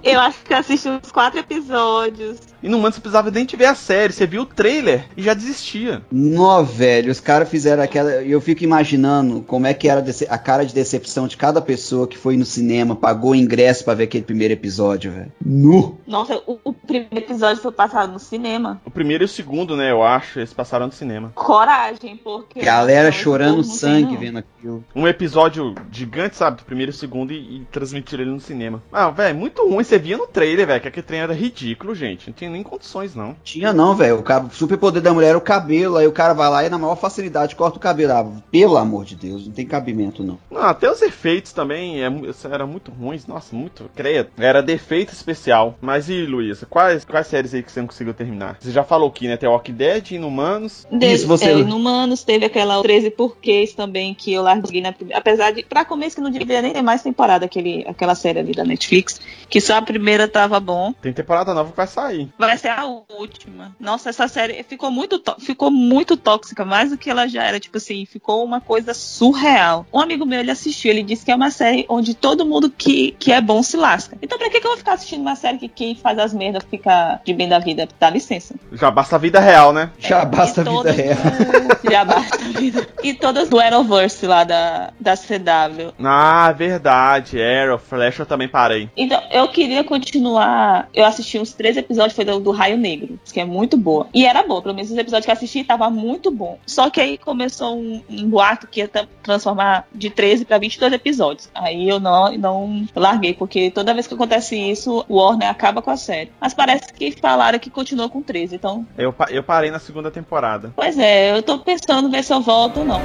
Eu 0.03 0.19
acho 0.19 0.39
que 0.43 0.53
eu 0.53 0.57
assisti 0.57 0.89
uns 0.89 1.11
quatro 1.11 1.39
episódios. 1.39 2.39
E 2.61 2.69
no 2.69 2.77
mano 2.79 2.93
você 2.93 3.01
precisava 3.01 3.31
nem 3.31 3.45
te 3.45 3.55
ver 3.55 3.65
a 3.65 3.75
série, 3.75 4.13
você 4.13 4.27
viu 4.27 4.41
o 4.41 4.45
trailer 4.45 5.05
e 5.15 5.23
já 5.23 5.33
desistia. 5.33 6.01
Nó, 6.11 6.61
velho, 6.61 7.11
os 7.11 7.19
caras 7.19 7.49
fizeram 7.49 7.83
aquela. 7.83 8.21
E 8.21 8.31
eu 8.31 8.41
fico 8.41 8.63
imaginando 8.63 9.41
como 9.41 9.67
é 9.67 9.73
que 9.73 9.87
era 9.87 10.03
a 10.29 10.37
cara 10.37 10.65
de 10.65 10.73
decepção 10.73 11.27
de 11.27 11.37
cada 11.37 11.61
pessoa 11.61 12.07
que 12.07 12.17
foi 12.17 12.35
no 12.37 12.45
cinema, 12.45 12.95
pagou 12.95 13.31
o 13.31 13.35
ingresso 13.35 13.83
pra 13.85 13.93
ver 13.93 14.05
aquele 14.05 14.23
primeiro 14.23 14.53
episódio, 14.53 15.11
velho. 15.11 15.31
Nu! 15.43 15.97
Nossa, 16.05 16.41
o, 16.45 16.59
o 16.63 16.73
primeiro 16.73 17.17
episódio 17.17 17.61
foi 17.61 17.71
passado 17.71 18.11
no 18.11 18.19
cinema. 18.19 18.81
O 18.85 18.91
primeiro 18.91 19.23
e 19.23 19.25
o 19.25 19.27
segundo, 19.27 19.75
né, 19.75 19.91
eu 19.91 20.03
acho, 20.03 20.39
eles 20.39 20.53
passaram 20.53 20.87
no 20.87 20.91
cinema. 20.91 21.31
Coragem, 21.35 22.17
porque. 22.17 22.61
Galera 22.61 23.11
chorando 23.11 23.63
sangue 23.63 24.13
não. 24.13 24.19
vendo 24.19 24.39
aquilo. 24.39 24.83
Um 24.95 25.07
episódio 25.07 25.75
gigante, 25.91 26.35
sabe, 26.35 26.57
do 26.57 26.63
primeiro 26.63 26.91
e 26.91 26.93
o 26.93 26.97
segundo 26.97 27.31
e, 27.31 27.57
e 27.57 27.67
transmitiram 27.71 28.23
ele 28.23 28.31
no 28.31 28.39
cinema. 28.39 28.83
Ah, 28.91 29.09
velho, 29.09 29.37
muito 29.37 29.67
ruim, 29.67 29.83
você 29.83 29.97
via 29.97 30.17
no 30.17 30.27
trailer, 30.27 30.67
velho, 30.67 30.81
que 30.81 30.87
aquele 30.87 31.05
trailer 31.05 31.29
era 31.29 31.39
ridículo, 31.39 31.95
gente. 31.95 32.27
Não 32.27 32.33
tinha 32.33 32.48
nem 32.49 32.63
condições, 32.63 33.15
não. 33.15 33.35
Tinha 33.43 33.71
não, 33.73 33.95
velho. 33.95 34.17
O 34.27 34.47
o 34.47 34.49
superpoder 34.51 35.01
da 35.01 35.13
mulher 35.13 35.29
era 35.29 35.37
o 35.37 35.41
cabelo, 35.41 35.97
aí 35.97 36.07
o 36.07 36.11
cara 36.11 36.33
vai 36.33 36.49
lá 36.49 36.65
e 36.65 36.69
na 36.69 36.77
maior 36.77 36.95
facilidade 36.95 37.55
corta 37.55 37.77
o 37.77 37.81
cabelo. 37.81 38.13
Ah, 38.13 38.25
pelo 38.51 38.77
amor 38.77 39.05
de 39.05 39.15
Deus, 39.15 39.45
não 39.45 39.53
tem 39.53 39.65
cabimento 39.65 40.23
não. 40.23 40.37
Não, 40.51 40.61
até 40.61 40.89
os 40.91 41.01
efeitos 41.01 41.51
também 41.53 42.03
é, 42.03 42.09
eram 42.51 42.67
muito 42.67 42.91
ruins, 42.91 43.25
nossa, 43.27 43.55
muito 43.55 43.89
credo. 43.95 44.29
Era 44.37 44.61
defeito 44.61 45.13
especial. 45.13 45.75
Mas 45.81 46.09
e, 46.09 46.25
Luísa, 46.25 46.65
quais, 46.65 47.03
quais 47.05 47.27
séries 47.27 47.53
aí 47.53 47.63
que 47.63 47.71
você 47.71 47.79
não 47.81 47.87
conseguiu 47.87 48.13
terminar? 48.13 48.57
Você 48.59 48.71
já 48.71 48.83
falou 48.83 49.09
aqui, 49.09 49.27
né? 49.27 49.37
Tem 49.37 49.49
Walking 49.49 49.73
Dead, 49.73 50.11
Inumanos. 50.11 50.85
De, 50.91 51.05
Isso, 51.13 51.27
você- 51.27 51.45
é, 51.51 51.57
Inumanos, 51.59 52.23
teve 52.23 52.45
aquela 52.45 52.81
13 52.81 53.09
porquês 53.11 53.73
também 53.73 54.13
que 54.13 54.33
eu 54.33 54.41
larguei 54.41 54.81
na 54.81 54.91
primeira. 54.91 55.19
Apesar 55.19 55.51
de, 55.51 55.63
pra 55.63 55.85
começo, 55.85 56.15
que 56.15 56.21
não 56.21 56.31
deveria 56.31 56.61
nem 56.61 56.73
ter 56.73 56.81
mais 56.81 57.01
temporada, 57.01 57.45
aquele, 57.45 57.85
aquela 57.87 58.15
série 58.15 58.39
ali 58.39 58.51
da 58.53 58.63
Netflix, 58.63 59.19
que 59.49 59.59
só 59.61 59.75
a 59.77 59.81
primeira 59.81 60.27
tava 60.27 60.59
bom. 60.59 60.93
Tem 61.01 61.13
temporada 61.13 61.53
nova 61.53 61.71
que 61.71 61.77
vai 61.77 61.87
sair. 61.87 62.29
Vai 62.47 62.57
ser 62.57 62.69
a 62.69 62.85
última. 62.85 63.75
Nossa, 63.79 64.09
essa 64.09 64.27
série 64.27 64.63
ficou 64.63 64.89
muito, 64.89 65.21
ficou 65.39 65.69
muito 65.69 66.15
tóxica, 66.15 66.63
mais 66.63 66.89
do 66.91 66.97
que 66.97 67.09
ela 67.09 67.27
já 67.27 67.43
era. 67.43 67.59
Tipo 67.59 67.77
assim, 67.77 68.05
ficou 68.05 68.43
uma 68.45 68.61
coisa 68.61 68.93
surreal. 68.93 69.85
Um 69.93 69.99
amigo 69.99 70.25
meu, 70.25 70.39
ele 70.39 70.49
assistiu, 70.49 70.89
ele 70.91 71.03
disse 71.03 71.25
que 71.25 71.31
é 71.31 71.35
uma 71.35 71.51
série 71.51 71.85
onde 71.89 72.13
todo 72.13 72.45
mundo 72.45 72.69
que, 72.69 73.11
que 73.19 73.31
é 73.31 73.41
bom 73.41 73.61
se 73.61 73.75
lasca. 73.75 74.17
Então 74.21 74.37
pra 74.37 74.49
que, 74.49 74.59
que 74.61 74.65
eu 74.65 74.71
vou 74.71 74.77
ficar 74.77 74.93
assistindo 74.93 75.21
uma 75.21 75.35
série 75.35 75.57
que 75.57 75.67
quem 75.67 75.93
faz 75.95 76.17
as 76.17 76.33
merdas 76.33 76.63
fica 76.69 77.19
de 77.25 77.33
bem 77.33 77.49
da 77.49 77.59
vida? 77.59 77.87
Dá 77.99 78.09
licença. 78.09 78.55
Já 78.71 78.89
basta 78.89 79.17
a 79.17 79.19
vida 79.19 79.39
real, 79.39 79.73
né? 79.73 79.91
Já 79.99 80.21
É, 80.21 80.25
basta 80.25 80.61
a 80.61 80.63
vida 80.63 80.91
real. 80.91 81.15
do- 81.17 81.69
Já 81.91 82.05
basta 82.05 82.35
a 82.35 82.47
vida. 82.59 82.87
E 83.03 83.13
todas 83.13 83.49
do 83.49 83.59
Arrowverse 83.59 84.25
lá 84.25 84.43
da, 84.45 84.93
da 84.99 85.15
CW. 85.17 85.93
Ah, 86.03 86.51
verdade. 86.53 87.41
Arrow, 87.41 87.77
Flash 87.77 88.19
eu 88.19 88.25
também 88.25 88.47
parei. 88.47 88.89
Então, 88.95 89.21
eu 89.31 89.47
queria 89.49 89.83
continuar. 89.83 90.87
Eu 90.93 91.05
assisti 91.05 91.37
uns 91.39 91.53
três 91.53 91.75
episódios, 91.77 92.13
foi 92.15 92.25
do, 92.29 92.39
do 92.39 92.51
Raio 92.51 92.77
Negro, 92.77 93.19
que 93.31 93.39
é 93.39 93.45
muito 93.45 93.77
boa. 93.77 94.07
E 94.13 94.25
era 94.25 94.43
boa, 94.43 94.61
pelo 94.61 94.75
menos 94.75 94.91
os 94.91 94.97
episódios 94.97 95.25
que 95.25 95.31
eu 95.31 95.35
assisti 95.35 95.63
tava 95.63 95.89
muito 95.89 96.31
bom. 96.31 96.59
Só 96.65 96.89
que 96.89 96.99
aí 97.01 97.17
começou 97.17 97.77
um, 97.77 98.01
um 98.09 98.29
boato 98.29 98.67
que 98.67 98.79
ia 98.81 98.87
tra- 98.87 99.07
transformar 99.23 99.87
de 99.93 100.09
13 100.09 100.45
pra 100.45 100.57
22 100.57 100.93
episódios. 100.93 101.49
Aí 101.53 101.87
eu 101.89 101.99
não, 101.99 102.31
não 102.37 102.87
larguei, 102.95 103.33
porque 103.33 103.71
toda 103.71 103.93
vez 103.93 104.07
que 104.07 104.13
acontece 104.13 104.55
isso, 104.57 105.05
o 105.07 105.17
Warner 105.17 105.49
acaba 105.49 105.81
com 105.81 105.91
a 105.91 105.97
série. 105.97 106.31
Mas 106.39 106.53
parece 106.53 106.93
que 106.93 107.11
falaram 107.13 107.59
que 107.59 107.69
continuou 107.69 108.09
com 108.09 108.21
13, 108.21 108.55
então. 108.55 108.85
Eu, 108.97 109.13
eu 109.29 109.43
parei 109.43 109.71
na 109.71 109.79
segunda 109.79 110.11
temporada. 110.11 110.71
Pois 110.75 110.97
é, 110.97 111.35
eu 111.37 111.43
tô 111.43 111.59
pensando 111.59 112.09
ver 112.09 112.23
se 112.23 112.33
eu 112.33 112.41
volto 112.41 112.79
ou 112.79 112.85
não. 112.85 113.01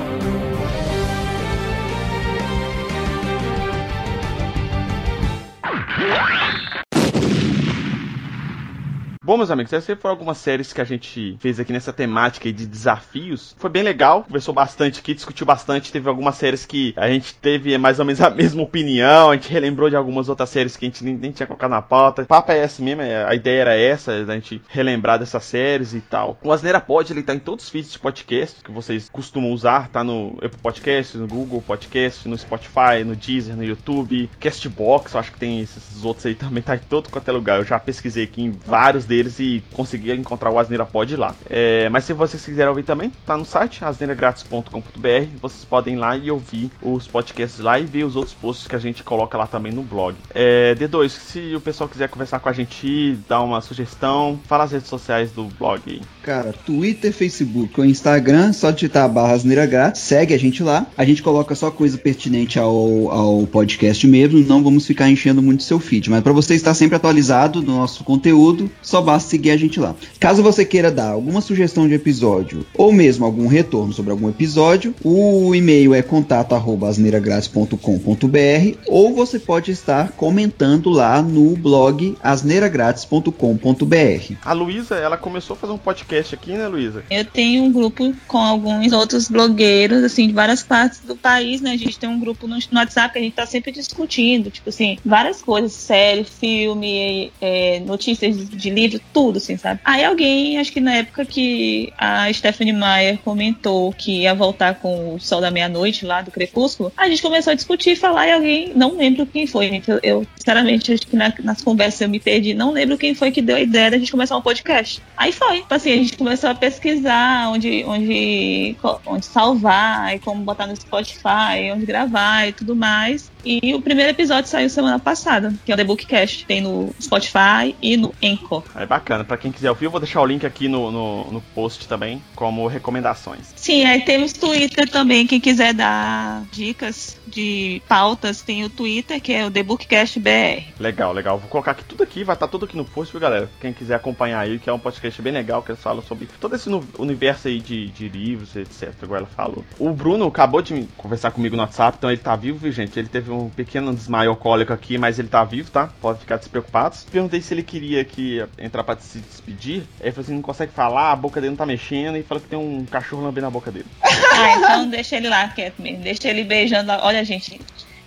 Bom, 9.24 9.38
meus 9.38 9.50
amigos, 9.50 9.72
essas 9.72 9.98
foram 9.98 10.12
algumas 10.12 10.36
séries 10.36 10.70
que 10.70 10.82
a 10.82 10.84
gente 10.84 11.34
fez 11.40 11.58
aqui 11.58 11.72
nessa 11.72 11.94
temática 11.94 12.52
de 12.52 12.66
desafios. 12.66 13.56
Foi 13.58 13.70
bem 13.70 13.82
legal, 13.82 14.22
conversou 14.24 14.52
bastante 14.52 15.00
aqui, 15.00 15.14
discutiu 15.14 15.46
bastante. 15.46 15.90
Teve 15.90 16.10
algumas 16.10 16.34
séries 16.34 16.66
que 16.66 16.92
a 16.94 17.08
gente 17.08 17.34
teve 17.36 17.78
mais 17.78 17.98
ou 17.98 18.04
menos 18.04 18.20
a 18.20 18.28
mesma 18.28 18.62
opinião. 18.62 19.30
A 19.30 19.34
gente 19.34 19.50
relembrou 19.50 19.88
de 19.88 19.96
algumas 19.96 20.28
outras 20.28 20.50
séries 20.50 20.76
que 20.76 20.84
a 20.84 20.88
gente 20.88 21.02
nem, 21.02 21.16
nem 21.16 21.32
tinha 21.32 21.46
colocado 21.46 21.70
na 21.70 21.80
pauta. 21.80 22.20
O 22.20 22.26
papo 22.26 22.52
é 22.52 22.62
esse 22.62 22.82
mesmo, 22.82 23.00
é- 23.00 23.24
a 23.24 23.34
ideia 23.34 23.62
era 23.62 23.74
essa, 23.74 24.26
da 24.26 24.34
gente 24.34 24.60
relembrar 24.68 25.18
dessas 25.18 25.42
séries 25.42 25.94
e 25.94 26.02
tal. 26.02 26.38
O 26.44 26.52
Asneira 26.52 26.78
Pod, 26.78 27.10
ele 27.10 27.22
tá 27.22 27.34
em 27.34 27.38
todos 27.38 27.64
os 27.64 27.70
feeds 27.70 27.92
de 27.92 27.98
podcast 27.98 28.62
que 28.62 28.70
vocês 28.70 29.08
costumam 29.08 29.52
usar. 29.52 29.88
Tá 29.88 30.04
no 30.04 30.36
Apple 30.42 30.60
Podcast, 30.62 31.16
no 31.16 31.26
Google 31.26 31.62
Podcast, 31.62 32.28
no 32.28 32.36
Spotify, 32.36 33.02
no 33.06 33.16
Deezer, 33.16 33.56
no 33.56 33.64
YouTube, 33.64 34.28
Castbox, 34.38 35.14
eu 35.14 35.20
acho 35.20 35.32
que 35.32 35.38
tem 35.38 35.60
esses 35.60 36.04
outros 36.04 36.26
aí 36.26 36.34
também, 36.34 36.62
tá 36.62 36.76
em 36.76 36.80
todo 36.80 37.08
quanto 37.08 37.26
é 37.26 37.32
lugar. 37.32 37.58
Eu 37.58 37.64
já 37.64 37.80
pesquisei 37.80 38.24
aqui 38.24 38.42
em 38.42 38.50
vários 38.50 39.06
deles 39.06 39.13
e 39.38 39.62
consegui 39.72 40.12
encontrar 40.12 40.50
o 40.50 40.58
Asneira 40.58 40.84
Pod 40.84 41.16
lá. 41.16 41.34
É, 41.48 41.88
mas 41.88 42.04
se 42.04 42.12
vocês 42.12 42.44
quiserem 42.44 42.68
ouvir 42.68 42.82
também, 42.82 43.12
tá 43.24 43.36
no 43.36 43.44
site 43.44 43.84
asneiragratis.com.br. 43.84 45.26
Vocês 45.40 45.64
podem 45.64 45.94
ir 45.94 45.98
lá 45.98 46.16
e 46.16 46.30
ouvir 46.30 46.70
os 46.82 47.06
podcasts 47.06 47.60
lá 47.60 47.78
e 47.78 47.84
ver 47.84 48.04
os 48.04 48.16
outros 48.16 48.34
posts 48.34 48.66
que 48.66 48.76
a 48.76 48.78
gente 48.78 49.02
coloca 49.02 49.38
lá 49.38 49.46
também 49.46 49.72
no 49.72 49.82
blog. 49.82 50.16
É, 50.34 50.74
D2, 50.74 51.08
se 51.08 51.54
o 51.54 51.60
pessoal 51.60 51.88
quiser 51.88 52.08
conversar 52.08 52.40
com 52.40 52.48
a 52.48 52.52
gente, 52.52 53.16
dar 53.28 53.42
uma 53.42 53.60
sugestão, 53.60 54.38
fala 54.46 54.64
as 54.64 54.72
redes 54.72 54.88
sociais 54.88 55.30
do 55.32 55.44
blog. 55.44 56.00
Cara, 56.22 56.54
Twitter, 56.64 57.12
Facebook 57.12 57.78
ou 57.78 57.86
Instagram, 57.86 58.52
só 58.52 58.70
digitar 58.70 59.04
a 59.04 59.08
barra 59.08 59.34
asneira 59.34 59.66
grátis, 59.66 60.02
segue 60.02 60.34
a 60.34 60.38
gente 60.38 60.62
lá. 60.62 60.86
A 60.96 61.04
gente 61.04 61.22
coloca 61.22 61.54
só 61.54 61.70
coisa 61.70 61.98
pertinente 61.98 62.58
ao, 62.58 63.10
ao 63.10 63.46
podcast 63.46 64.06
mesmo, 64.06 64.38
não 64.40 64.62
vamos 64.62 64.86
ficar 64.86 65.08
enchendo 65.08 65.42
muito 65.42 65.62
seu 65.62 65.78
feed. 65.78 66.10
Mas 66.10 66.22
para 66.22 66.32
você 66.32 66.54
estar 66.54 66.74
sempre 66.74 66.96
atualizado 66.96 67.60
do 67.60 67.72
nosso 67.72 68.04
conteúdo, 68.04 68.70
só 68.82 69.00
basta 69.04 69.30
seguir 69.30 69.50
a 69.50 69.56
gente 69.56 69.78
lá. 69.78 69.94
Caso 70.18 70.42
você 70.42 70.64
queira 70.64 70.90
dar 70.90 71.10
alguma 71.10 71.40
sugestão 71.40 71.86
de 71.86 71.94
episódio 71.94 72.66
ou 72.76 72.92
mesmo 72.92 73.24
algum 73.24 73.46
retorno 73.46 73.92
sobre 73.92 74.10
algum 74.10 74.28
episódio, 74.28 74.92
o 75.04 75.54
e-mail 75.54 75.94
é 75.94 76.02
contato@asneiragratis.com.br 76.02 78.78
ou 78.86 79.14
você 79.14 79.38
pode 79.38 79.70
estar 79.70 80.12
comentando 80.12 80.90
lá 80.90 81.22
no 81.22 81.56
blog 81.56 82.16
asneiragratis.com.br. 82.22 84.34
A 84.44 84.52
Luísa, 84.52 84.96
ela 84.96 85.16
começou 85.16 85.54
a 85.54 85.56
fazer 85.56 85.72
um 85.72 85.78
podcast 85.78 86.34
aqui, 86.34 86.52
né, 86.52 86.66
Luísa? 86.66 87.04
Eu 87.10 87.24
tenho 87.24 87.64
um 87.64 87.72
grupo 87.72 88.14
com 88.26 88.38
alguns 88.38 88.92
outros 88.92 89.28
blogueiros, 89.28 90.02
assim, 90.02 90.26
de 90.26 90.32
várias 90.32 90.62
partes 90.62 91.00
do 91.00 91.16
país, 91.16 91.60
né? 91.60 91.72
A 91.72 91.76
gente 91.76 91.98
tem 91.98 92.08
um 92.08 92.18
grupo 92.18 92.46
no, 92.46 92.56
no 92.56 92.78
WhatsApp 92.78 93.12
que 93.12 93.18
a 93.18 93.22
gente 93.22 93.34
tá 93.34 93.46
sempre 93.46 93.72
discutindo, 93.72 94.50
tipo 94.50 94.68
assim, 94.68 94.98
várias 95.04 95.42
coisas, 95.42 95.72
série, 95.72 96.24
filme, 96.24 97.32
é, 97.40 97.80
notícias 97.80 98.36
de, 98.36 98.44
de 98.44 98.70
livro, 98.70 98.93
tudo, 98.98 99.38
assim, 99.38 99.56
sabe? 99.56 99.80
Aí 99.84 100.04
alguém, 100.04 100.58
acho 100.58 100.72
que 100.72 100.80
na 100.80 100.94
época 100.96 101.24
que 101.24 101.92
a 101.98 102.32
Stephanie 102.32 102.72
Meyer 102.72 103.18
comentou 103.18 103.92
que 103.92 104.22
ia 104.22 104.34
voltar 104.34 104.74
com 104.76 105.14
o 105.14 105.20
Sol 105.20 105.40
da 105.40 105.50
Meia-Noite 105.50 106.04
lá 106.04 106.22
do 106.22 106.30
Crepúsculo, 106.30 106.92
a 106.96 107.08
gente 107.08 107.22
começou 107.22 107.50
a 107.52 107.54
discutir 107.54 107.90
e 107.92 107.96
falar 107.96 108.26
e 108.28 108.32
alguém, 108.32 108.72
não 108.74 108.96
lembro 108.96 109.26
quem 109.26 109.46
foi, 109.46 109.68
gente. 109.68 109.90
Eu, 109.90 110.00
eu, 110.02 110.26
sinceramente, 110.36 110.92
acho 110.92 111.06
que 111.06 111.16
na- 111.16 111.32
nas 111.42 111.62
conversas 111.62 112.00
eu 112.00 112.08
me 112.08 112.20
perdi, 112.20 112.54
não 112.54 112.70
lembro 112.72 112.96
quem 112.98 113.14
foi 113.14 113.30
que 113.30 113.42
deu 113.42 113.56
a 113.56 113.60
ideia 113.60 113.90
da 113.90 113.98
gente 113.98 114.10
começar 114.10 114.36
um 114.36 114.42
podcast. 114.42 115.00
Aí 115.16 115.32
foi. 115.32 115.60
Tipo 115.60 115.74
assim, 115.74 115.92
a 115.92 115.96
gente 115.96 116.16
começou 116.16 116.50
a 116.50 116.54
pesquisar 116.54 117.50
onde, 117.50 117.84
onde, 117.86 118.76
onde 119.06 119.26
salvar 119.26 120.14
e 120.14 120.18
como 120.18 120.42
botar 120.44 120.66
no 120.66 120.76
Spotify, 120.76 121.70
onde 121.72 121.86
gravar 121.86 122.48
e 122.48 122.52
tudo 122.52 122.74
mais. 122.76 123.30
E 123.44 123.74
o 123.74 123.80
primeiro 123.82 124.10
episódio 124.10 124.48
saiu 124.48 124.70
semana 124.70 124.98
passada, 124.98 125.52
que 125.64 125.70
é 125.70 125.74
o 125.74 125.78
The 125.78 125.84
Bookcast. 125.84 126.46
Tem 126.46 126.60
no 126.60 126.94
Spotify 127.00 127.74
e 127.82 127.96
no 127.96 128.14
Anchor. 128.22 128.64
É 128.74 128.86
bacana. 128.86 129.24
Pra 129.24 129.36
quem 129.36 129.52
quiser 129.52 129.70
ouvir, 129.70 129.84
eu 129.84 129.90
vou 129.90 130.00
deixar 130.00 130.22
o 130.22 130.26
link 130.26 130.46
aqui 130.46 130.68
no, 130.68 130.90
no, 130.90 131.32
no 131.32 131.40
post 131.54 131.86
também, 131.86 132.22
como 132.34 132.66
recomendações. 132.66 133.52
Sim, 133.54 133.84
aí 133.84 134.02
temos 134.02 134.32
Twitter 134.32 134.88
também. 134.88 135.26
Quem 135.26 135.40
quiser 135.40 135.74
dar 135.74 136.44
dicas 136.50 137.18
de 137.26 137.82
pautas, 137.88 138.40
tem 138.42 138.64
o 138.64 138.70
Twitter, 138.70 139.20
que 139.20 139.32
é 139.32 139.44
o 139.44 139.50
The 139.50 139.62
Bookcast 139.62 140.20
BR. 140.20 140.62
Legal, 140.78 141.12
legal. 141.12 141.38
Vou 141.38 141.48
colocar 141.48 141.72
aqui 141.72 141.84
tudo 141.84 142.02
aqui, 142.02 142.24
vai 142.24 142.34
estar 142.34 142.48
tudo 142.48 142.64
aqui 142.64 142.76
no 142.76 142.84
post, 142.84 143.12
viu, 143.12 143.20
galera? 143.20 143.50
Quem 143.60 143.72
quiser 143.72 143.96
acompanhar 143.96 144.40
aí, 144.40 144.58
que 144.58 144.70
é 144.70 144.72
um 144.72 144.78
podcast 144.78 145.20
bem 145.20 145.32
legal, 145.32 145.62
que 145.62 145.72
eles 145.72 145.82
falam 145.82 146.02
sobre 146.02 146.28
todo 146.40 146.54
esse 146.54 146.70
universo 146.98 147.48
aí 147.48 147.60
de, 147.60 147.88
de 147.88 148.08
livros, 148.08 148.54
etc, 148.56 148.94
igual 149.02 149.18
ela 149.18 149.26
falou. 149.26 149.64
O 149.78 149.90
Bruno 149.90 150.26
acabou 150.26 150.62
de 150.62 150.86
conversar 150.96 151.32
comigo 151.32 151.56
no 151.56 151.62
WhatsApp, 151.62 151.98
então 151.98 152.10
ele 152.10 152.20
tá 152.20 152.36
vivo, 152.36 152.70
gente? 152.70 152.98
Ele 152.98 153.08
teve 153.08 153.30
um 153.34 153.50
pequeno 153.50 153.94
desmaio 153.94 154.30
alcoólico 154.30 154.72
aqui, 154.72 154.98
mas 154.98 155.18
ele 155.18 155.28
tá 155.28 155.44
vivo, 155.44 155.70
tá? 155.70 155.90
Pode 156.00 156.20
ficar 156.20 156.36
despreocupados. 156.36 157.04
Perguntei 157.10 157.40
se 157.40 157.52
ele 157.54 157.62
queria 157.62 158.04
que 158.04 158.44
entrar 158.58 158.84
pra 158.84 158.96
se 158.96 159.18
despedir. 159.18 159.82
Aí 160.00 160.06
ele 160.06 160.12
falou 160.12 160.24
assim: 160.24 160.34
não 160.34 160.42
consegue 160.42 160.72
falar, 160.72 161.12
a 161.12 161.16
boca 161.16 161.40
dele 161.40 161.50
não 161.50 161.56
tá 161.56 161.66
mexendo. 161.66 162.16
E 162.16 162.22
fala 162.22 162.40
que 162.40 162.48
tem 162.48 162.58
um 162.58 162.84
cachorro 162.84 163.22
lambendo 163.22 163.46
a 163.46 163.50
boca 163.50 163.70
dele. 163.70 163.86
Ah, 164.02 164.56
então 164.56 164.90
deixa 164.90 165.16
ele 165.16 165.28
lá 165.28 165.48
quieto 165.48 165.80
mesmo. 165.80 166.02
Deixa 166.02 166.28
ele 166.28 166.44
beijando. 166.44 166.92
Olha, 166.92 167.24
gente, 167.24 167.60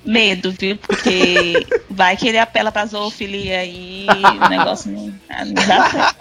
medo, 0.08 0.52
viu? 0.52 0.78
Porque 0.78 1.68
vai 1.90 2.16
que 2.16 2.28
ele 2.28 2.38
apela 2.40 2.72
pra 2.72 2.86
zoofilia 2.86 3.66
e 3.66 4.08
o 4.08 4.50
negócio 4.50 4.92
não, 4.92 5.14
ah, 5.30 5.46
não 5.46 5.54
dá 5.54 5.90
certo. 5.90 6.18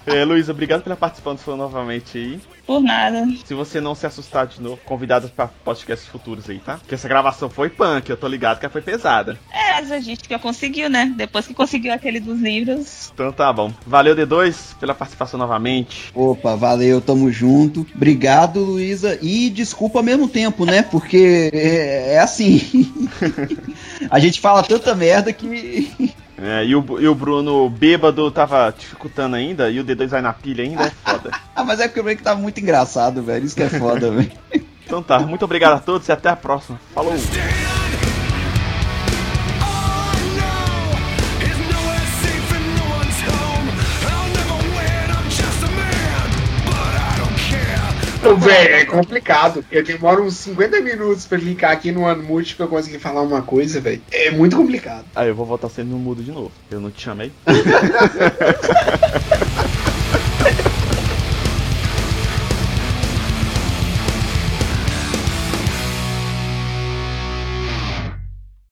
É, 0.06 0.24
Luísa, 0.24 0.50
obrigado 0.52 0.82
pela 0.82 0.96
participação 0.96 1.56
novamente 1.56 2.18
aí. 2.18 2.40
Por 2.66 2.80
nada. 2.80 3.26
Se 3.44 3.54
você 3.54 3.80
não 3.80 3.94
se 3.94 4.06
assustar 4.06 4.46
de 4.46 4.60
novo, 4.60 4.78
convidado 4.84 5.28
pra 5.28 5.46
podcasts 5.46 6.08
futuros 6.08 6.48
aí, 6.48 6.58
tá? 6.58 6.78
Porque 6.78 6.94
essa 6.94 7.08
gravação 7.08 7.48
foi 7.48 7.68
punk, 7.68 8.08
eu 8.08 8.16
tô 8.16 8.26
ligado 8.26 8.58
que 8.58 8.64
ela 8.64 8.72
foi 8.72 8.82
pesada. 8.82 9.38
É, 9.52 9.69
mas 9.80 9.90
a 9.90 9.98
gente 9.98 10.28
já 10.28 10.38
conseguiu, 10.38 10.90
né? 10.90 11.12
Depois 11.16 11.46
que 11.46 11.54
conseguiu 11.54 11.92
aquele 11.92 12.20
dos 12.20 12.38
livros. 12.38 13.10
Então 13.14 13.32
tá 13.32 13.50
bom. 13.50 13.72
Valeu, 13.86 14.14
D2, 14.14 14.76
pela 14.78 14.94
participação 14.94 15.38
novamente. 15.38 16.10
Opa, 16.14 16.54
valeu, 16.54 17.00
tamo 17.00 17.32
junto. 17.32 17.86
Obrigado, 17.94 18.60
Luísa. 18.60 19.18
E 19.22 19.48
desculpa 19.48 20.00
ao 20.00 20.02
mesmo 20.04 20.28
tempo, 20.28 20.66
né? 20.66 20.82
Porque 20.82 21.50
é, 21.52 22.14
é 22.14 22.18
assim. 22.20 22.92
a 24.10 24.18
gente 24.18 24.38
fala 24.38 24.62
tanta 24.62 24.94
merda 24.94 25.32
que. 25.32 25.90
É, 26.42 26.64
e, 26.64 26.74
o, 26.74 26.98
e 26.98 27.06
o 27.06 27.14
Bruno 27.14 27.68
bêbado 27.68 28.30
tava 28.30 28.74
dificultando 28.74 29.36
ainda, 29.36 29.70
e 29.70 29.78
o 29.78 29.84
D2 29.84 30.06
vai 30.06 30.22
na 30.22 30.32
pilha 30.32 30.64
ainda, 30.64 30.84
é 30.84 30.90
foda. 30.90 31.30
Ah, 31.54 31.62
mas 31.62 31.80
é 31.80 31.86
porque 31.86 32.00
o 32.00 32.02
break 32.02 32.22
tá 32.22 32.34
muito 32.34 32.58
engraçado, 32.58 33.22
velho. 33.22 33.44
Isso 33.44 33.54
que 33.54 33.62
é 33.62 33.68
foda, 33.68 34.10
velho. 34.10 34.32
Então 34.86 35.02
tá, 35.02 35.20
muito 35.20 35.44
obrigado 35.44 35.74
a 35.74 35.78
todos 35.78 36.08
e 36.08 36.12
até 36.12 36.30
a 36.30 36.36
próxima. 36.36 36.80
Falou! 36.94 37.12
Então, 48.20 48.36
velho, 48.36 48.74
é 48.74 48.84
complicado. 48.84 49.64
Eu 49.72 49.82
demoro 49.82 50.24
uns 50.24 50.34
50 50.34 50.78
minutos 50.82 51.24
pra 51.24 51.38
clicar 51.38 51.72
aqui 51.72 51.90
no 51.90 52.06
Unmute 52.06 52.54
pra 52.54 52.66
eu 52.66 52.68
conseguir 52.68 52.98
falar 52.98 53.22
uma 53.22 53.40
coisa, 53.40 53.80
velho. 53.80 54.02
É 54.12 54.30
muito 54.30 54.56
complicado. 54.56 55.06
Aí 55.16 55.28
eu 55.28 55.34
vou 55.34 55.46
voltar 55.46 55.70
sendo 55.70 55.88
no 55.88 55.98
mudo 55.98 56.22
de 56.22 56.30
novo. 56.30 56.52
Eu 56.70 56.80
não 56.80 56.90
te 56.90 57.02
chamei? 57.02 57.32